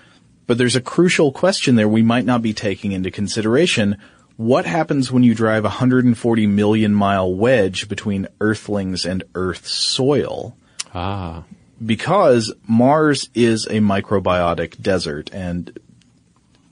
But 0.47 0.59
there's 0.59 0.77
a 0.77 0.81
crucial 0.81 1.33
question 1.33 1.75
there 1.75 1.89
we 1.89 2.03
might 2.03 2.25
not 2.25 2.43
be 2.43 2.53
taking 2.53 2.93
into 2.93 3.11
consideration. 3.11 3.97
What 4.37 4.67
happens 4.67 5.13
when 5.13 5.23
you 5.23 5.35
drive 5.35 5.65
a 5.65 5.69
140 5.69 6.47
million 6.47 6.93
mile 6.93 7.33
wedge 7.33 7.89
between 7.89 8.29
Earthlings 8.41 9.07
and 9.07 9.25
Earth 9.35 9.67
soil? 9.67 10.57
Ah. 10.95 11.45
Because 11.85 12.53
Mars 12.67 13.29
is 13.35 13.67
a 13.67 13.81
microbiotic 13.81 14.81
desert 14.81 15.31
and 15.33 15.79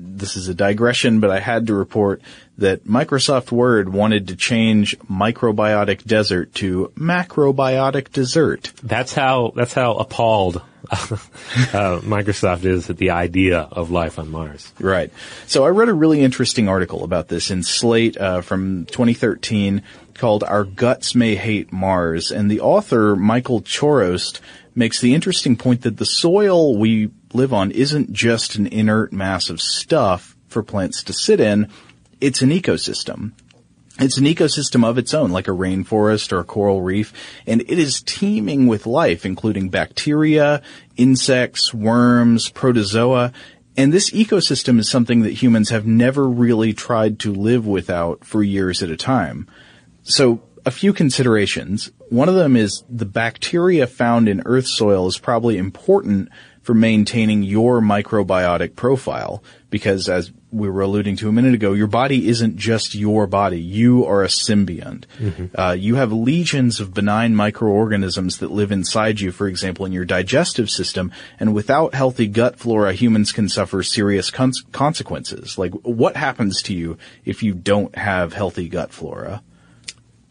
this 0.03 0.37
is 0.37 0.49
a 0.49 0.55
digression, 0.55 1.21
but 1.21 1.31
I 1.31 1.39
had 1.39 1.69
to 1.69 1.75
report 1.75 2.23
that 2.59 2.85
Microsoft 2.85 3.53
Word 3.53 3.89
wanted 3.89 4.29
to 4.29 4.37
change 4.37 4.99
microbiotic 5.01 6.05
desert 6.05 6.55
to 6.57 6.93
macrobiotic 6.97 8.13
dessert. 8.13 8.73
That's 8.83 9.15
how 9.15 9.53
that's 9.55 9.73
how 9.73 9.95
appalled 9.95 10.57
uh, 10.91 12.01
Microsoft 12.03 12.65
is 12.65 12.91
at 12.91 12.99
the 12.99 13.11
idea 13.11 13.61
of 13.61 13.91
life 13.91 14.19
on 14.19 14.31
Mars. 14.31 14.73
Right. 14.81 15.13
So 15.47 15.65
I 15.65 15.69
read 15.69 15.89
a 15.89 15.95
really 15.95 16.21
interesting 16.21 16.69
article 16.69 17.05
about 17.05 17.29
this 17.29 17.51
in 17.51 17.63
Slate 17.63 18.17
uh, 18.17 18.41
from 18.41 18.87
2013 18.87 19.83
called 20.15 20.45
"Our 20.45 20.65
Guts 20.65 21.15
May 21.15 21.37
Hate 21.37 21.73
Mars," 21.73 22.31
and 22.31 22.51
the 22.51 22.61
author 22.61 23.17
Michael 23.17 23.63
Chorost 23.63 24.41
makes 24.75 25.01
the 25.01 25.15
interesting 25.15 25.57
point 25.57 25.83
that 25.83 25.97
the 25.97 26.07
soil 26.07 26.77
we 26.77 27.11
live 27.33 27.53
on 27.53 27.71
isn't 27.71 28.13
just 28.13 28.57
an 28.57 28.67
inert 28.67 29.13
mass 29.13 29.51
of 29.51 29.61
stuff 29.61 30.37
for 30.49 30.63
plants 30.63 31.03
to 31.05 31.13
sit 31.13 31.41
in; 31.41 31.69
it's 32.21 32.43
an 32.43 32.51
ecosystem. 32.51 33.33
It's 33.99 34.17
an 34.17 34.25
ecosystem 34.25 34.85
of 34.87 34.97
its 34.97 35.13
own, 35.13 35.31
like 35.31 35.49
a 35.49 35.53
rainforest 35.53 36.33
or 36.33 36.41
a 36.41 36.45
coral 36.45 36.81
reef, 36.81 37.13
and 37.47 37.61
it 37.61 37.79
is 37.79 38.03
teeming 38.03 38.67
with 38.67 38.87
life, 38.87 39.27
including 39.27 39.69
bacteria, 39.69 40.63
insects, 40.97 41.75
worms, 41.75 42.49
protozoa, 42.49 43.33
and 43.77 43.93
this 43.93 44.11
ecosystem 44.11 44.79
is 44.79 44.89
something 44.89 45.23
that 45.23 45.33
humans 45.33 45.71
have 45.71 45.87
never 45.87 46.29
really 46.29 46.75
tried 46.75 47.19
to 47.21 47.33
live 47.33 47.67
without 47.67 48.25
for 48.25 48.43
years 48.43 48.83
at 48.83 48.91
a 48.91 48.97
time. 48.97 49.49
So, 50.03 50.43
a 50.67 50.71
few 50.71 50.93
considerations. 50.93 51.91
One 52.13 52.29
of 52.29 52.35
them 52.35 52.57
is 52.57 52.85
the 52.91 53.07
bacteria 53.07 53.87
found 53.87 54.29
in 54.29 54.43
earth 54.45 54.67
soil 54.67 55.07
is 55.07 55.17
probably 55.17 55.57
important 55.57 56.29
for 56.61 56.75
maintaining 56.75 57.43
your 57.43 57.81
microbiotic 57.81 58.77
profile 58.77 59.43
because 59.71 60.11
as 60.11 60.31
we 60.51 60.69
were 60.69 60.83
alluding 60.83 61.17
to 61.17 61.31
a 61.31 61.33
minute 61.33 61.55
ago, 61.55 61.73
your 61.73 61.87
body 61.87 62.29
isn't 62.29 62.59
just 62.59 62.95
your 62.95 63.27
body. 63.27 63.59
You 63.59 64.05
are 64.05 64.23
a 64.23 64.27
symbiont. 64.27 65.05
Mm-hmm. 65.19 65.59
Uh, 65.59 65.73
you 65.73 65.95
have 65.95 66.13
legions 66.13 66.81
of 66.81 66.93
benign 66.93 67.35
microorganisms 67.35 68.41
that 68.41 68.51
live 68.51 68.73
inside 68.73 69.21
you, 69.21 69.33
for 69.33 69.49
example, 69.49 69.87
in 69.87 69.93
your 69.93 70.05
digestive 70.05 70.69
system. 70.69 71.13
And 71.41 71.55
without 71.55 71.95
healthy 71.95 72.27
gut 72.27 72.59
flora, 72.59 72.93
humans 72.93 73.33
can 73.33 73.49
suffer 73.49 73.83
serious 73.83 74.31
con- 74.31 74.53
consequences. 74.71 75.57
Like, 75.57 75.73
what 75.73 76.19
happens 76.19 76.61
to 76.65 76.75
you 76.75 76.99
if 77.25 77.43
you 77.43 77.55
don't 77.55 77.97
have 77.97 78.35
healthy 78.35 78.69
gut 78.69 78.93
flora? 78.93 79.43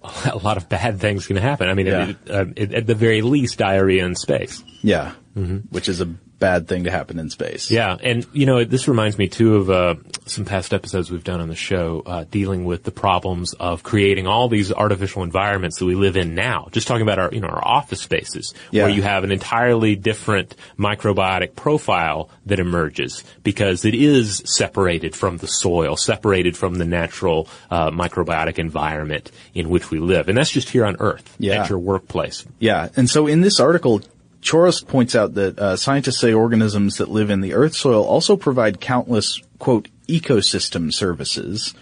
A 0.31 0.37
lot 0.37 0.57
of 0.57 0.67
bad 0.67 0.99
things 0.99 1.27
can 1.27 1.37
happen. 1.37 1.69
I 1.69 1.73
mean, 1.73 1.85
yeah. 1.85 2.07
it, 2.09 2.17
uh, 2.29 2.45
it, 2.55 2.73
at 2.73 2.87
the 2.87 2.95
very 2.95 3.21
least, 3.21 3.57
diarrhea 3.57 4.05
in 4.05 4.15
space. 4.15 4.63
Yeah, 4.81 5.13
mm-hmm. 5.35 5.57
which 5.69 5.87
is 5.87 6.01
a 6.01 6.09
bad 6.41 6.67
thing 6.67 6.83
to 6.83 6.91
happen 6.91 7.19
in 7.19 7.29
space. 7.29 7.71
Yeah, 7.71 7.95
and 8.03 8.25
you 8.33 8.45
know 8.45 8.65
this 8.65 8.89
reminds 8.89 9.17
me 9.17 9.29
too 9.29 9.55
of 9.55 9.69
uh, 9.69 9.95
some 10.25 10.43
past 10.43 10.73
episodes 10.73 11.09
we've 11.09 11.23
done 11.23 11.39
on 11.39 11.47
the 11.47 11.55
show 11.55 12.03
uh, 12.05 12.25
dealing 12.29 12.65
with 12.65 12.83
the 12.83 12.91
problems 12.91 13.53
of 13.53 13.83
creating 13.83 14.27
all 14.27 14.49
these 14.49 14.73
artificial 14.73 15.23
environments 15.23 15.79
that 15.79 15.85
we 15.85 15.95
live 15.95 16.17
in 16.17 16.35
now. 16.35 16.67
Just 16.71 16.87
talking 16.87 17.03
about 17.03 17.19
our 17.19 17.29
you 17.31 17.39
know 17.39 17.47
our 17.47 17.65
office 17.65 18.01
spaces 18.01 18.53
yeah. 18.71 18.83
where 18.83 18.91
you 18.91 19.03
have 19.03 19.23
an 19.23 19.31
entirely 19.31 19.95
different 19.95 20.55
microbiotic 20.77 21.55
profile 21.55 22.29
that 22.47 22.59
emerges 22.59 23.23
because 23.43 23.85
it 23.85 23.95
is 23.95 24.41
separated 24.45 25.15
from 25.15 25.37
the 25.37 25.47
soil, 25.47 25.95
separated 25.95 26.57
from 26.57 26.75
the 26.75 26.85
natural 26.85 27.47
uh, 27.69 27.91
microbiotic 27.91 28.57
environment 28.57 29.31
in 29.53 29.69
which 29.69 29.91
we 29.91 29.99
live, 29.99 30.27
and 30.27 30.37
that's 30.37 30.49
just 30.49 30.69
here 30.69 30.85
on 30.85 30.97
Earth 30.99 31.35
yeah. 31.37 31.61
at 31.61 31.69
your 31.69 31.79
workplace. 31.79 32.43
Yeah, 32.59 32.89
and 32.95 33.07
so 33.07 33.27
in 33.27 33.41
this 33.41 33.59
article, 33.59 34.01
Chorost 34.41 34.87
points 34.87 35.15
out 35.15 35.35
that 35.35 35.59
uh, 35.59 35.75
scientists 35.75 36.19
say 36.19 36.33
organisms 36.33 36.97
that 36.97 37.09
live 37.09 37.29
in 37.29 37.41
the 37.41 37.53
Earth 37.53 37.75
soil 37.75 38.03
also 38.03 38.35
provide 38.35 38.81
countless, 38.81 39.39
quote, 39.59 39.87
ecosystem 40.07 40.91
services 40.91 41.73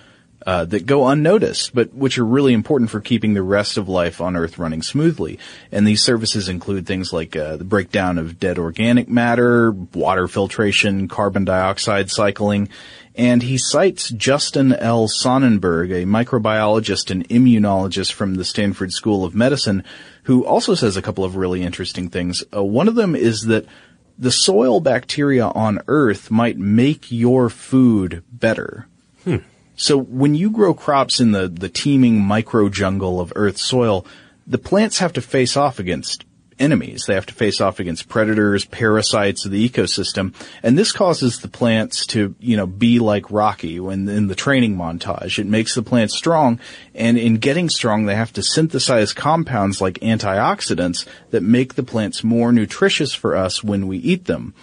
uh, 0.45 0.65
that 0.65 0.85
go 0.85 1.07
unnoticed, 1.07 1.73
but 1.73 1.93
which 1.93 2.17
are 2.17 2.25
really 2.25 2.53
important 2.53 2.89
for 2.89 3.01
keeping 3.01 3.33
the 3.33 3.43
rest 3.43 3.77
of 3.77 3.89
life 3.89 4.21
on 4.21 4.35
Earth 4.35 4.57
running 4.57 4.81
smoothly. 4.81 5.39
And 5.71 5.85
these 5.85 6.03
services 6.03 6.49
include 6.49 6.85
things 6.85 7.11
like 7.11 7.35
uh, 7.35 7.57
the 7.57 7.63
breakdown 7.63 8.17
of 8.17 8.39
dead 8.39 8.57
organic 8.57 9.09
matter, 9.09 9.71
water 9.71 10.27
filtration, 10.27 11.07
carbon 11.07 11.45
dioxide 11.45 12.09
cycling, 12.09 12.69
and 13.19 13.43
he 13.43 13.57
cites 13.57 14.11
Justin 14.11 14.71
L. 14.71 15.09
Sonnenburg, 15.09 15.91
a 15.91 16.05
microbiologist 16.05 17.11
and 17.11 17.27
immunologist 17.27 18.13
from 18.13 18.35
the 18.35 18.45
Stanford 18.45 18.93
School 18.93 19.25
of 19.25 19.35
Medicine, 19.35 19.83
who 20.23 20.45
also 20.45 20.73
says 20.73 20.95
a 20.95 21.01
couple 21.01 21.25
of 21.25 21.35
really 21.35 21.61
interesting 21.61 22.09
things. 22.09 22.45
Uh, 22.55 22.63
one 22.63 22.87
of 22.87 22.95
them 22.95 23.17
is 23.17 23.41
that 23.47 23.65
the 24.17 24.31
soil 24.31 24.79
bacteria 24.79 25.47
on 25.47 25.81
Earth 25.89 26.31
might 26.31 26.57
make 26.57 27.11
your 27.11 27.49
food 27.49 28.23
better. 28.31 28.87
Hmm. 29.25 29.37
So 29.75 29.97
when 29.97 30.33
you 30.33 30.49
grow 30.49 30.73
crops 30.73 31.19
in 31.19 31.33
the, 31.33 31.49
the 31.49 31.67
teeming 31.67 32.21
micro 32.21 32.69
jungle 32.69 33.19
of 33.19 33.33
Earth's 33.35 33.65
soil, 33.65 34.05
the 34.47 34.57
plants 34.57 34.99
have 34.99 35.11
to 35.13 35.21
face 35.21 35.57
off 35.57 35.77
against 35.77 36.23
enemies. 36.59 37.05
They 37.05 37.15
have 37.15 37.25
to 37.27 37.33
face 37.33 37.61
off 37.61 37.79
against 37.79 38.09
predators, 38.09 38.65
parasites 38.65 39.45
of 39.45 39.51
the 39.51 39.67
ecosystem, 39.67 40.33
and 40.61 40.77
this 40.77 40.91
causes 40.91 41.39
the 41.39 41.47
plants 41.47 42.05
to, 42.07 42.35
you 42.39 42.57
know, 42.57 42.67
be 42.67 42.99
like 42.99 43.31
Rocky 43.31 43.79
when 43.79 44.07
in 44.09 44.27
the 44.27 44.35
training 44.35 44.75
montage. 44.75 45.39
It 45.39 45.47
makes 45.47 45.75
the 45.75 45.83
plants 45.83 46.15
strong, 46.15 46.59
and 46.93 47.17
in 47.17 47.37
getting 47.37 47.69
strong, 47.69 48.05
they 48.05 48.15
have 48.15 48.33
to 48.33 48.43
synthesize 48.43 49.13
compounds 49.13 49.81
like 49.81 49.95
antioxidants 49.95 51.07
that 51.31 51.43
make 51.43 51.75
the 51.75 51.83
plants 51.83 52.23
more 52.23 52.51
nutritious 52.51 53.13
for 53.13 53.35
us 53.35 53.63
when 53.63 53.87
we 53.87 53.97
eat 53.97 54.25
them. 54.25 54.53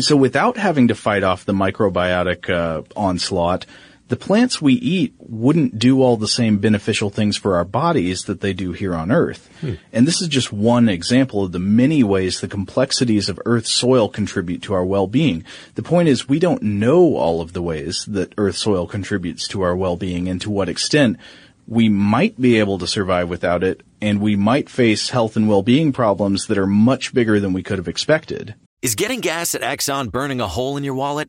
So 0.00 0.16
without 0.16 0.56
having 0.56 0.88
to 0.88 0.94
fight 0.94 1.22
off 1.22 1.44
the 1.44 1.54
microbiotic 1.54 2.50
uh, 2.50 2.82
onslaught, 2.94 3.64
the 4.08 4.16
plants 4.16 4.62
we 4.62 4.74
eat 4.74 5.14
wouldn't 5.18 5.78
do 5.78 6.00
all 6.00 6.16
the 6.16 6.28
same 6.28 6.58
beneficial 6.58 7.10
things 7.10 7.36
for 7.36 7.56
our 7.56 7.64
bodies 7.64 8.24
that 8.24 8.40
they 8.40 8.52
do 8.52 8.72
here 8.72 8.94
on 8.94 9.10
Earth. 9.10 9.50
Hmm. 9.60 9.74
And 9.92 10.06
this 10.06 10.22
is 10.22 10.28
just 10.28 10.52
one 10.52 10.88
example 10.88 11.42
of 11.42 11.52
the 11.52 11.58
many 11.58 12.04
ways 12.04 12.40
the 12.40 12.48
complexities 12.48 13.28
of 13.28 13.40
Earth's 13.44 13.72
soil 13.72 14.08
contribute 14.08 14.62
to 14.62 14.74
our 14.74 14.84
well-being. 14.84 15.44
The 15.74 15.82
point 15.82 16.08
is 16.08 16.28
we 16.28 16.38
don't 16.38 16.62
know 16.62 17.16
all 17.16 17.40
of 17.40 17.52
the 17.52 17.62
ways 17.62 18.04
that 18.06 18.34
Earth's 18.38 18.60
soil 18.60 18.86
contributes 18.86 19.48
to 19.48 19.62
our 19.62 19.74
well-being 19.74 20.28
and 20.28 20.40
to 20.40 20.50
what 20.50 20.68
extent 20.68 21.16
we 21.66 21.88
might 21.88 22.40
be 22.40 22.58
able 22.58 22.78
to 22.78 22.86
survive 22.86 23.28
without 23.28 23.64
it, 23.64 23.82
and 24.00 24.20
we 24.20 24.36
might 24.36 24.70
face 24.70 25.10
health 25.10 25.36
and 25.36 25.48
well-being 25.48 25.92
problems 25.92 26.46
that 26.46 26.58
are 26.58 26.66
much 26.66 27.12
bigger 27.12 27.40
than 27.40 27.52
we 27.52 27.64
could 27.64 27.78
have 27.78 27.88
expected. 27.88 28.54
Is 28.82 28.94
getting 28.94 29.20
gas 29.20 29.56
at 29.56 29.62
Exxon 29.62 30.12
burning 30.12 30.40
a 30.40 30.46
hole 30.46 30.76
in 30.76 30.84
your 30.84 30.94
wallet? 30.94 31.28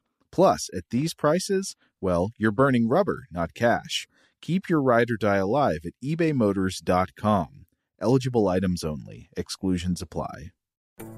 Plus, 0.31 0.69
at 0.73 0.83
these 0.89 1.13
prices, 1.13 1.75
well, 1.99 2.31
you're 2.37 2.51
burning 2.51 2.87
rubber, 2.87 3.25
not 3.31 3.53
cash. 3.53 4.07
Keep 4.41 4.69
your 4.69 4.81
ride 4.81 5.11
or 5.11 5.17
die 5.17 5.37
alive 5.37 5.79
at 5.85 5.93
ebaymotors.com. 6.03 7.65
Eligible 8.01 8.47
items 8.47 8.83
only, 8.83 9.29
exclusions 9.37 10.01
apply. 10.01 10.51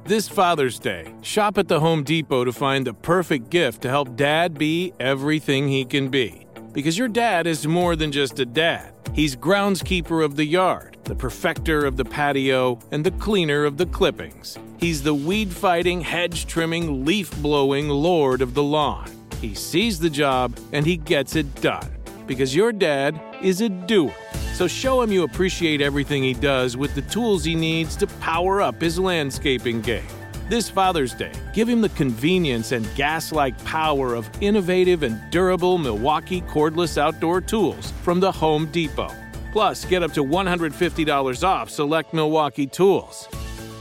This 0.05 0.28
Father's 0.28 0.80
Day, 0.80 1.14
shop 1.22 1.57
at 1.57 1.68
the 1.70 1.80
Home 1.80 2.03
Depot 2.03 2.43
to 2.43 2.51
find 2.51 2.86
the 2.86 2.93
perfect 2.93 3.49
gift 3.49 3.82
to 3.84 3.89
help 3.89 4.16
dad 4.16 4.57
be 4.57 4.93
everything 4.99 5.68
he 5.68 5.86
can 5.86 6.09
be. 6.09 6.45
Because 6.74 6.97
your 6.97 7.07
dad 7.07 7.47
is 7.47 7.68
more 7.68 7.95
than 7.95 8.11
just 8.11 8.39
a 8.39 8.45
dad, 8.45 8.93
he's 9.14 9.36
groundskeeper 9.36 10.24
of 10.24 10.36
the 10.36 10.45
yard, 10.45 10.93
the 11.04 11.16
perfecter 11.16 11.86
of 11.86 11.97
the 11.97 12.06
patio, 12.06 12.80
and 12.91 13.06
the 13.06 13.12
cleaner 13.12 13.66
of 13.66 13.78
the 13.78 13.86
clippings. 13.86 14.58
He's 14.78 15.04
the 15.04 15.14
weed 15.14 15.51
fighting, 15.51 16.01
hedge 16.01 16.47
trimming, 16.47 17.06
leaf 17.06 17.32
blowing 17.41 17.89
lord 17.89 18.41
of 18.41 18.54
the 18.54 18.64
lawn. 18.64 19.10
He 19.41 19.54
sees 19.54 19.99
the 19.99 20.10
job 20.10 20.58
and 20.72 20.86
he 20.86 20.97
gets 20.97 21.36
it 21.36 21.62
done. 21.62 21.89
Because 22.26 22.56
your 22.56 22.72
dad 22.72 23.20
is 23.41 23.60
a 23.62 23.70
doer. 23.70 24.14
So 24.54 24.68
show 24.68 25.01
him 25.01 25.12
you 25.12 25.24
appreciate 25.24 25.82
everything 25.82 26.24
he 26.24 26.34
does 26.34 26.78
with 26.78 26.95
the 26.95 27.01
tools 27.01 27.43
he 27.43 27.56
needs 27.56 27.95
to 27.97 28.08
power 28.08 28.62
up 28.62 28.80
his 28.80 28.99
landscaping 28.99 29.82
game. 29.82 30.06
This 30.47 30.70
Father's 30.70 31.14
Day, 31.14 31.32
give 31.54 31.68
him 31.68 31.82
the 31.82 31.89
convenience 31.89 32.72
and 32.72 32.88
gas 32.95 33.32
like 33.32 33.62
power 33.66 34.14
of 34.14 34.30
innovative 34.41 35.04
and 35.04 35.20
durable 35.32 35.78
Milwaukee 35.78 36.41
cordless 36.41 36.97
outdoor 36.97 37.41
tools 37.41 37.91
from 38.04 38.20
the 38.20 38.32
Home 38.32 38.68
Depot. 38.68 39.12
Plus, 39.54 39.86
get 39.86 40.01
up 40.01 40.12
to 40.14 40.26
$150 40.26 41.43
off 41.47 41.70
select 41.70 42.12
Milwaukee 42.12 42.66
tools. 42.66 43.28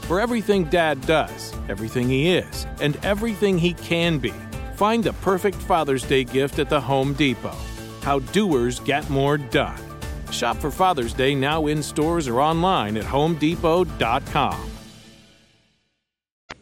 For 0.03 0.21
everything 0.21 0.65
Dad 0.65 1.01
does, 1.07 1.51
everything 1.67 2.07
he 2.07 2.35
is, 2.35 2.67
and 2.79 2.95
everything 3.03 3.57
he 3.57 3.73
can 3.73 4.19
be, 4.19 4.33
find 4.75 5.03
the 5.03 5.13
perfect 5.13 5.55
Father's 5.55 6.03
Day 6.03 6.25
gift 6.25 6.59
at 6.59 6.69
the 6.69 6.79
Home 6.79 7.13
Depot. 7.13 7.55
How 8.03 8.19
doers 8.19 8.81
get 8.81 9.09
more 9.09 9.39
done. 9.39 9.79
Shop 10.31 10.57
for 10.57 10.69
Father's 10.69 11.13
Day 11.13 11.33
now 11.33 11.65
in 11.65 11.81
stores 11.81 12.27
or 12.27 12.39
online 12.39 12.95
at 12.95 13.03
homedepot.com. 13.03 14.69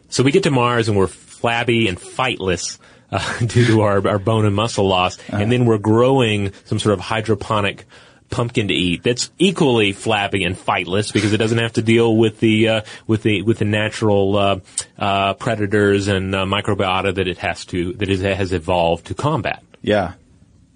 So 0.07 0.24
we 0.24 0.32
get 0.32 0.43
to 0.43 0.51
Mars 0.51 0.88
and 0.88 0.97
we're 0.97 1.07
flabby 1.07 1.89
and 1.89 1.99
fightless 1.99 2.80
uh, 3.12 3.39
due 3.45 3.66
to 3.66 3.82
our, 3.82 4.07
our 4.07 4.20
bone 4.20 4.45
and 4.45 4.55
muscle 4.55 4.88
loss, 4.88 5.18
and 5.28 5.51
then 5.51 5.66
we're 5.66 5.80
growing 5.80 6.53
some 6.64 6.80
sort 6.80 6.93
of 6.93 7.01
hydroponic 7.01 7.86
pumpkin 8.32 8.70
to 8.70 8.74
eat 8.74 9.04
that's 9.04 9.30
equally 9.38 9.92
flabby 9.92 10.44
and 10.44 10.58
fightless 10.58 11.12
because 11.12 11.34
it 11.34 11.38
doesn't 11.38 11.60
have 11.60 11.74
to 11.74 11.82
deal 11.82 12.16
with 12.16 12.40
the 12.40 12.68
uh, 12.68 12.82
with 13.06 13.24
the 13.24 13.42
with 13.44 13.60
the 13.60 13.66
natural 13.66 14.38
uh, 14.38 14.60
uh, 14.98 15.34
predators 15.36 16.08
and 16.08 16.34
uh, 16.34 16.46
microbiota 16.46 17.14
that 17.14 17.28
it 17.28 17.38
has 17.38 17.66
to 17.66 17.94
that 17.94 18.10
it 18.10 18.20
has 18.20 18.54
evolved 18.54 19.08
to 19.08 19.14
combat. 19.14 19.64
Yeah. 19.82 20.14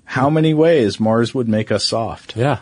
How 0.03 0.30
many 0.30 0.53
ways 0.53 0.99
Mars 0.99 1.34
would 1.34 1.47
make 1.47 1.72
us 1.72 1.86
soft? 1.86 2.36
Yeah. 2.36 2.60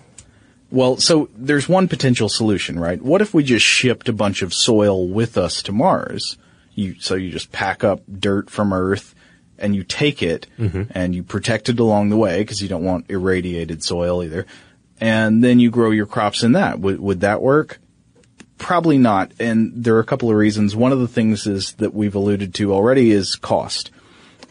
Well, 0.71 0.97
so 0.97 1.29
there's 1.35 1.69
one 1.69 1.87
potential 1.87 2.29
solution, 2.29 2.79
right? 2.79 3.01
What 3.01 3.21
if 3.21 3.33
we 3.33 3.43
just 3.43 3.65
shipped 3.65 4.09
a 4.09 4.13
bunch 4.13 4.41
of 4.41 4.53
soil 4.53 5.07
with 5.07 5.37
us 5.37 5.61
to 5.63 5.71
Mars? 5.71 6.37
You, 6.73 6.99
so 6.99 7.13
you 7.13 7.29
just 7.29 7.51
pack 7.51 7.83
up 7.83 8.01
dirt 8.11 8.49
from 8.49 8.73
Earth 8.73 9.13
and 9.59 9.75
you 9.75 9.83
take 9.83 10.23
it 10.23 10.47
and 10.93 11.13
you 11.13 11.21
protect 11.21 11.69
it 11.69 11.79
along 11.79 12.09
the 12.09 12.17
way 12.17 12.39
because 12.39 12.61
you 12.61 12.67
don't 12.67 12.83
want 12.83 13.09
irradiated 13.09 13.83
soil 13.83 14.23
either. 14.23 14.47
And 14.99 15.43
then 15.43 15.59
you 15.59 15.69
grow 15.69 15.91
your 15.91 16.05
crops 16.05 16.43
in 16.43 16.53
that. 16.53 16.79
Would, 16.79 16.99
would 16.99 17.21
that 17.21 17.41
work? 17.41 17.79
Probably 18.57 18.97
not. 18.97 19.33
And 19.39 19.71
there 19.75 19.95
are 19.95 19.99
a 19.99 20.05
couple 20.05 20.29
of 20.29 20.35
reasons. 20.35 20.75
One 20.75 20.91
of 20.91 20.99
the 20.99 21.07
things 21.07 21.47
is 21.47 21.73
that 21.73 21.93
we've 21.93 22.15
alluded 22.15 22.53
to 22.55 22.73
already 22.73 23.11
is 23.11 23.35
cost. 23.35 23.91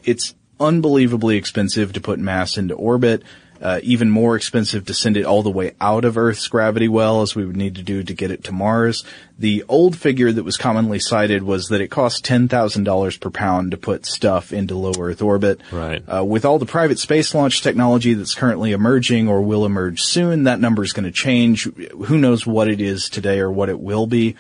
It's 0.05 0.34
unbelievably 0.61 1.36
expensive 1.36 1.93
to 1.95 2.01
put 2.01 2.18
mass 2.18 2.59
into 2.59 2.74
orbit. 2.74 3.22
Uh, 3.62 3.78
even 3.84 4.10
more 4.10 4.34
expensive 4.34 4.84
to 4.84 4.92
send 4.92 5.16
it 5.16 5.24
all 5.24 5.44
the 5.44 5.50
way 5.50 5.72
out 5.80 6.04
of 6.04 6.18
Earth's 6.18 6.48
gravity 6.48 6.88
well, 6.88 7.22
as 7.22 7.36
we 7.36 7.46
would 7.46 7.56
need 7.56 7.76
to 7.76 7.82
do 7.82 8.02
to 8.02 8.12
get 8.12 8.32
it 8.32 8.42
to 8.42 8.50
Mars. 8.50 9.04
The 9.38 9.62
old 9.68 9.96
figure 9.96 10.32
that 10.32 10.42
was 10.42 10.56
commonly 10.56 10.98
cited 10.98 11.44
was 11.44 11.68
that 11.68 11.80
it 11.80 11.92
thousand 11.92 12.84
dollars 12.84 13.16
per 13.16 13.30
pound 13.30 13.70
to 13.70 13.76
put 13.76 14.04
stuff 14.04 14.52
into 14.52 14.74
low 14.74 14.92
Earth 14.98 15.22
orbit. 15.22 15.60
Right. 15.70 16.02
Uh, 16.12 16.24
with 16.24 16.44
all 16.44 16.58
the 16.58 16.66
private 16.66 16.98
space 16.98 17.34
launch 17.36 17.62
technology 17.62 18.14
that's 18.14 18.34
currently 18.34 18.72
emerging 18.72 19.28
or 19.28 19.40
will 19.42 19.64
emerge 19.64 20.02
soon, 20.02 20.42
that 20.42 20.58
number 20.58 20.82
is 20.82 20.92
going 20.92 21.04
to 21.04 21.12
change. 21.12 21.64
Who 22.06 22.18
knows 22.18 22.44
what 22.44 22.66
it 22.66 22.80
is 22.80 23.08
today 23.08 23.38
or 23.38 23.50
what 23.50 23.68
it 23.68 23.78
will 23.78 24.08
be? 24.08 24.34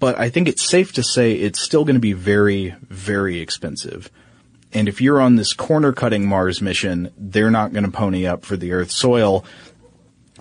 But 0.00 0.18
I 0.18 0.30
think 0.30 0.48
it's 0.48 0.62
safe 0.62 0.92
to 0.94 1.02
say 1.04 1.34
it's 1.34 1.60
still 1.60 1.84
going 1.84 1.94
to 1.94 2.00
be 2.00 2.12
very, 2.12 2.74
very 2.82 3.38
expensive. 3.38 4.10
And 4.74 4.88
if 4.88 5.00
you're 5.00 5.20
on 5.20 5.36
this 5.36 5.52
corner 5.52 5.92
cutting 5.92 6.26
Mars 6.26 6.60
mission, 6.60 7.12
they're 7.16 7.50
not 7.50 7.72
going 7.72 7.84
to 7.84 7.90
pony 7.90 8.26
up 8.26 8.44
for 8.44 8.56
the 8.56 8.72
Earth's 8.72 8.96
soil. 8.96 9.44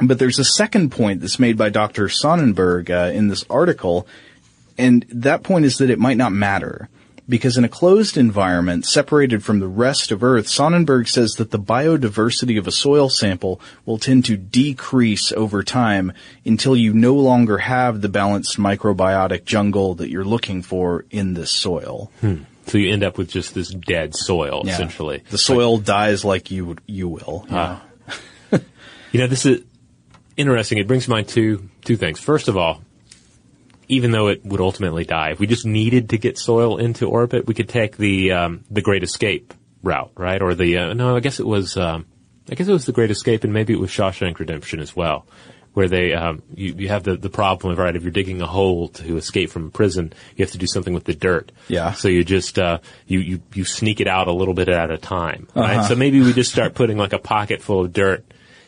But 0.01 0.17
there's 0.17 0.39
a 0.39 0.43
second 0.43 0.89
point 0.89 1.21
that's 1.21 1.39
made 1.39 1.55
by 1.55 1.69
Dr. 1.69 2.07
Sonnenburg 2.07 2.89
uh, 2.89 3.13
in 3.13 3.27
this 3.27 3.45
article, 3.47 4.07
and 4.75 5.05
that 5.09 5.43
point 5.43 5.65
is 5.65 5.77
that 5.77 5.91
it 5.91 5.99
might 5.99 6.17
not 6.17 6.31
matter. 6.31 6.89
Because 7.29 7.57
in 7.57 7.63
a 7.63 7.69
closed 7.69 8.17
environment, 8.17 8.85
separated 8.85 9.45
from 9.45 9.59
the 9.59 9.67
rest 9.67 10.11
of 10.11 10.23
Earth, 10.23 10.47
Sonnenburg 10.47 11.07
says 11.07 11.35
that 11.35 11.51
the 11.51 11.59
biodiversity 11.59 12.59
of 12.59 12.67
a 12.67 12.71
soil 12.71 13.07
sample 13.07 13.61
will 13.85 13.97
tend 13.97 14.25
to 14.25 14.35
decrease 14.35 15.31
over 15.31 15.63
time 15.63 16.11
until 16.43 16.75
you 16.75 16.91
no 16.93 17.13
longer 17.13 17.59
have 17.59 18.01
the 18.01 18.09
balanced 18.09 18.57
microbiotic 18.57 19.45
jungle 19.45 19.95
that 19.95 20.09
you're 20.09 20.25
looking 20.25 20.61
for 20.61 21.05
in 21.11 21.33
this 21.33 21.51
soil. 21.51 22.11
So 22.67 22.77
you 22.77 22.91
end 22.91 23.03
up 23.03 23.17
with 23.17 23.29
just 23.29 23.53
this 23.53 23.69
dead 23.69 24.15
soil, 24.15 24.63
Yeah. 24.65 24.73
essentially. 24.73 25.23
The 25.29 25.37
soil 25.37 25.77
dies 25.77 26.23
like 26.25 26.49
you 26.51 26.75
you 26.87 27.07
will. 27.07 27.45
Ah. 27.49 27.83
You 29.11 29.19
know, 29.19 29.27
this 29.27 29.45
is 29.45 29.61
interesting. 30.37 30.79
It 30.79 30.87
brings 30.87 31.03
to 31.05 31.11
mind 31.11 31.27
two 31.27 31.69
two 31.85 31.97
things. 31.97 32.19
First 32.19 32.47
of 32.47 32.57
all, 32.57 32.81
even 33.87 34.09
though 34.11 34.27
it 34.29 34.43
would 34.43 34.59
ultimately 34.59 35.03
die, 35.05 35.31
if 35.31 35.39
we 35.39 35.45
just 35.45 35.65
needed 35.67 36.09
to 36.09 36.17
get 36.17 36.37
soil 36.39 36.77
into 36.77 37.07
orbit, 37.07 37.45
we 37.45 37.53
could 37.53 37.69
take 37.69 37.95
the 37.97 38.31
um, 38.31 38.63
the 38.71 38.81
Great 38.81 39.03
Escape 39.03 39.53
route, 39.83 40.11
right? 40.17 40.41
Or 40.41 40.55
the 40.55 40.77
uh, 40.79 40.93
no, 40.93 41.15
I 41.15 41.19
guess 41.19 41.39
it 41.39 41.45
was 41.45 41.77
um, 41.77 42.07
I 42.49 42.55
guess 42.55 42.67
it 42.67 42.71
was 42.73 42.85
the 42.87 42.91
Great 42.91 43.11
Escape, 43.11 43.43
and 43.43 43.53
maybe 43.53 43.71
it 43.73 43.79
was 43.79 43.91
Shawshank 43.91 44.39
Redemption 44.39 44.79
as 44.79 44.95
well, 44.95 45.27
where 45.73 45.87
they 45.87 46.13
um, 46.13 46.41
you 46.53 46.75
you 46.77 46.87
have 46.89 47.03
the 47.03 47.15
the 47.17 47.29
problem 47.29 47.71
of 47.73 47.79
right 47.79 47.95
if 47.95 48.03
you're 48.03 48.11
digging 48.11 48.41
a 48.41 48.47
hole 48.47 48.89
to 48.89 49.17
escape 49.17 49.49
from 49.49 49.71
prison, 49.71 50.13
you 50.35 50.43
have 50.45 50.51
to 50.51 50.57
do 50.57 50.67
something 50.67 50.93
with 50.93 51.03
the 51.05 51.13
dirt. 51.15 51.51
Yeah. 51.67 51.93
So 51.93 52.07
you 52.07 52.23
just 52.23 52.59
uh, 52.59 52.79
you 53.07 53.19
you 53.19 53.41
you 53.53 53.65
sneak 53.65 53.99
it 53.99 54.07
out 54.07 54.27
a 54.27 54.33
little 54.33 54.53
bit 54.53 54.69
at 54.69 54.91
a 54.91 54.97
time, 54.97 55.47
right? 55.55 55.85
So 55.87 55.95
maybe 55.95 56.21
we 56.21 56.33
just 56.33 56.51
start 56.51 56.75
putting 56.75 56.97
like 56.97 57.13
a 57.13 57.19
pocket 57.19 57.61
full 57.61 57.81
of 57.85 57.93
dirt 57.93 58.23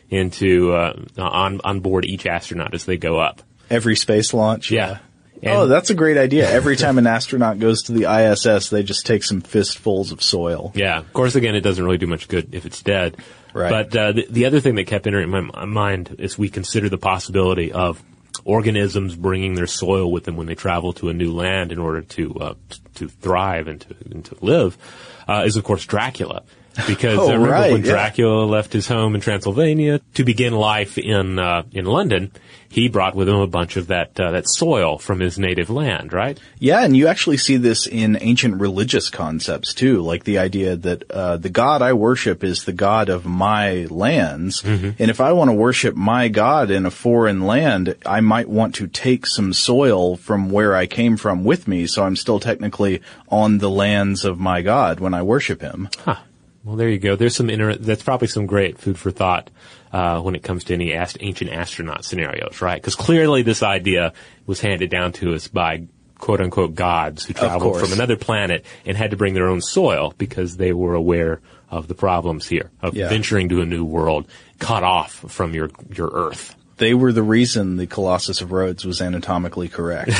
into 0.09 0.73
uh, 0.73 0.93
on 1.17 1.61
on 1.63 1.79
board 1.79 2.05
each 2.05 2.25
astronaut 2.25 2.73
as 2.73 2.85
they 2.85 2.97
go 2.97 3.19
up. 3.19 3.41
Every 3.69 3.95
space 3.95 4.33
launch. 4.33 4.69
Yeah. 4.71 4.99
oh, 5.45 5.63
And- 5.63 5.71
that's 5.71 5.89
a 5.89 5.95
great 5.95 6.17
idea. 6.17 6.49
Every 6.49 6.75
time 6.83 6.97
an 6.97 7.07
astronaut 7.07 7.59
goes 7.59 7.83
to 7.83 7.91
the 7.91 8.05
ISS, 8.05 8.69
they 8.69 8.83
just 8.83 9.05
take 9.05 9.23
some 9.23 9.41
fistfuls 9.41 10.11
of 10.11 10.21
soil. 10.21 10.71
Yeah, 10.75 10.99
of 10.99 11.11
course. 11.13 11.35
Again, 11.35 11.55
it 11.55 11.61
doesn't 11.61 11.83
really 11.83 11.97
do 11.97 12.07
much 12.07 12.27
good 12.27 12.53
if 12.53 12.65
it's 12.65 12.81
dead. 12.83 13.17
Right. 13.55 13.69
But 13.69 13.95
uh, 13.95 14.11
the, 14.11 14.27
the 14.29 14.45
other 14.45 14.59
thing 14.59 14.75
that 14.75 14.83
kept 14.83 15.07
entering 15.07 15.29
my 15.29 15.37
m- 15.37 15.69
mind 15.69 16.17
is 16.19 16.37
we 16.37 16.49
consider 16.49 16.89
the 16.89 16.97
possibility 16.97 17.71
of 17.71 18.03
organisms 18.43 19.15
bringing 19.15 19.55
their 19.55 19.65
soil 19.65 20.11
with 20.11 20.25
them 20.25 20.35
when 20.35 20.45
they 20.45 20.55
travel 20.55 20.91
to 20.91 21.07
a 21.07 21.13
new 21.13 21.31
land 21.31 21.71
in 21.71 21.79
order 21.79 22.01
to 22.01 22.35
uh, 22.35 22.53
to 22.95 23.07
thrive 23.07 23.69
and 23.69 23.79
to 23.79 23.95
and 24.11 24.25
to 24.25 24.35
live. 24.41 24.77
Uh, 25.25 25.43
is 25.45 25.55
of 25.55 25.63
course 25.63 25.85
Dracula. 25.85 26.43
Because 26.87 27.19
Oh, 27.19 27.29
uh, 27.29 27.33
remember 27.33 27.51
right, 27.51 27.71
when 27.71 27.85
yeah. 27.85 27.91
Dracula 27.91 28.45
left 28.45 28.73
his 28.73 28.87
home 28.87 29.15
in 29.15 29.21
Transylvania 29.21 30.01
to 30.15 30.23
begin 30.23 30.53
life 30.53 30.97
in 30.97 31.39
uh, 31.39 31.63
in 31.71 31.85
London, 31.85 32.31
he 32.69 32.89
brought 32.89 33.15
with 33.15 33.29
him 33.29 33.37
a 33.37 33.47
bunch 33.47 33.77
of 33.77 33.87
that 33.87 34.19
uh, 34.19 34.31
that 34.31 34.49
soil 34.49 34.97
from 34.97 35.21
his 35.21 35.39
native 35.39 35.69
land, 35.69 36.11
right? 36.11 36.37
Yeah, 36.59 36.83
and 36.83 36.95
you 36.95 37.07
actually 37.07 37.37
see 37.37 37.55
this 37.57 37.87
in 37.87 38.17
ancient 38.19 38.59
religious 38.59 39.09
concepts 39.09 39.73
too, 39.73 40.01
like 40.01 40.25
the 40.25 40.39
idea 40.39 40.75
that 40.75 41.09
uh, 41.09 41.37
the 41.37 41.49
God 41.49 41.81
I 41.81 41.93
worship 41.93 42.43
is 42.43 42.65
the 42.65 42.73
God 42.73 43.07
of 43.07 43.25
my 43.25 43.85
lands, 43.89 44.61
and 44.63 44.95
if 44.99 45.21
I 45.21 45.31
want 45.31 45.49
to 45.49 45.55
worship 45.55 45.95
my 45.95 46.27
God 46.27 46.69
in 46.69 46.85
a 46.85 46.91
foreign 46.91 47.45
land, 47.45 47.95
I 48.05 48.19
might 48.19 48.49
want 48.49 48.75
to 48.75 48.87
take 48.87 49.25
some 49.25 49.53
soil 49.53 50.17
from 50.17 50.49
where 50.49 50.75
I 50.75 50.85
came 50.85 51.15
from 51.15 51.45
with 51.45 51.67
me, 51.67 51.87
so 51.87 52.03
I'm 52.03 52.17
still 52.17 52.39
technically 52.41 53.01
on 53.29 53.59
the 53.59 53.69
lands 53.69 54.25
of 54.25 54.39
my 54.39 54.61
God 54.61 54.99
when 54.99 55.13
I 55.13 55.21
worship 55.21 55.61
Him. 55.61 55.89
Huh. 55.99 56.17
Well, 56.65 56.75
there 56.75 56.89
you 56.89 56.97
go. 56.97 57.15
There's 57.15 57.35
some 57.35 57.49
inter- 57.51 57.75
that's 57.75 58.01
probably 58.03 58.27
some 58.27 58.47
great 58.47 58.79
food 58.79 58.97
for 58.97 59.11
thought 59.11 59.51
uh, 59.93 60.19
when 60.21 60.33
it 60.35 60.41
comes 60.43 60.63
to 60.65 60.73
any 60.73 60.93
ast- 60.93 61.17
ancient 61.21 61.51
astronaut 61.51 62.03
scenarios, 62.03 62.59
right? 62.61 62.81
Because 62.81 62.95
clearly 62.95 63.43
this 63.43 63.61
idea 63.61 64.13
was 64.47 64.59
handed 64.61 64.89
down 64.89 65.11
to 65.13 65.35
us 65.35 65.47
by 65.47 65.83
quote 66.17 66.41
unquote 66.41 66.73
gods 66.73 67.23
who 67.25 67.33
traveled 67.33 67.79
from 67.79 67.93
another 67.93 68.15
planet 68.17 68.65
and 68.85 68.97
had 68.97 69.11
to 69.11 69.17
bring 69.17 69.35
their 69.35 69.47
own 69.47 69.61
soil 69.61 70.13
because 70.17 70.57
they 70.57 70.73
were 70.73 70.95
aware 70.95 71.39
of 71.69 71.87
the 71.87 71.93
problems 71.93 72.47
here 72.47 72.71
of 72.81 72.95
Yeah. 72.95 73.09
venturing 73.09 73.49
to 73.49 73.61
a 73.61 73.65
new 73.65 73.85
world, 73.85 74.27
cut 74.59 74.81
off 74.83 75.13
from 75.31 75.53
your 75.53 75.69
your 75.93 76.09
Earth. 76.13 76.55
They 76.77 76.93
were 76.93 77.11
the 77.13 77.23
reason 77.23 77.77
the 77.77 77.85
Colossus 77.87 78.41
of 78.41 78.51
Rhodes 78.51 78.85
was 78.85 79.01
anatomically 79.01 79.67
correct. 79.69 80.11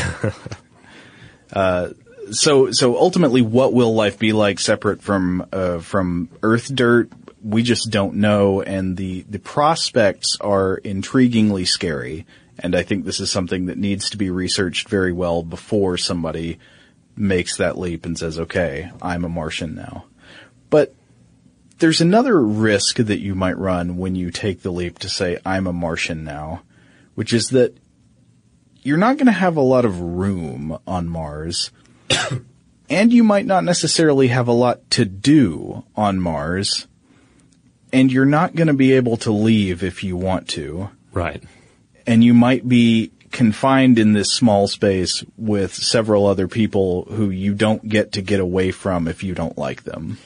uh, 1.54 1.90
so, 2.32 2.72
so 2.72 2.98
ultimately, 2.98 3.42
what 3.42 3.74
will 3.74 3.94
life 3.94 4.20
be 4.20 4.34
like 4.34 4.60
separate 4.60 5.02
from 5.02 5.48
uh, 5.52 5.80
from 5.80 6.30
Earth 6.44 6.74
dirt? 6.74 7.12
We 7.44 7.62
just 7.64 7.92
don't 7.92 8.16
know, 8.16 8.62
and 8.62 8.98
the 8.98 9.26
the 9.30 9.40
prospects 9.40 10.38
are 10.42 10.80
intriguingly 10.84 11.68
scary. 11.68 12.26
And 12.58 12.74
I 12.74 12.84
think 12.84 13.04
this 13.04 13.20
is 13.20 13.30
something 13.30 13.66
that 13.66 13.78
needs 13.78 14.10
to 14.12 14.18
be 14.18 14.30
researched 14.30 14.88
very 14.88 15.12
well 15.12 15.44
before 15.44 15.98
somebody 15.98 16.58
makes 17.18 17.58
that 17.58 17.78
leap 17.78 18.06
and 18.06 18.18
says, 18.18 18.40
"Okay, 18.40 18.92
I'm 19.02 19.26
a 19.26 19.30
Martian 19.30 19.76
now." 19.76 20.06
But 20.70 20.96
there's 21.80 22.02
another 22.02 22.42
risk 22.42 22.98
that 22.98 23.20
you 23.20 23.36
might 23.36 23.58
run 23.58 23.98
when 23.98 24.16
you 24.16 24.32
take 24.32 24.62
the 24.62 24.72
leap 24.72 25.00
to 25.00 25.10
say, 25.10 25.38
I'm 25.46 25.68
a 25.68 25.74
Martian 25.74 26.24
now, 26.24 26.62
which 27.16 27.34
is 27.34 27.50
that 27.50 27.76
you're 28.82 28.98
not 28.98 29.18
going 29.18 29.26
to 29.26 29.34
have 29.34 29.58
a 29.58 29.62
lot 29.62 29.84
of 29.84 30.00
room 30.00 30.78
on 30.88 31.10
Mars. 31.10 31.72
And 32.90 33.14
you 33.14 33.24
might 33.24 33.46
not 33.46 33.64
necessarily 33.64 34.28
have 34.28 34.48
a 34.48 34.54
lot 34.54 34.90
to 34.92 35.06
do 35.06 35.84
on 35.96 36.20
Mars. 36.20 36.88
And 37.94 38.12
you're 38.12 38.26
not 38.26 38.56
going 38.56 38.68
to 38.68 38.74
be 38.74 38.94
able 38.94 39.18
to 39.18 39.32
leave 39.32 39.84
if 39.84 40.04
you 40.04 40.18
want 40.18 40.50
to. 40.50 40.90
Right. 41.14 41.42
And 42.06 42.24
you 42.24 42.34
might 42.34 42.68
be 42.68 43.12
confined 43.32 44.00
in 44.00 44.14
this 44.14 44.32
small 44.32 44.68
space 44.68 45.24
with 45.38 45.74
several 45.74 46.26
other 46.26 46.48
people 46.48 47.04
who 47.06 47.30
you 47.30 47.54
don't 47.54 47.88
get 47.88 48.14
to 48.14 48.22
get 48.22 48.40
away 48.40 48.72
from 48.72 49.08
if 49.08 49.24
you 49.24 49.34
don't 49.34 49.58
like 49.58 49.84
them. 49.84 50.18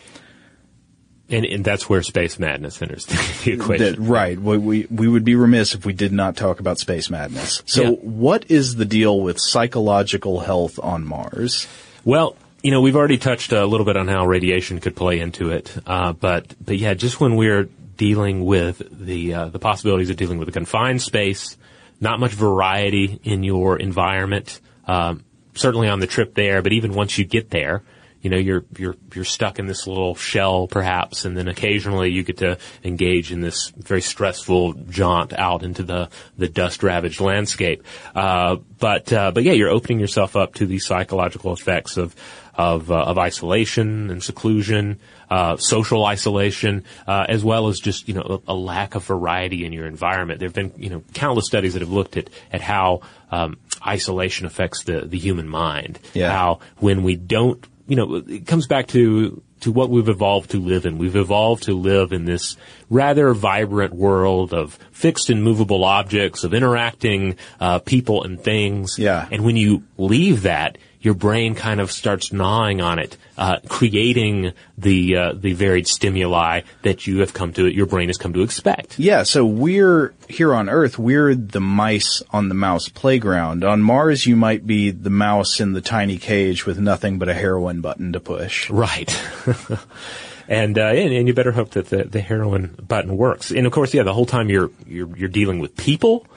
And, 1.32 1.46
and 1.46 1.64
that's 1.64 1.88
where 1.88 2.02
space 2.02 2.40
madness 2.40 2.82
enters 2.82 3.06
the 3.06 3.14
equation. 3.54 3.86
That- 3.86 4.00
right. 4.00 4.40
We, 4.40 4.58
we 4.58 4.88
we 4.90 5.08
would 5.08 5.24
be 5.24 5.36
remiss 5.36 5.76
if 5.76 5.86
we 5.86 5.94
did 5.94 6.12
not 6.12 6.36
talk 6.36 6.60
about 6.60 6.80
space 6.80 7.10
madness. 7.10 7.62
So, 7.66 7.84
Yeah. 7.84 7.90
what 7.92 8.50
is 8.50 8.76
the 8.78 8.86
deal 8.86 9.20
with 9.22 9.40
psychological 9.40 10.40
health 10.40 10.80
on 10.82 11.06
Mars? 11.06 11.68
Well, 12.04 12.36
you 12.64 12.72
know, 12.72 12.82
we've 12.82 12.96
already 12.96 13.18
touched 13.18 13.52
a 13.52 13.66
little 13.66 13.86
bit 13.86 13.96
on 13.96 14.08
how 14.08 14.26
radiation 14.26 14.80
could 14.80 14.96
play 14.96 15.20
into 15.20 15.52
it, 15.52 15.76
uh, 15.86 16.14
but 16.14 16.56
but 16.64 16.78
yeah, 16.78 16.94
just 16.94 17.20
when 17.20 17.36
we're 17.36 17.70
dealing 17.96 18.44
with 18.46 18.82
the 19.06 19.34
uh, 19.34 19.46
the 19.50 19.60
possibilities 19.60 20.10
of 20.10 20.16
dealing 20.18 20.40
with 20.40 20.50
a 20.50 20.52
confined 20.52 21.02
space, 21.02 21.58
not 22.02 22.20
much 22.20 22.32
variety 22.32 23.20
in 23.24 23.44
your 23.44 23.78
environment, 23.78 24.60
um, 24.88 25.24
certainly 25.54 25.88
on 25.88 26.00
the 26.00 26.08
trip 26.08 26.34
there, 26.34 26.62
but 26.62 26.74
even 26.74 26.94
once 26.94 27.18
you 27.18 27.26
get 27.26 27.50
there. 27.52 27.84
You 28.22 28.30
know, 28.30 28.38
you're 28.38 28.66
you're 28.78 28.96
you're 29.14 29.26
stuck 29.26 29.60
in 29.60 29.68
this 29.68 29.88
little 29.88 30.16
shell, 30.16 30.68
perhaps, 30.68 31.26
and 31.26 31.38
then 31.38 31.48
occasionally 31.48 32.10
you 32.10 32.24
get 32.24 32.38
to 32.38 32.58
engage 32.84 33.32
in 33.32 33.42
this 33.42 33.70
very 33.78 34.02
stressful 34.02 34.74
jaunt 34.90 35.34
out 35.34 35.64
into 35.64 35.84
the 35.84 36.10
the 36.38 36.50
dust 36.50 36.84
ravaged 36.84 37.22
landscape. 37.22 37.84
Uh, 38.14 38.58
but 38.78 39.12
uh, 39.14 39.32
but 39.32 39.44
yeah, 39.44 39.54
you're 39.54 39.70
opening 39.70 40.00
yourself 40.00 40.36
up 40.36 40.56
to 40.56 40.66
the 40.66 40.80
psychological 40.80 41.54
effects 41.54 41.98
of 41.98 42.16
of, 42.60 42.92
uh, 42.92 42.96
of 42.96 43.18
isolation 43.18 44.10
and 44.10 44.22
seclusion, 44.22 45.00
uh, 45.30 45.56
social 45.56 46.04
isolation, 46.06 46.84
uh, 47.08 47.26
as 47.30 47.42
well 47.42 47.70
as 47.70 47.80
just 47.80 48.10
you 48.10 48.14
know 48.14 48.42
a, 48.48 48.52
a 48.52 48.54
lack 48.54 48.96
of 48.96 49.06
variety 49.06 49.64
in 49.64 49.72
your 49.72 49.88
environment. 49.88 50.40
There 50.40 50.50
have 50.50 50.56
been 50.56 50.74
you 50.76 50.90
know 50.90 51.02
countless 51.14 51.46
studies 51.46 51.74
that 51.74 51.82
have 51.82 51.92
looked 51.92 52.18
at 52.18 52.30
at 52.52 52.60
how 52.60 53.00
um, 53.32 53.58
isolation 53.86 54.46
affects 54.46 54.84
the 54.84 55.06
the 55.06 55.18
human 55.18 55.48
mind. 55.48 56.00
Yeah. 56.14 56.32
How 56.32 56.60
when 56.78 57.02
we 57.04 57.16
don't, 57.16 57.66
you 57.90 57.96
know, 57.96 58.16
it 58.16 58.46
comes 58.46 58.68
back 58.68 58.88
to 58.90 59.42
to 59.62 59.72
what 59.72 59.90
we've 59.90 60.08
evolved 60.08 60.52
to 60.52 60.60
live 60.60 60.86
in. 60.86 60.98
We've 60.98 61.16
evolved 61.16 61.64
to 61.64 61.74
live 61.74 62.14
in 62.14 62.26
this 62.26 62.56
rather 62.90 63.34
vibrant 63.34 63.94
world 63.94 64.54
of 64.54 64.80
fixed 64.92 65.30
and 65.30 65.44
movable 65.44 65.84
objects, 65.84 66.44
of 66.44 66.54
interacting 66.54 67.36
uh, 67.60 67.80
people 67.80 68.24
and 68.24 68.42
things. 68.42 68.98
Yeah. 68.98 69.28
And 69.32 69.44
when 69.44 69.58
you 69.58 69.84
leave 69.98 70.44
that, 70.44 70.78
your 71.02 71.14
brain 71.14 71.56
kind 71.56 71.80
of 71.80 71.92
starts 71.92 72.34
gnawing 72.34 72.82
on 72.82 73.00
it, 73.00 73.18
uh, 73.38 73.60
creating 73.70 74.52
the 74.78 75.16
uh, 75.16 75.34
the 75.34 75.54
varied 75.54 75.88
stimuli 75.88 76.62
that 76.82 77.08
you 77.08 77.20
have 77.20 77.34
come 77.34 77.54
to 77.54 77.68
your 77.68 77.86
brain 77.86 78.10
has 78.10 78.18
come 78.18 78.34
to 78.34 78.42
expect. 78.42 79.00
Yeah, 79.00 79.24
so 79.24 79.46
we're 79.46 80.14
here 80.28 80.54
on 80.54 80.70
Earth, 80.70 81.00
we're 81.00 81.36
the 81.36 81.62
mice 81.62 82.22
on 82.32 82.50
the 82.50 82.56
mouse 82.56 82.90
playground. 82.90 83.64
On 83.64 83.82
Mars, 83.82 84.26
you 84.26 84.36
might 84.36 84.68
be 84.68 84.92
the 84.92 85.10
mouse 85.10 85.60
in 85.60 85.74
the 85.74 85.82
tiny 85.82 86.18
cage 86.18 86.66
with 86.66 86.80
nothing 86.80 87.18
but 87.18 87.30
a 87.30 87.34
heroin 87.34 87.82
button 87.82 88.12
to 88.14 88.20
push. 88.20 88.70
Right. 88.70 89.10
and, 90.50 90.78
uh, 90.78 90.82
and 90.82 91.14
and 91.14 91.28
you 91.28 91.34
better 91.34 91.54
hope 91.54 91.72
that 91.72 91.88
the, 91.88 92.04
the 92.04 92.20
heroin 92.20 92.76
button 92.86 93.16
works. 93.16 93.52
And 93.52 93.66
of 93.66 93.72
course, 93.72 93.94
yeah, 93.94 94.04
the 94.04 94.14
whole 94.14 94.26
time 94.26 94.50
you're 94.50 94.72
you're 94.86 95.16
you're 95.16 95.30
dealing 95.30 95.60
with 95.60 95.78
people, 95.78 96.28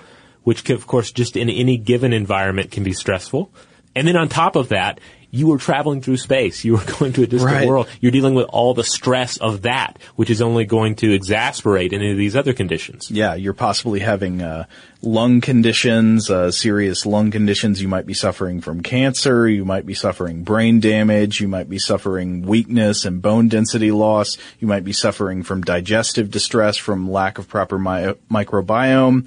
which 0.45 0.63
can, 0.63 0.77
of 0.77 0.87
course 0.87 1.11
just 1.11 1.37
in 1.37 1.51
any 1.51 1.79
given 1.79 2.13
environment 2.13 2.71
can 2.71 2.85
be 2.85 2.93
stressful. 2.93 3.51
And 3.95 4.07
then 4.09 4.17
on 4.17 4.29
top 4.29 4.57
of 4.57 4.71
that, 4.71 5.01
you 5.35 5.51
are 5.53 5.59
traveling 5.59 6.03
through 6.03 6.19
space. 6.19 6.63
You 6.63 6.77
are 6.77 6.85
going 6.99 7.15
to 7.15 7.23
a 7.23 7.27
distant 7.27 7.51
Right. 7.53 7.67
world. 7.67 7.89
You're 8.01 8.13
dealing 8.13 8.35
with 8.35 8.47
all 8.51 8.75
the 8.75 8.85
stress 8.85 9.39
of 9.39 9.63
that, 9.63 9.99
which 10.17 10.29
is 10.29 10.43
only 10.43 10.67
going 10.67 10.95
to 10.97 11.11
exasperate 11.13 11.95
any 11.95 12.11
of 12.11 12.19
these 12.19 12.37
other 12.37 12.53
conditions. 12.53 13.11
Yeah, 13.11 13.35
you're 13.35 13.55
possibly 13.55 14.01
having 14.01 14.43
uh, 14.43 14.67
lung 15.01 15.41
conditions, 15.41 16.29
uh, 16.29 16.51
serious 16.51 17.07
lung 17.07 17.31
conditions. 17.31 17.81
You 17.81 17.89
might 17.89 18.05
be 18.05 18.13
suffering 18.13 18.61
from 18.61 18.83
cancer. 18.83 19.49
You 19.49 19.65
might 19.65 19.87
be 19.87 19.95
suffering 19.95 20.43
brain 20.45 20.81
damage. 20.81 21.41
You 21.41 21.49
might 21.49 21.69
be 21.71 21.79
suffering 21.79 22.43
weakness 22.43 23.07
and 23.07 23.23
bone 23.23 23.49
density 23.49 23.91
loss. 23.91 24.37
You 24.61 24.69
might 24.69 24.85
be 24.85 24.93
suffering 24.93 25.43
from 25.45 25.63
digestive 25.63 26.31
distress 26.31 26.77
from 26.77 27.11
lack 27.11 27.39
of 27.39 27.49
proper 27.49 27.79
mi- 27.79 28.15
microbiome. 28.31 29.27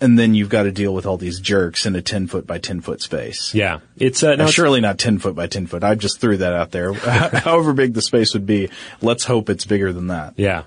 And 0.00 0.18
then 0.18 0.34
you've 0.34 0.48
got 0.48 0.62
to 0.62 0.72
deal 0.72 0.94
with 0.94 1.04
all 1.04 1.16
these 1.18 1.40
jerks 1.40 1.84
in 1.84 1.94
a 1.94 2.00
10 2.00 2.26
foot 2.26 2.46
by 2.46 2.58
10 2.58 2.80
foot 2.80 3.02
space. 3.02 3.54
Yeah, 3.54 3.80
it's 3.98 4.22
uh, 4.22 4.28
no, 4.28 4.44
it's- 4.44 4.52
surely 4.52 4.80
not 4.80 4.98
10 4.98 5.18
foot 5.18 5.34
by 5.34 5.46
10 5.46 5.66
foot. 5.66 5.84
I 5.84 5.94
just 5.94 6.20
threw 6.20 6.38
that 6.38 6.52
out 6.54 6.70
there. 6.70 6.92
However 6.94 7.72
big 7.74 7.92
the 7.94 8.00
space 8.02 8.32
would 8.34 8.46
be, 8.46 8.70
let's 9.02 9.24
hope 9.24 9.50
it's 9.50 9.66
bigger 9.66 9.92
than 9.92 10.06
that. 10.08 10.34
Yeah. 10.36 10.62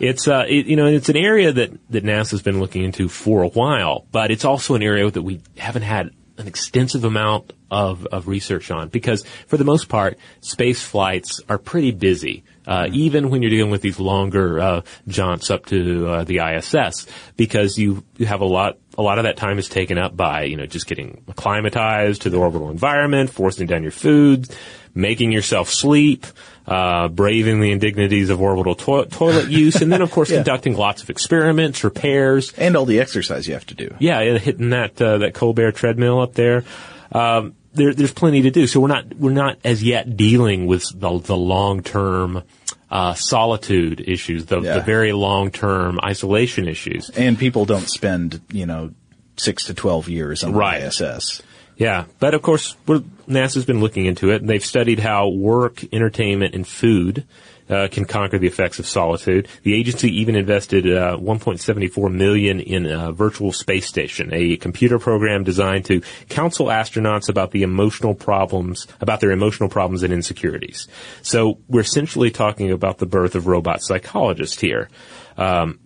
It's 0.00 0.26
uh, 0.28 0.44
it, 0.48 0.66
you 0.66 0.76
know, 0.76 0.86
it's 0.86 1.08
an 1.08 1.16
area 1.16 1.52
that 1.52 1.70
that 1.90 2.04
NASA's 2.04 2.42
been 2.42 2.60
looking 2.60 2.82
into 2.82 3.08
for 3.08 3.42
a 3.42 3.48
while, 3.48 4.06
but 4.12 4.30
it's 4.30 4.44
also 4.44 4.74
an 4.74 4.82
area 4.82 5.08
that 5.10 5.22
we 5.22 5.40
haven't 5.56 5.82
had 5.82 6.10
an 6.36 6.48
extensive 6.48 7.04
amount 7.04 7.52
of 7.70 8.04
of 8.06 8.26
research 8.26 8.70
on 8.72 8.88
because 8.88 9.24
for 9.46 9.56
the 9.56 9.64
most 9.64 9.88
part, 9.88 10.18
space 10.40 10.82
flights 10.82 11.40
are 11.48 11.58
pretty 11.58 11.92
busy. 11.92 12.42
Uh, 12.66 12.88
even 12.92 13.28
when 13.30 13.42
you're 13.42 13.50
dealing 13.50 13.70
with 13.70 13.82
these 13.82 14.00
longer 14.00 14.58
uh, 14.58 14.80
jaunts 15.06 15.50
up 15.50 15.66
to 15.66 16.08
uh, 16.08 16.24
the 16.24 16.38
ISS, 16.38 17.06
because 17.36 17.76
you 17.78 18.02
you 18.16 18.26
have 18.26 18.40
a 18.40 18.46
lot 18.46 18.78
a 18.96 19.02
lot 19.02 19.18
of 19.18 19.24
that 19.24 19.36
time 19.36 19.58
is 19.58 19.68
taken 19.68 19.98
up 19.98 20.16
by 20.16 20.44
you 20.44 20.56
know 20.56 20.66
just 20.66 20.86
getting 20.86 21.22
acclimatized 21.28 22.22
to 22.22 22.30
the 22.30 22.38
orbital 22.38 22.70
environment, 22.70 23.28
forcing 23.30 23.66
down 23.66 23.82
your 23.82 23.92
food, 23.92 24.48
making 24.94 25.30
yourself 25.32 25.68
sleep, 25.68 26.26
uh, 26.66 27.08
braving 27.08 27.60
the 27.60 27.70
indignities 27.70 28.30
of 28.30 28.40
orbital 28.40 28.74
to- 28.74 29.06
toilet 29.10 29.48
use, 29.50 29.82
and 29.82 29.92
then 29.92 30.00
of 30.00 30.10
course 30.10 30.30
Yeah. 30.30 30.38
conducting 30.38 30.74
lots 30.76 31.02
of 31.02 31.10
experiments, 31.10 31.84
repairs, 31.84 32.52
And 32.56 32.76
all 32.76 32.86
the 32.86 33.00
exercise 33.00 33.46
you 33.46 33.54
have 33.54 33.66
to 33.66 33.74
do. 33.74 33.94
yeah, 33.98 34.38
hitting 34.38 34.70
that 34.70 35.00
uh, 35.02 35.18
that 35.18 35.34
Colbert 35.34 35.72
treadmill 35.72 36.20
up 36.20 36.32
there. 36.34 36.64
Um, 37.12 37.54
there, 37.74 37.92
there's 37.94 38.12
plenty 38.12 38.42
to 38.42 38.50
do. 38.50 38.66
So 38.66 38.80
we're 38.80 38.88
not 38.88 39.14
we're 39.14 39.32
not 39.32 39.58
as 39.64 39.82
yet 39.82 40.16
dealing 40.16 40.66
with 40.66 40.84
the 40.98 41.18
the 41.18 41.36
long 41.36 41.82
term 41.82 42.42
uh, 42.90 43.14
solitude 43.14 44.00
issues, 44.06 44.46
the, 44.46 44.60
Yeah. 44.60 44.74
the 44.74 44.80
very 44.82 45.12
long 45.12 45.50
term 45.50 45.98
isolation 46.02 46.68
issues. 46.68 47.10
And 47.10 47.38
people 47.38 47.64
don't 47.64 47.88
spend, 47.88 48.40
you 48.52 48.66
know, 48.66 48.92
six 49.36 49.64
to 49.66 49.74
12 49.74 50.08
years 50.08 50.44
on 50.44 50.52
Right. 50.52 50.80
the 50.80 50.86
ISS. 50.86 51.42
Yeah, 51.76 52.04
but 52.20 52.34
of 52.34 52.42
course, 52.42 52.76
we're, 52.86 53.00
NASA's 53.28 53.64
been 53.64 53.80
looking 53.80 54.06
into 54.06 54.30
it, 54.30 54.40
and 54.40 54.48
they've 54.48 54.64
studied 54.64 55.00
how 55.00 55.26
work, 55.28 55.82
entertainment, 55.92 56.54
and 56.54 56.64
food 56.64 57.24
uh, 57.68 57.88
can 57.90 58.04
conquer 58.04 58.38
the 58.38 58.46
effects 58.46 58.78
of 58.78 58.86
solitude. 58.86 59.48
The 59.62 59.74
agency 59.74 60.08
even 60.20 60.36
invested 60.36 60.86
uh, 60.86 61.16
1.74 61.18 62.12
million 62.12 62.60
in 62.60 62.86
a 62.86 63.12
virtual 63.12 63.52
space 63.52 63.86
station, 63.86 64.30
a 64.32 64.56
computer 64.56 64.98
program 64.98 65.44
designed 65.44 65.84
to 65.86 66.02
counsel 66.28 66.66
astronauts 66.66 67.28
about 67.28 67.50
the 67.50 67.62
emotional 67.62 68.14
problems, 68.14 68.86
about 69.00 69.20
their 69.20 69.30
emotional 69.30 69.68
problems 69.68 70.02
and 70.02 70.12
insecurities. 70.12 70.88
So 71.22 71.58
we're 71.68 71.80
essentially 71.80 72.30
talking 72.30 72.70
about 72.70 72.98
the 72.98 73.06
birth 73.06 73.34
of 73.34 73.46
robot 73.46 73.82
psychologists 73.82 74.60
here. 74.60 74.88
Um, 75.36 75.80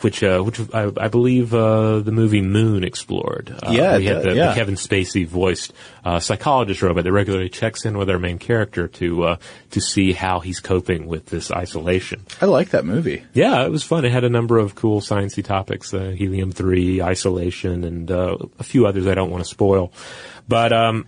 which 0.00 0.22
uh, 0.22 0.40
which 0.40 0.58
I, 0.72 0.90
I 0.96 1.08
believe 1.08 1.52
uh, 1.52 2.00
the 2.00 2.12
movie 2.12 2.40
Moon 2.40 2.82
explored. 2.82 3.54
Uh, 3.62 3.70
Yeah, 3.70 3.98
we 3.98 4.06
it 4.06 4.14
had 4.14 4.24
the, 4.24 4.34
yeah. 4.34 4.48
the 4.48 4.54
Kevin 4.54 4.74
Spacey 4.76 5.26
voiced 5.26 5.72
uh, 6.04 6.18
psychologist 6.18 6.80
robot 6.82 7.04
that 7.04 7.12
regularly 7.12 7.48
checks 7.50 7.84
in 7.84 7.98
with 7.98 8.08
our 8.08 8.18
main 8.18 8.38
character 8.38 8.88
to 8.88 9.24
uh, 9.24 9.36
to 9.70 9.80
see 9.80 10.12
how 10.12 10.40
he's 10.40 10.60
coping 10.60 11.06
with 11.06 11.26
this 11.26 11.50
isolation. 11.50 12.24
I 12.40 12.46
like 12.46 12.70
that 12.70 12.84
movie. 12.84 13.24
Yeah, 13.34 13.64
it 13.64 13.70
was 13.70 13.82
fun. 13.82 14.04
It 14.04 14.12
had 14.12 14.24
a 14.24 14.30
number 14.30 14.58
of 14.58 14.74
cool 14.74 15.00
sciencey 15.00 15.44
topics: 15.44 15.92
uh, 15.92 16.10
helium 16.16 16.52
three, 16.52 17.02
isolation, 17.02 17.84
and 17.84 18.10
uh, 18.10 18.36
a 18.58 18.64
few 18.64 18.86
others 18.86 19.06
I 19.06 19.14
don't 19.14 19.30
want 19.30 19.44
to 19.44 19.50
spoil. 19.50 19.92
But 20.48 20.72
um, 20.72 21.06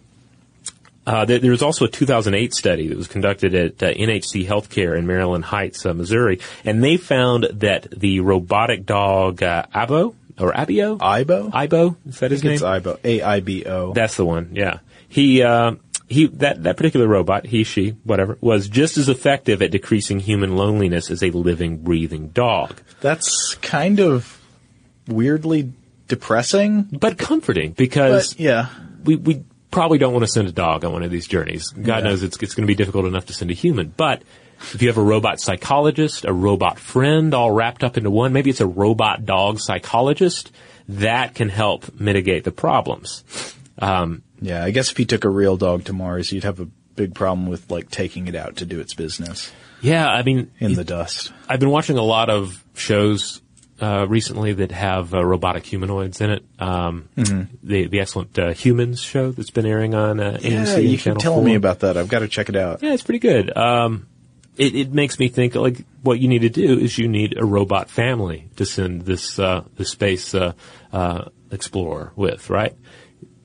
uh, 1.07 1.25
there, 1.25 1.39
there 1.39 1.51
was 1.51 1.63
also 1.63 1.85
a 1.85 1.89
2008 1.89 2.55
study 2.55 2.89
that 2.89 2.97
was 2.97 3.09
conducted 3.09 3.55
at 3.55 3.83
uh, 3.83 3.93
NHC 3.93 4.47
Healthcare 4.47 4.97
in 4.99 5.07
Maryland 5.07 5.45
Heights, 5.45 5.85
uh, 5.85 5.93
Missouri, 5.95 6.41
and 6.65 6.83
they 6.83 6.97
found 6.97 7.45
that 7.53 7.89
the 7.91 8.21
robotic 8.21 8.87
dog 8.87 9.43
uh, 9.43 9.65
Abo 9.75 10.15
or 10.39 10.53
Abio, 10.53 10.99
Ibo? 11.01 11.51
Ibo, 11.53 11.97
is 12.07 12.19
that 12.21 12.31
his 12.31 12.41
think 12.43 12.55
it's? 12.55 12.63
Ibo. 12.63 12.99
A-I-B-O. 13.05 13.93
That's 13.93 14.17
the 14.17 14.25
one. 14.25 14.51
Yeah, 14.53 14.79
he 15.09 15.43
uh, 15.43 15.77
he 16.09 16.27
that 16.27 16.63
that 16.65 16.77
particular 16.77 17.07
robot, 17.07 17.47
he 17.47 17.65
she 17.65 17.91
whatever, 18.05 18.39
was 18.41 18.69
just 18.69 18.97
as 18.97 19.09
effective 19.09 19.63
at 19.63 19.71
decreasing 19.71 20.21
human 20.21 20.57
loneliness 20.57 21.11
as 21.11 21.23
a 21.23 21.31
living, 21.31 21.79
breathing 21.79 22.29
dog. 22.29 22.81
That's 23.01 23.55
kind 23.57 24.01
of 24.01 24.41
weirdly 25.07 25.73
depressing. 26.09 26.83
but 26.83 27.19
comforting 27.19 27.73
because 27.73 28.35
But, 28.35 28.41
yeah. 28.41 28.69
we, 29.05 29.17
we 29.17 29.45
probably 29.75 29.99
don't 29.99 30.13
want 30.13 30.25
to 30.25 30.31
send 30.31 30.49
a 30.49 30.53
dog 30.53 30.85
on 30.85 30.93
one 30.93 31.03
of 31.03 31.11
these 31.11 31.27
journeys. 31.27 31.69
God 31.71 31.87
Yeah. 31.87 32.01
knows 32.11 32.23
it's, 32.23 32.37
it's 32.43 32.55
going 32.55 32.63
to 32.67 32.71
be 32.71 32.75
difficult 32.75 33.05
enough 33.05 33.27
to 33.27 33.33
send 33.35 33.51
a 33.51 33.55
human. 33.55 33.93
But 33.95 34.23
if 34.73 34.81
you 34.81 34.89
have 34.89 34.97
a 34.99 35.03
robot 35.03 35.41
psychologist, 35.41 36.25
a 36.25 36.33
robot 36.33 36.79
friend 36.79 37.35
all 37.35 37.51
wrapped 37.51 37.85
up 37.85 37.97
into 37.99 38.11
one, 38.11 38.33
maybe 38.33 38.51
it's 38.51 38.61
a 38.61 38.67
robot 38.67 39.27
dog 39.27 39.59
psychologist, 39.61 40.51
that 40.89 41.35
can 41.35 41.49
help 41.49 41.99
mitigate 42.01 42.45
the 42.45 42.53
problems. 42.53 43.25
Um, 43.79 44.23
Yeah, 44.41 44.65
I 44.65 44.71
guess 44.71 44.91
if 44.93 44.99
you 44.99 45.05
took 45.05 45.25
a 45.25 45.29
real 45.31 45.57
dog 45.57 45.85
to 45.85 45.93
Mars, 45.93 46.33
you'd 46.33 46.45
have 46.45 46.61
a 46.61 46.69
big 46.97 47.15
problem 47.15 47.49
with 47.49 47.71
like 47.71 47.91
taking 47.91 48.29
it 48.29 48.35
out 48.37 48.57
to 48.57 48.65
do 48.65 48.79
its 48.81 48.95
business 48.95 49.51
yeah, 49.83 50.07
I 50.09 50.23
mean, 50.23 50.51
in 50.61 50.75
the 50.75 50.85
dust. 50.85 51.33
I've 51.49 51.61
been 51.61 51.69
watching 51.71 51.99
a 51.99 52.03
lot 52.03 52.31
of 52.31 52.63
shows 52.75 53.43
uh, 53.81 54.07
recently 54.09 54.53
that 54.55 54.71
have 54.71 55.15
uh, 55.15 55.25
robotic 55.25 55.67
humanoids 55.67 56.21
in 56.21 56.31
it. 56.31 56.45
Um, 56.59 57.09
The 57.63 57.87
the 57.89 58.01
excellent 58.01 58.39
uh, 58.39 58.53
Humans 58.53 59.01
show 59.01 59.33
that's 59.33 59.51
been 59.51 59.67
airing 59.67 59.95
on 59.95 60.21
uh, 60.21 60.39
AMC. 60.41 60.67
Yeah, 60.67 60.77
you 60.79 60.99
telling 60.99 61.41
4. 61.41 61.45
me 61.45 61.55
about 61.55 61.81
that. 61.81 61.97
I've 61.97 62.09
got 62.09 62.21
to 62.21 62.29
check 62.29 62.49
it 62.49 62.57
out. 62.57 62.83
Yeah, 62.83 62.93
it's 62.93 63.03
pretty 63.03 63.19
good. 63.19 63.57
Um, 63.57 64.07
it, 64.57 64.75
it 64.75 64.93
makes 64.93 65.19
me 65.19 65.29
think 65.29 65.55
like 65.57 65.85
what 66.03 66.21
you 66.21 66.29
need 66.29 66.43
to 66.43 66.49
do 66.49 66.79
is 66.79 66.97
you 66.97 67.09
need 67.09 67.37
a 67.37 67.45
robot 67.45 67.91
family 67.91 68.49
to 68.57 68.65
send 68.65 69.03
this 69.03 69.39
uh, 69.39 69.65
the 69.77 69.85
space 69.85 70.35
uh, 70.35 70.53
uh, 70.93 71.29
explorer 71.51 72.13
with, 72.15 72.51
right? 72.51 72.77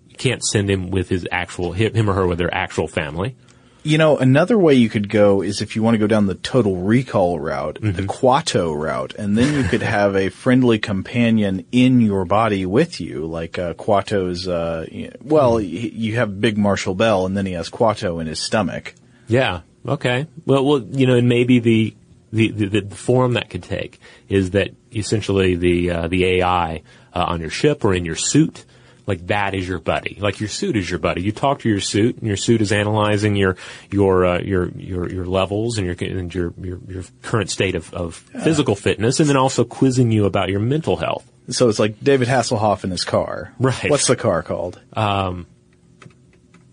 You 0.07 0.15
can't 0.17 0.43
send 0.43 0.69
him 0.69 0.91
with 0.91 1.09
his 1.09 1.27
actual 1.31 1.71
him 1.71 2.09
or 2.09 2.13
her 2.13 2.27
with 2.27 2.37
their 2.37 2.53
actual 2.53 2.87
family. 2.87 3.35
You 3.81 3.97
know, 3.97 4.17
another 4.17 4.57
way 4.57 4.73
you 4.73 4.89
could 4.89 5.07
go 5.09 5.41
is 5.41 5.61
if 5.61 5.75
you 5.75 5.81
want 5.83 5.95
to 5.95 5.99
go 5.99 6.07
down 6.07 6.25
the 6.27 6.35
total 6.35 6.75
recall 6.77 7.39
route, 7.39 7.79
the 7.81 8.03
Kuato 8.03 8.77
route, 8.77 9.15
and 9.15 9.37
then 9.37 9.53
you 9.53 9.63
could 9.69 9.81
have 9.81 10.15
a 10.17 10.27
friendly 10.29 10.79
companion 10.79 11.65
in 11.71 12.01
your 12.01 12.25
body 12.25 12.65
with 12.65 12.99
you, 12.99 13.25
like 13.25 13.57
uh, 13.57 13.73
Kuato's. 13.75 14.47
Uh, 14.49 14.85
well, 15.23 15.55
y- 15.55 15.61
you 15.61 16.15
have 16.17 16.41
Big 16.41 16.57
Marshall 16.57 16.93
Bell, 16.93 17.25
and 17.25 17.37
then 17.37 17.45
he 17.45 17.53
has 17.53 17.69
Kuato 17.69 18.19
in 18.19 18.27
his 18.27 18.39
stomach. 18.39 18.93
Yeah. 19.27 19.61
Okay. 19.87 20.27
Well, 20.45 20.65
well, 20.65 20.79
you 20.83 21.07
know, 21.07 21.15
and 21.15 21.29
maybe 21.29 21.59
the 21.59 21.95
the, 22.33 22.51
the, 22.51 22.81
the 22.81 22.95
form 22.95 23.33
that 23.33 23.49
could 23.49 23.63
take 23.63 23.99
is 24.27 24.51
that 24.51 24.69
essentially 24.93 25.55
the 25.55 25.89
uh, 25.91 26.07
the 26.09 26.25
AI 26.25 26.83
uh, 27.13 27.23
on 27.27 27.39
your 27.39 27.49
ship 27.49 27.85
or 27.85 27.93
in 27.93 28.03
your 28.05 28.17
suit, 28.17 28.65
like 29.09 29.27
that 29.27 29.55
is 29.55 29.67
your 29.67 29.79
buddy. 29.79 30.17
Like 30.21 30.39
your 30.39 30.47
suit 30.49 30.77
is 30.77 30.89
your 30.89 30.99
buddy. 30.99 31.23
You 31.23 31.31
talk 31.31 31.59
to 31.61 31.69
your 31.69 31.81
suit, 31.81 32.17
and 32.19 32.27
your 32.27 32.37
suit 32.37 32.61
is 32.61 32.71
analyzing 32.71 33.35
your 33.35 33.57
your 33.91 34.25
uh, 34.25 34.39
your, 34.39 34.69
your 34.75 35.09
your 35.09 35.25
levels 35.25 35.79
and 35.79 35.87
your 35.87 35.95
and 35.99 36.33
your 36.33 36.53
your, 36.61 36.79
your 36.87 37.03
current 37.23 37.49
state 37.49 37.73
of, 37.75 37.91
of 37.93 38.15
physical 38.15 38.75
fitness, 38.75 39.19
and 39.19 39.27
then 39.27 39.35
also 39.35 39.65
quizzing 39.65 40.11
you 40.11 40.25
about 40.25 40.49
your 40.49 40.59
mental 40.59 40.95
health. 40.95 41.29
So 41.49 41.67
it's 41.67 41.79
like 41.79 42.01
David 42.03 42.27
Hasselhoff 42.27 42.83
in 42.83 42.91
his 42.91 43.03
car. 43.03 43.51
Right. 43.59 43.89
What's 43.89 44.05
the 44.05 44.15
car 44.15 44.43
called? 44.43 44.79
Um, 44.93 45.47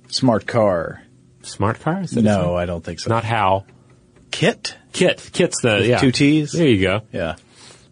Smart 0.08 0.46
car. 0.46 1.02
smart 1.42 1.80
car? 1.80 2.04
No? 2.12 2.54
I 2.54 2.66
don't 2.66 2.84
think 2.84 3.00
so. 3.00 3.08
not 3.10 3.24
Hal. 3.24 3.66
KITT. 4.30 4.76
KITT. 4.92 5.32
KITT's 5.32 5.60
the 5.62 5.76
With 5.78 5.86
yeah. 5.86 5.98
two 5.98 6.12
T's? 6.12 6.52
There 6.52 6.68
you 6.68 6.82
go. 6.82 7.00
Yeah. 7.12 7.36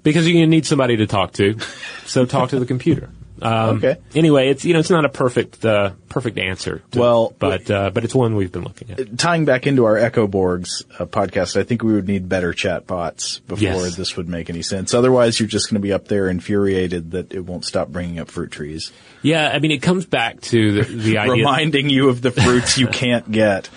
because 0.03 0.27
to 0.27 0.47
need 0.47 0.67
somebody 0.67 0.99
to 0.99 1.07
talk 1.07 1.33
to. 1.35 1.59
So 2.05 2.27
talk 2.27 2.51
to 2.51 2.61
the 2.61 2.67
computer. 2.67 3.11
Um, 3.43 3.79
Okay. 3.79 3.97
Anyway, 4.15 4.49
it's 4.49 4.65
you 4.65 4.73
know 4.75 4.79
it's 4.79 4.91
not 4.91 5.05
a 5.05 5.09
perfect 5.09 5.65
uh, 5.65 5.91
perfect 6.09 6.39
answer. 6.39 6.83
to- 6.93 7.01
Well, 7.01 7.35
but 7.39 7.69
uh, 7.71 7.91
but 7.91 8.05
it's 8.05 8.15
one 8.15 8.37
we've 8.37 8.53
been 8.53 8.63
looking 8.63 8.91
at. 8.93 9.19
Tying 9.19 9.45
back 9.45 9.67
into 9.67 9.85
our 9.87 9.97
Echoborgs 9.97 10.85
uh, 11.01 11.07
podcast, 11.07 11.59
I 11.59 11.65
think 11.65 11.83
we 11.83 11.93
would 11.93 12.07
need 12.07 12.29
better 12.29 12.53
chat 12.53 12.87
bots 12.87 13.41
before 13.41 13.63
Yes. 13.63 13.97
this 13.97 14.17
would 14.17 14.29
make 14.29 14.51
any 14.51 14.63
sense. 14.63 14.95
Otherwise, 14.95 15.41
you're 15.41 15.49
just 15.49 15.69
going 15.69 15.81
to 15.81 15.87
be 15.87 15.93
up 15.93 16.07
there 16.07 16.29
infuriated 16.29 17.11
that 17.11 17.35
it 17.35 17.41
won't 17.41 17.65
stop 17.65 17.89
bringing 17.89 18.19
up 18.21 18.31
fruit 18.31 18.51
trees, 18.53 18.93
Yeah, 19.23 19.51
I 19.53 19.59
mean 19.59 19.73
it 19.73 19.83
comes 19.83 20.07
back 20.07 20.41
to 20.43 20.83
the, 20.83 20.83
the 20.85 21.19
idea. 21.19 21.33
reminding 21.33 21.91
you 21.91 22.09
of 22.11 22.23
the 22.23 22.31
fruits 22.31 22.79
you 22.79 22.87
can't 23.03 23.31
get. 23.31 23.69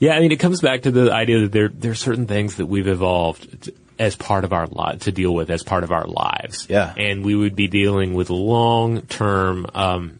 Yeah, 0.00 0.12
I 0.16 0.20
mean 0.20 0.32
it 0.32 0.40
comes 0.40 0.60
back 0.60 0.82
to 0.82 0.90
the 0.90 1.10
idea 1.12 1.40
that 1.40 1.52
there 1.52 1.68
there 1.68 1.92
are 1.92 1.94
certain 1.94 2.26
things 2.26 2.56
that 2.56 2.66
we've 2.66 2.88
evolved 2.88 3.70
as 4.02 4.16
part 4.16 4.42
of 4.42 4.52
our 4.52 4.66
li- 4.66 4.98
to 4.98 5.12
deal 5.12 5.32
with 5.32 5.48
as 5.48 5.62
part 5.62 5.84
of 5.84 5.92
our 5.92 6.06
lives. 6.06 6.66
Yeah. 6.68 6.92
and 6.96 7.24
we 7.24 7.36
would 7.36 7.54
be 7.54 7.68
dealing 7.68 8.14
with 8.14 8.30
long 8.30 9.02
term 9.02 9.66
um, 9.74 10.18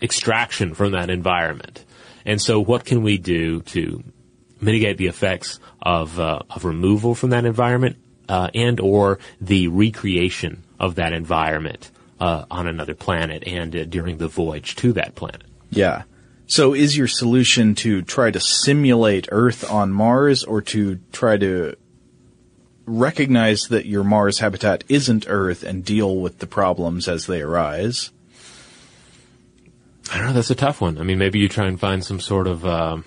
extraction 0.00 0.74
from 0.74 0.92
that 0.92 1.10
environment. 1.10 1.84
And 2.24 2.40
so, 2.40 2.58
what 2.58 2.84
can 2.84 3.02
we 3.02 3.18
do 3.18 3.60
to 3.62 4.02
mitigate 4.60 4.96
the 4.96 5.06
effects 5.06 5.60
of 5.82 6.18
uh, 6.18 6.40
of 6.50 6.64
removal 6.64 7.14
from 7.14 7.30
that 7.30 7.44
environment 7.44 7.96
uh, 8.28 8.48
and 8.54 8.80
or 8.80 9.18
the 9.40 9.68
recreation 9.68 10.64
of 10.80 10.94
that 10.96 11.12
environment 11.12 11.90
uh, 12.18 12.46
on 12.50 12.66
another 12.66 12.94
planet 12.94 13.46
and 13.46 13.76
uh, 13.76 13.84
during 13.84 14.16
the 14.16 14.28
voyage 14.28 14.74
to 14.76 14.94
that 14.94 15.14
planet? 15.14 15.44
Yeah. 15.70 16.02
So 16.48 16.74
is 16.74 16.96
your 16.96 17.08
solution 17.08 17.74
to 17.76 18.02
try 18.02 18.30
to 18.30 18.40
simulate 18.40 19.28
Earth 19.30 19.68
on 19.70 19.92
Mars 19.92 20.44
or 20.44 20.62
to 20.62 20.98
try 21.12 21.36
to 21.36 21.76
recognize 22.86 23.62
that 23.68 23.86
your 23.86 24.04
Mars 24.04 24.38
habitat 24.38 24.84
isn't 24.88 25.26
Earth 25.28 25.62
and 25.62 25.84
deal 25.84 26.16
with 26.16 26.38
the 26.38 26.46
problems 26.46 27.08
as 27.08 27.26
they 27.26 27.42
arise? 27.42 28.10
I 30.12 30.18
don't 30.18 30.28
know. 30.28 30.32
That's 30.32 30.50
a 30.50 30.54
tough 30.54 30.80
one. 30.80 30.98
I 30.98 31.02
mean, 31.02 31.18
maybe 31.18 31.40
you 31.40 31.48
try 31.48 31.66
and 31.66 31.78
find 31.78 32.04
some 32.04 32.20
sort 32.20 32.46
of 32.46 32.64
um 32.64 33.04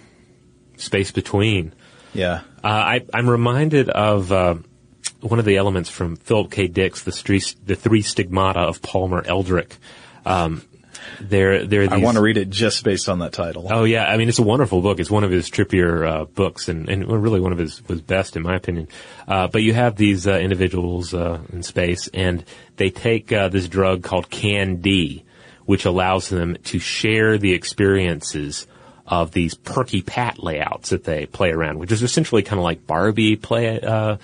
space 0.78 1.12
between. 1.12 1.74
Yeah. 2.14 2.42
Uh, 2.64 2.68
I, 2.68 3.06
I'm 3.14 3.30
reminded 3.30 3.90
of 3.90 4.32
uh, 4.32 4.56
one 5.22 5.40
of 5.40 5.46
the 5.46 5.58
elements 5.58 5.90
from 5.90 6.16
Philip 6.16 6.52
K. 6.52 6.68
Dick's 6.68 7.04
"The, 7.04 7.12
Three 7.76 8.02
Stigmata 8.02 8.60
of 8.60 8.82
Palmer 8.82 9.24
Eldritch." 9.26 9.74
Um, 10.26 10.64
there, 11.20 11.66
there. 11.66 11.84
Are 11.84 11.94
I 11.94 11.98
want 11.98 12.16
to 12.16 12.22
read 12.22 12.38
it 12.38 12.50
just 12.50 12.84
based 12.84 13.10
on 13.10 13.20
that 13.20 13.34
title. 13.34 13.68
Oh 13.70 13.84
yeah, 13.84 14.06
I 14.06 14.18
mean 14.18 14.30
it's 14.30 14.40
a 14.40 14.44
wonderful 14.44 14.82
book. 14.82 15.00
It's 15.00 15.12
one 15.12 15.24
of 15.24 15.32
his 15.32 15.50
trippier 15.50 16.08
uh, 16.08 16.26
books, 16.26 16.70
and, 16.70 16.90
and 16.90 17.08
really 17.08 17.40
one 17.40 17.52
of 17.52 17.58
his 17.58 17.86
was 17.88 18.02
best 18.02 18.36
in 18.36 18.44
my 18.44 18.56
opinion. 18.56 18.88
Uh, 19.28 19.48
but 19.48 19.64
you 19.64 19.74
have 19.74 19.96
these 19.96 20.28
uh, 20.28 20.34
individuals 20.34 21.14
uh, 21.14 21.40
in 21.52 21.64
space, 21.64 22.08
and 22.14 22.44
they 22.78 22.90
take 22.90 23.32
uh, 23.32 23.50
this 23.50 23.68
drug 23.68 24.04
called 24.04 24.30
Can 24.30 24.78
D, 24.78 25.24
which 25.66 25.86
allows 25.86 26.30
them 26.30 26.58
to 26.66 26.80
share 26.80 27.38
the 27.38 27.54
experiences 27.54 28.68
of 29.10 29.32
these 29.32 29.56
perky 29.56 30.04
pat 30.04 30.42
layouts 30.42 30.92
that 30.92 31.04
they 31.04 31.26
play 31.26 31.50
around, 31.50 31.80
which 31.80 31.92
is 31.92 32.04
essentially 32.04 32.44
kind 32.44 32.60
of 32.60 32.64
like 32.64 32.86
Barbie 32.86 33.36
play 33.36 33.80
uh, 33.82 34.18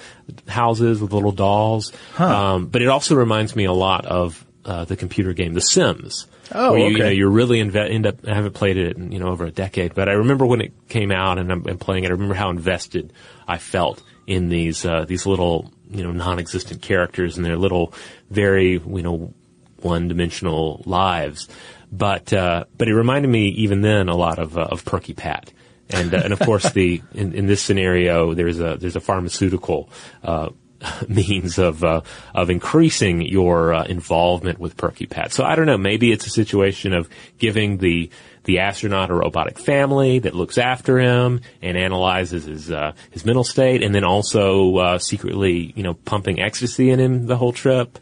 houses 0.48 1.02
with 1.02 1.12
little 1.12 1.32
dolls. 1.32 1.92
Um, 2.20 2.68
but 2.68 2.84
it 2.84 2.88
also 2.88 3.16
reminds 3.16 3.56
me 3.56 3.66
a 3.66 3.74
lot 3.74 4.06
of 4.06 4.46
uh, 4.64 4.86
the 4.86 4.96
computer 4.96 5.34
game 5.34 5.54
The 5.54 5.62
Sims. 5.62 6.28
Oh, 6.52 6.74
where 6.74 6.82
you, 6.82 6.98
you 6.98 7.04
know, 7.04 7.10
you're 7.10 7.30
really 7.30 7.60
inve- 7.60 7.90
end 7.90 8.06
up. 8.06 8.28
I 8.28 8.34
haven't 8.34 8.54
played 8.54 8.78
it 8.78 8.98
in 8.98 9.12
you 9.12 9.20
know 9.20 9.28
over 9.30 9.46
a 9.46 9.52
decade, 9.52 9.96
but 9.96 10.10
I 10.10 10.14
remember 10.14 10.46
when 10.46 10.62
it 10.62 10.74
came 10.90 11.12
out 11.12 11.38
and 11.40 11.52
I'm, 11.52 11.66
I'm 11.68 11.78
playing 11.78 12.04
it. 12.04 12.08
I 12.08 12.12
remember 12.12 12.36
how 12.36 12.50
invested 12.50 13.14
I 13.48 13.58
felt 13.58 14.04
in 14.28 14.50
these 14.50 14.86
uh, 14.86 15.06
these 15.06 15.26
little 15.26 15.72
you 15.90 16.04
know 16.04 16.12
non-existent 16.12 16.82
characters 16.82 17.38
and 17.38 17.46
their 17.46 17.58
little 17.58 17.94
very 18.30 18.74
you 18.74 19.02
know 19.02 19.34
one-dimensional 19.82 20.84
lives. 20.86 21.48
but 21.92 22.34
uh, 22.34 22.66
but 22.78 22.88
it 22.88 22.96
reminded 22.96 23.30
me 23.30 23.48
even 23.50 23.82
then 23.82 24.10
a 24.10 24.16
lot 24.16 24.40
of 24.40 24.58
uh, 24.58 24.62
of 24.62 24.86
Perky 24.86 25.14
Pat. 25.14 25.52
And, 25.88 26.16
uh, 26.16 26.22
and 26.24 26.34
of 26.34 26.40
course, 26.40 26.68
the 26.74 27.02
in, 27.14 27.34
in 27.34 27.46
this 27.46 27.62
scenario, 27.62 28.34
there's 28.34 28.60
a 28.60 28.78
there's 28.80 28.96
a 28.96 29.00
pharmaceutical 29.02 29.90
uh, 30.24 30.50
means 31.08 31.58
of 31.58 31.84
uh, 31.84 32.02
of 32.34 32.50
increasing 32.50 33.22
your 33.22 33.74
uh, 33.74 33.86
involvement 33.86 34.60
with 34.60 34.78
Perky 34.78 35.06
Pat. 35.06 35.32
So 35.32 35.44
I 35.44 35.56
don't 35.56 35.66
know. 35.66 35.78
Maybe 35.78 36.12
it's 36.12 36.28
a 36.28 36.30
situation 36.30 36.94
of 36.94 37.10
giving 37.40 37.78
the 37.78 38.10
the 38.44 38.60
astronaut 38.60 39.10
a 39.10 39.14
robotic 39.16 39.58
family 39.58 40.20
that 40.20 40.36
looks 40.36 40.58
after 40.58 41.00
him 41.00 41.42
and 41.62 41.78
analyzes 41.78 42.46
his 42.46 42.70
uh, 42.72 42.92
his 43.12 43.26
mental 43.26 43.44
state, 43.44 43.82
and 43.84 43.96
then 43.96 44.04
also 44.04 44.76
uh, 44.78 45.00
secretly, 45.00 45.74
you 45.76 45.84
know, 45.84 45.94
pumping 45.94 46.40
ecstasy 46.42 46.90
in 46.90 47.00
him 47.00 47.26
the 47.26 47.38
whole 47.38 47.54
trip. 47.54 47.98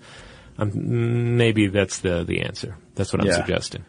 Um, 0.58 1.38
maybe 1.38 1.68
that's 1.68 2.00
the 2.00 2.24
the 2.24 2.42
answer. 2.42 2.76
That's 2.96 3.14
what 3.14 3.22
I'm 3.22 3.28
Yeah. 3.28 3.36
suggesting. 3.38 3.86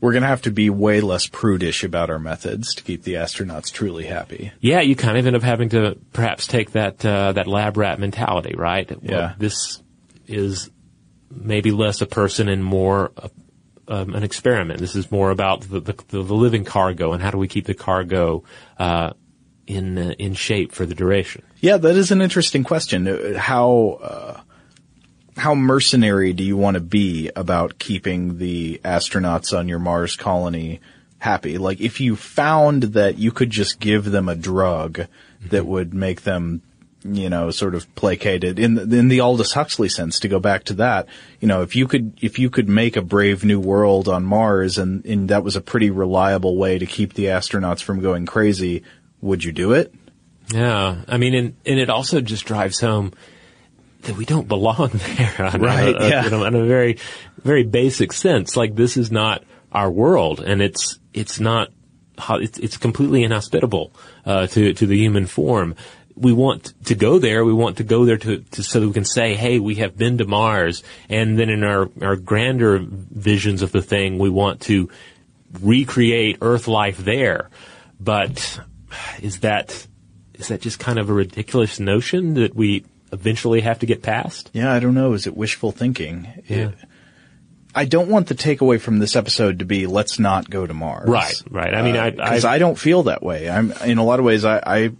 We're 0.00 0.12
going 0.12 0.22
to 0.22 0.28
have 0.28 0.42
to 0.42 0.50
be 0.50 0.68
way 0.70 1.00
less 1.00 1.26
prudish 1.26 1.82
about 1.82 2.10
our 2.10 2.18
methods 2.18 2.74
to 2.74 2.82
keep 2.82 3.04
the 3.04 3.14
astronauts 3.14 3.72
truly 3.72 4.04
happy. 4.04 4.52
Yeah, 4.60 4.80
you 4.82 4.94
kind 4.96 5.16
of 5.16 5.26
end 5.26 5.34
up 5.36 5.42
having 5.42 5.70
to 5.70 5.96
perhaps 6.12 6.46
take 6.46 6.72
that 6.72 7.04
uh, 7.04 7.32
that 7.32 7.46
lab 7.46 7.76
rat 7.78 7.98
mentality, 7.98 8.54
right? 8.54 8.90
Well, 8.90 8.98
Yeah. 9.02 9.34
this 9.38 9.82
is 10.26 10.70
maybe 11.30 11.70
less 11.70 12.00
a 12.02 12.06
person 12.06 12.48
and 12.48 12.62
more 12.64 13.12
a, 13.16 13.30
um, 13.88 14.14
an 14.14 14.22
experiment. 14.22 14.78
This 14.80 14.94
is 14.94 15.10
more 15.10 15.30
about 15.30 15.62
the, 15.62 15.80
the, 15.80 15.94
the 16.08 16.22
living 16.22 16.64
cargo 16.64 17.12
and 17.12 17.22
how 17.22 17.30
do 17.30 17.38
we 17.38 17.48
keep 17.48 17.64
the 17.66 17.74
cargo 17.74 18.44
uh, 18.78 19.12
in 19.66 19.96
uh, 19.98 20.14
in 20.18 20.34
shape 20.34 20.72
for 20.72 20.84
the 20.86 20.94
duration. 20.94 21.42
Yeah, 21.60 21.78
that 21.78 21.96
is 21.96 22.10
an 22.10 22.20
interesting 22.20 22.62
question. 22.64 23.08
Uh, 23.08 23.38
How 23.38 23.98
uh, 24.02 24.40
how 25.36 25.54
mercenary 25.54 26.32
do 26.32 26.44
you 26.44 26.56
want 26.56 26.74
to 26.74 26.80
be 26.80 27.30
about 27.34 27.78
keeping 27.78 28.38
the 28.38 28.80
astronauts 28.84 29.56
on 29.56 29.68
your 29.68 29.78
Mars 29.78 30.16
colony 30.16 30.80
happy? 31.18 31.58
Like, 31.58 31.80
if 31.80 32.00
you 32.00 32.16
found 32.16 32.84
that 32.84 33.18
you 33.18 33.32
could 33.32 33.50
just 33.50 33.80
give 33.80 34.04
them 34.04 34.28
a 34.28 34.36
drug 34.36 35.06
that 35.46 35.62
mm-hmm. 35.62 35.68
would 35.68 35.94
make 35.94 36.22
them, 36.22 36.62
you 37.04 37.28
know, 37.28 37.50
sort 37.50 37.74
of 37.74 37.92
placated 37.96 38.58
in 38.58 38.74
the, 38.74 38.82
in 38.98 39.08
the 39.08 39.20
Aldous 39.20 39.52
Huxley 39.52 39.88
sense, 39.88 40.20
to 40.20 40.28
go 40.28 40.38
back 40.38 40.64
to 40.64 40.74
that, 40.74 41.08
you 41.40 41.48
know, 41.48 41.62
if 41.62 41.74
you 41.74 41.88
could 41.88 42.16
if 42.22 42.38
you 42.38 42.48
could 42.48 42.68
make 42.68 42.96
a 42.96 43.02
brave 43.02 43.44
new 43.44 43.58
world 43.58 44.08
on 44.08 44.24
Mars 44.24 44.78
and, 44.78 45.04
and 45.04 45.28
that 45.30 45.44
was 45.44 45.56
a 45.56 45.60
pretty 45.60 45.90
reliable 45.90 46.56
way 46.56 46.78
to 46.78 46.86
keep 46.86 47.14
the 47.14 47.26
astronauts 47.26 47.82
from 47.82 48.00
going 48.00 48.24
crazy, 48.24 48.84
would 49.20 49.42
you 49.42 49.52
do 49.52 49.72
it? 49.72 49.92
Yeah, 50.52 51.02
I 51.08 51.16
mean, 51.16 51.34
and, 51.34 51.56
and 51.64 51.80
it 51.80 51.88
also 51.90 52.20
just 52.20 52.44
drives 52.44 52.80
home 52.80 53.14
that 54.04 54.16
we 54.16 54.24
don't 54.24 54.48
belong 54.48 54.90
there, 54.92 55.34
on 55.38 55.60
Right, 55.60 55.94
A, 55.94 55.98
a- 55.98 56.08
yeah. 56.08 56.24
you 56.24 56.30
know, 56.30 56.44
in 56.44 56.54
a 56.54 56.64
very, 56.64 56.98
very 57.42 57.64
basic 57.64 58.12
sense. 58.12 58.56
Like 58.56 58.74
this 58.74 58.96
is 58.96 59.10
not 59.12 59.44
our 59.72 59.90
world, 59.90 60.40
and 60.40 60.62
it's 60.62 60.98
it's 61.12 61.40
not 61.40 61.70
it's, 62.30 62.58
it's 62.58 62.76
completely 62.76 63.24
inhospitable 63.24 63.92
uh, 64.24 64.46
to 64.48 64.72
to 64.74 64.86
the 64.86 64.96
human 64.96 65.26
form. 65.26 65.74
We 66.16 66.32
want 66.32 66.72
to 66.86 66.94
go 66.94 67.18
there. 67.18 67.44
We 67.44 67.52
want 67.52 67.78
to 67.78 67.84
go 67.84 68.04
there 68.04 68.18
to, 68.18 68.38
to 68.38 68.62
so 68.62 68.78
that 68.78 68.86
we 68.86 68.92
can 68.92 69.04
say, 69.04 69.34
"Hey, 69.34 69.58
we 69.58 69.74
have 69.76 69.96
been 69.96 70.18
to 70.18 70.24
Mars." 70.26 70.84
And 71.08 71.36
then 71.38 71.50
in 71.50 71.64
our 71.64 71.88
our 72.00 72.14
grander 72.16 72.78
visions 72.80 73.62
of 73.62 73.72
the 73.72 73.82
thing, 73.82 74.18
we 74.18 74.30
want 74.30 74.60
to 74.62 74.88
recreate 75.60 76.38
Earth 76.40 76.68
life 76.68 76.98
there. 76.98 77.50
But 77.98 78.60
is 79.20 79.40
that 79.40 79.86
is 80.34 80.48
that 80.48 80.60
just 80.60 80.78
kind 80.78 80.98
of 80.98 81.10
a 81.10 81.12
ridiculous 81.12 81.80
notion 81.80 82.34
that 82.34 82.54
we 82.54 82.84
eventually 83.14 83.62
have 83.62 83.78
to 83.78 83.86
get 83.86 84.02
past? 84.02 84.50
Yeah, 84.52 84.72
I 84.72 84.80
don't 84.80 84.94
know. 84.94 85.14
Is 85.14 85.26
it 85.26 85.36
wishful 85.36 85.72
thinking? 85.72 86.28
Yeah. 86.46 86.56
It- 86.68 86.74
I 87.76 87.86
don't 87.86 88.08
want 88.08 88.28
the 88.28 88.36
takeaway 88.36 88.80
from 88.80 89.00
this 89.00 89.16
episode 89.16 89.58
to 89.58 89.64
be 89.64 89.88
let's 89.88 90.20
not 90.20 90.48
go 90.48 90.64
to 90.64 90.72
Mars. 90.74 91.08
Right, 91.08 91.42
right. 91.50 91.74
I 91.74 91.82
mean, 91.82 91.96
I- 91.96 92.10
because 92.10 92.44
I- 92.44 92.54
I, 92.54 92.58
don't 92.58 92.78
feel 92.78 93.04
that 93.04 93.20
way. 93.22 93.50
I'm 93.50 93.72
in 93.84 93.98
a 93.98 94.04
lot 94.04 94.20
of 94.20 94.24
ways. 94.24 94.44
I, 94.44 94.58
I 94.64 94.90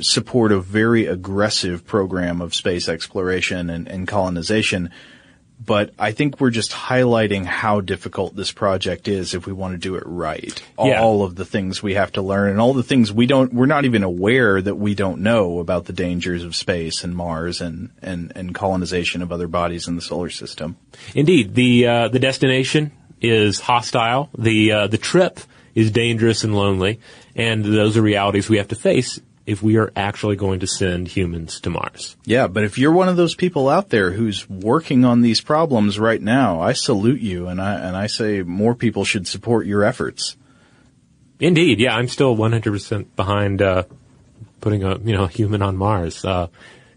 support 0.00 0.52
a 0.52 0.60
very 0.60 1.06
aggressive 1.06 1.86
program 1.86 2.42
of 2.42 2.54
space 2.54 2.88
exploration 2.90 3.70
and, 3.70 3.88
and 3.88 4.06
colonization. 4.06 4.90
But 5.70 5.94
I 6.00 6.10
think 6.10 6.40
we're 6.40 6.50
just 6.50 6.72
highlighting 6.72 7.44
how 7.44 7.80
difficult 7.80 8.34
this 8.34 8.50
project 8.50 9.06
is 9.06 9.34
if 9.34 9.46
we 9.46 9.52
want 9.52 9.74
to 9.74 9.78
do 9.78 9.94
it 9.94 10.02
right. 10.04 10.60
Yeah. 10.76 11.00
All 11.00 11.22
of 11.22 11.36
the 11.36 11.44
things 11.44 11.80
we 11.80 11.94
have 11.94 12.10
to 12.14 12.22
learn 12.22 12.50
and 12.50 12.60
all 12.60 12.74
the 12.74 12.82
things 12.82 13.12
we 13.12 13.26
don't, 13.26 13.54
we're 13.54 13.66
not 13.66 13.84
even 13.84 14.02
aware 14.02 14.60
that 14.60 14.74
we 14.74 14.96
don't 14.96 15.20
know 15.20 15.60
about 15.60 15.84
the 15.84 15.92
dangers 15.92 16.42
of 16.42 16.56
space 16.56 17.04
and 17.04 17.14
Mars 17.14 17.60
and, 17.60 17.90
and, 18.02 18.32
and 18.34 18.52
colonization 18.52 19.22
of 19.22 19.30
other 19.30 19.46
bodies 19.46 19.86
in 19.86 19.94
the 19.94 20.02
solar 20.02 20.28
system. 20.28 20.76
Indeed, 21.14 21.54
the 21.54 21.86
uh, 21.86 22.08
the 22.08 22.18
destination 22.18 22.90
is 23.20 23.60
hostile. 23.60 24.28
The 24.36 24.72
uh, 24.72 24.86
the 24.88 24.98
trip 24.98 25.38
is 25.76 25.92
dangerous 25.92 26.42
and 26.42 26.52
lonely, 26.52 26.98
and 27.36 27.64
those 27.64 27.96
are 27.96 28.02
realities 28.02 28.48
we 28.48 28.56
have 28.56 28.66
to 28.66 28.74
face 28.74 29.20
if 29.50 29.62
we 29.62 29.76
are 29.78 29.90
actually 29.96 30.36
going 30.36 30.60
to 30.60 30.66
send 30.66 31.08
humans 31.08 31.60
to 31.60 31.70
Mars. 31.70 32.16
Yeah, 32.24 32.46
but 32.46 32.62
if 32.62 32.78
you're 32.78 32.92
one 32.92 33.08
of 33.08 33.16
those 33.16 33.34
people 33.34 33.68
out 33.68 33.88
there 33.88 34.12
who's 34.12 34.48
working 34.48 35.04
on 35.04 35.22
these 35.22 35.40
problems 35.40 35.98
right 35.98 36.22
now, 36.22 36.60
I 36.60 36.72
salute 36.72 37.20
you 37.20 37.48
and 37.48 37.60
I 37.60 37.74
and 37.74 37.96
I 37.96 38.06
say 38.06 38.42
more 38.42 38.76
people 38.76 39.04
should 39.04 39.26
support 39.26 39.66
your 39.66 39.82
efforts. 39.82 40.36
Indeed, 41.40 41.80
yeah, 41.80 41.96
I'm 41.96 42.06
still 42.06 42.36
100% 42.36 43.16
behind 43.16 43.60
uh, 43.60 43.84
putting 44.60 44.84
a 44.84 44.98
you 44.98 45.14
know 45.16 45.26
human 45.26 45.62
on 45.62 45.76
Mars. 45.76 46.24
Uh, 46.24 46.46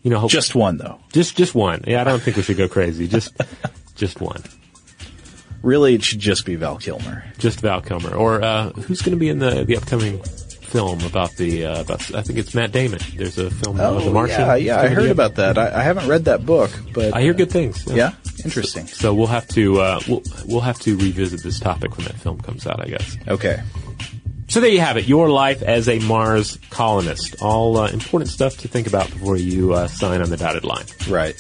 you 0.04 0.12
know, 0.12 0.28
Just 0.28 0.54
one 0.54 0.78
though. 0.78 1.00
just 1.12 1.36
just 1.36 1.56
one. 1.56 1.86
Yeah, 1.88 2.02
I 2.02 2.04
don't 2.04 2.22
think 2.22 2.38
we 2.38 2.44
should 2.44 2.58
go 2.58 2.68
crazy. 2.68 3.08
Just 3.08 3.34
just 3.96 4.22
one. 4.22 4.44
Really, 5.64 5.96
it 5.96 6.04
should 6.04 6.20
just 6.20 6.46
be 6.46 6.56
Val 6.56 6.78
Kilmer. 6.78 7.24
Just 7.38 7.62
Val 7.62 7.82
Kilmer, 7.82 8.14
or 8.14 8.44
uh, 8.44 8.70
who's 8.72 9.02
going 9.02 9.16
to 9.16 9.20
be 9.20 9.30
in 9.30 9.40
the 9.40 9.64
the 9.64 9.78
upcoming 9.78 10.22
film 10.74 11.06
about 11.06 11.36
the 11.38 11.66
uh, 11.66 11.82
about? 11.82 12.14
I 12.16 12.24
think 12.24 12.40
it's 12.40 12.56
Matt 12.56 12.72
Damon. 12.72 13.00
There's 13.16 13.38
a 13.38 13.52
film 13.52 13.76
about 13.80 14.04
The 14.04 14.12
Martian. 14.12 14.42
Oh, 14.42 14.56
yeah, 14.56 14.56
yeah, 14.56 14.82
I 14.82 14.88
heard 14.88 15.12
about 15.12 15.36
that. 15.36 15.58
I, 15.58 15.80
I 15.80 15.84
haven't 15.84 16.08
read 16.08 16.26
that 16.26 16.46
book, 16.46 16.72
but 16.94 17.14
I 17.14 17.22
hear 17.22 17.34
good 17.34 17.52
things. 17.52 17.86
Yeah, 17.86 18.14
interesting. 18.44 18.88
So 18.88 19.14
we'll 19.14 19.28
have 19.28 19.48
to 19.50 19.80
uh, 19.80 20.02
we'll 20.08 20.24
we'll 20.46 20.62
have 20.62 20.80
to 20.80 20.98
revisit 20.98 21.44
this 21.44 21.60
topic 21.60 21.96
when 21.96 22.08
that 22.08 22.16
film 22.16 22.42
comes 22.42 22.66
out, 22.66 22.82
I 22.82 22.90
guess. 22.90 23.18
Okay. 23.28 23.62
So 24.48 24.60
there 24.60 24.70
you 24.70 24.82
have 24.82 24.98
it. 24.98 25.08
Your 25.08 25.30
life 25.30 25.62
as 25.62 25.88
a 25.88 26.00
Mars 26.00 26.60
colonist. 26.70 27.42
All 27.42 27.78
uh, 27.78 27.90
important 27.90 28.30
stuff 28.30 28.58
to 28.58 28.68
think 28.68 28.88
about 28.88 29.10
before 29.10 29.38
you 29.38 29.74
uh, 29.74 29.88
sign 29.88 30.22
on 30.22 30.30
the 30.30 30.38
dotted 30.38 30.64
line. 30.64 30.86
Right. 31.08 31.36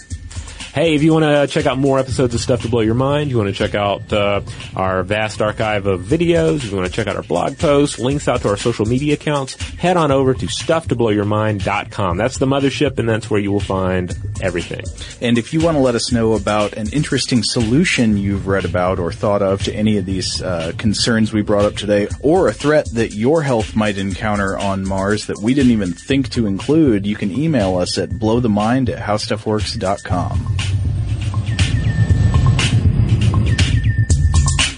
Hey, 0.73 0.95
if 0.95 1.03
you 1.03 1.13
want 1.13 1.23
to 1.23 1.45
check 1.45 1.67
out 1.67 1.77
more 1.77 1.99
episodes 1.99 2.33
of 2.33 2.41
Stuff 2.41 2.63
to 2.63 2.67
Blow 2.67 2.81
Your 2.81 2.95
Mind, 2.95 3.29
you 3.29 3.37
want 3.37 3.47
to 3.47 3.53
check 3.53 3.75
out 3.75 4.11
uh, 4.11 4.41
our 4.75 5.03
vast 5.03 5.39
archive 5.39 5.85
of 5.85 6.01
videos, 6.01 6.67
you 6.67 6.75
want 6.75 6.87
to 6.87 6.91
check 6.91 7.05
out 7.05 7.15
our 7.15 7.21
blog 7.21 7.59
posts, 7.59 7.99
links 7.99 8.27
out 8.27 8.41
to 8.41 8.49
our 8.49 8.57
social 8.57 8.87
media 8.87 9.13
accounts, 9.13 9.53
head 9.75 9.97
on 9.97 10.11
over 10.11 10.33
to 10.33 10.47
stufftoblowyourmind.com. 10.47 12.17
That's 12.17 12.39
the 12.39 12.47
mothership, 12.47 12.97
and 12.97 13.07
that's 13.07 13.29
where 13.29 13.39
you 13.39 13.51
will 13.51 13.59
find 13.59 14.17
everything. 14.41 14.81
And 15.21 15.37
if 15.37 15.53
you 15.53 15.61
want 15.61 15.77
to 15.77 15.79
let 15.79 15.93
us 15.93 16.11
know 16.11 16.33
about 16.33 16.73
an 16.73 16.89
interesting 16.91 17.43
solution 17.43 18.17
you've 18.17 18.47
read 18.47 18.65
about 18.65 18.97
or 18.97 19.11
thought 19.11 19.43
of 19.43 19.61
to 19.65 19.73
any 19.75 19.99
of 19.99 20.07
these 20.07 20.41
uh, 20.41 20.71
concerns 20.79 21.31
we 21.31 21.43
brought 21.43 21.65
up 21.65 21.75
today, 21.75 22.07
or 22.21 22.47
a 22.47 22.53
threat 22.53 22.89
that 22.93 23.13
your 23.13 23.43
health 23.43 23.75
might 23.75 23.99
encounter 23.99 24.57
on 24.57 24.87
Mars 24.87 25.27
that 25.27 25.37
we 25.37 25.53
didn't 25.53 25.71
even 25.71 25.93
think 25.93 26.29
to 26.29 26.47
include, 26.47 27.05
you 27.05 27.15
can 27.15 27.31
email 27.31 27.77
us 27.77 27.99
at 27.99 28.09
blowthemind 28.09 28.89
at 28.89 28.97
howstuffworks.com. 28.97 30.62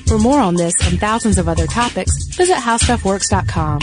For 0.08 0.20
more 0.20 0.40
on 0.40 0.56
this 0.56 0.74
and 0.88 1.00
thousands 1.00 1.38
of 1.38 1.50
other 1.50 1.68
topics, 1.68 2.12
visit 2.36 2.56
howstuffworks.com. 2.56 3.80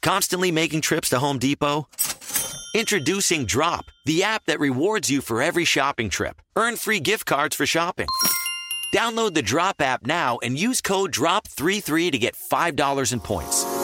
Constantly 0.00 0.50
making 0.52 0.80
trips 0.80 1.08
to 1.10 1.18
Home 1.18 1.38
Depot? 1.38 1.88
Introducing 2.74 3.44
Drop, 3.44 3.86
the 4.04 4.22
app 4.22 4.44
that 4.46 4.60
rewards 4.60 5.10
you 5.10 5.20
for 5.20 5.42
every 5.42 5.64
shopping 5.64 6.08
trip. 6.08 6.40
Earn 6.56 6.76
free 6.76 7.00
gift 7.00 7.26
cards 7.26 7.54
for 7.54 7.66
shopping. 7.66 8.08
Download 8.94 9.34
the 9.34 9.42
Drop 9.42 9.80
app 9.80 10.06
now 10.06 10.38
and 10.42 10.58
use 10.58 10.80
code 10.80 11.12
DROP33 11.12 12.12
to 12.12 12.18
get 12.18 12.34
$5 12.34 13.12
in 13.12 13.20
points. 13.20 13.83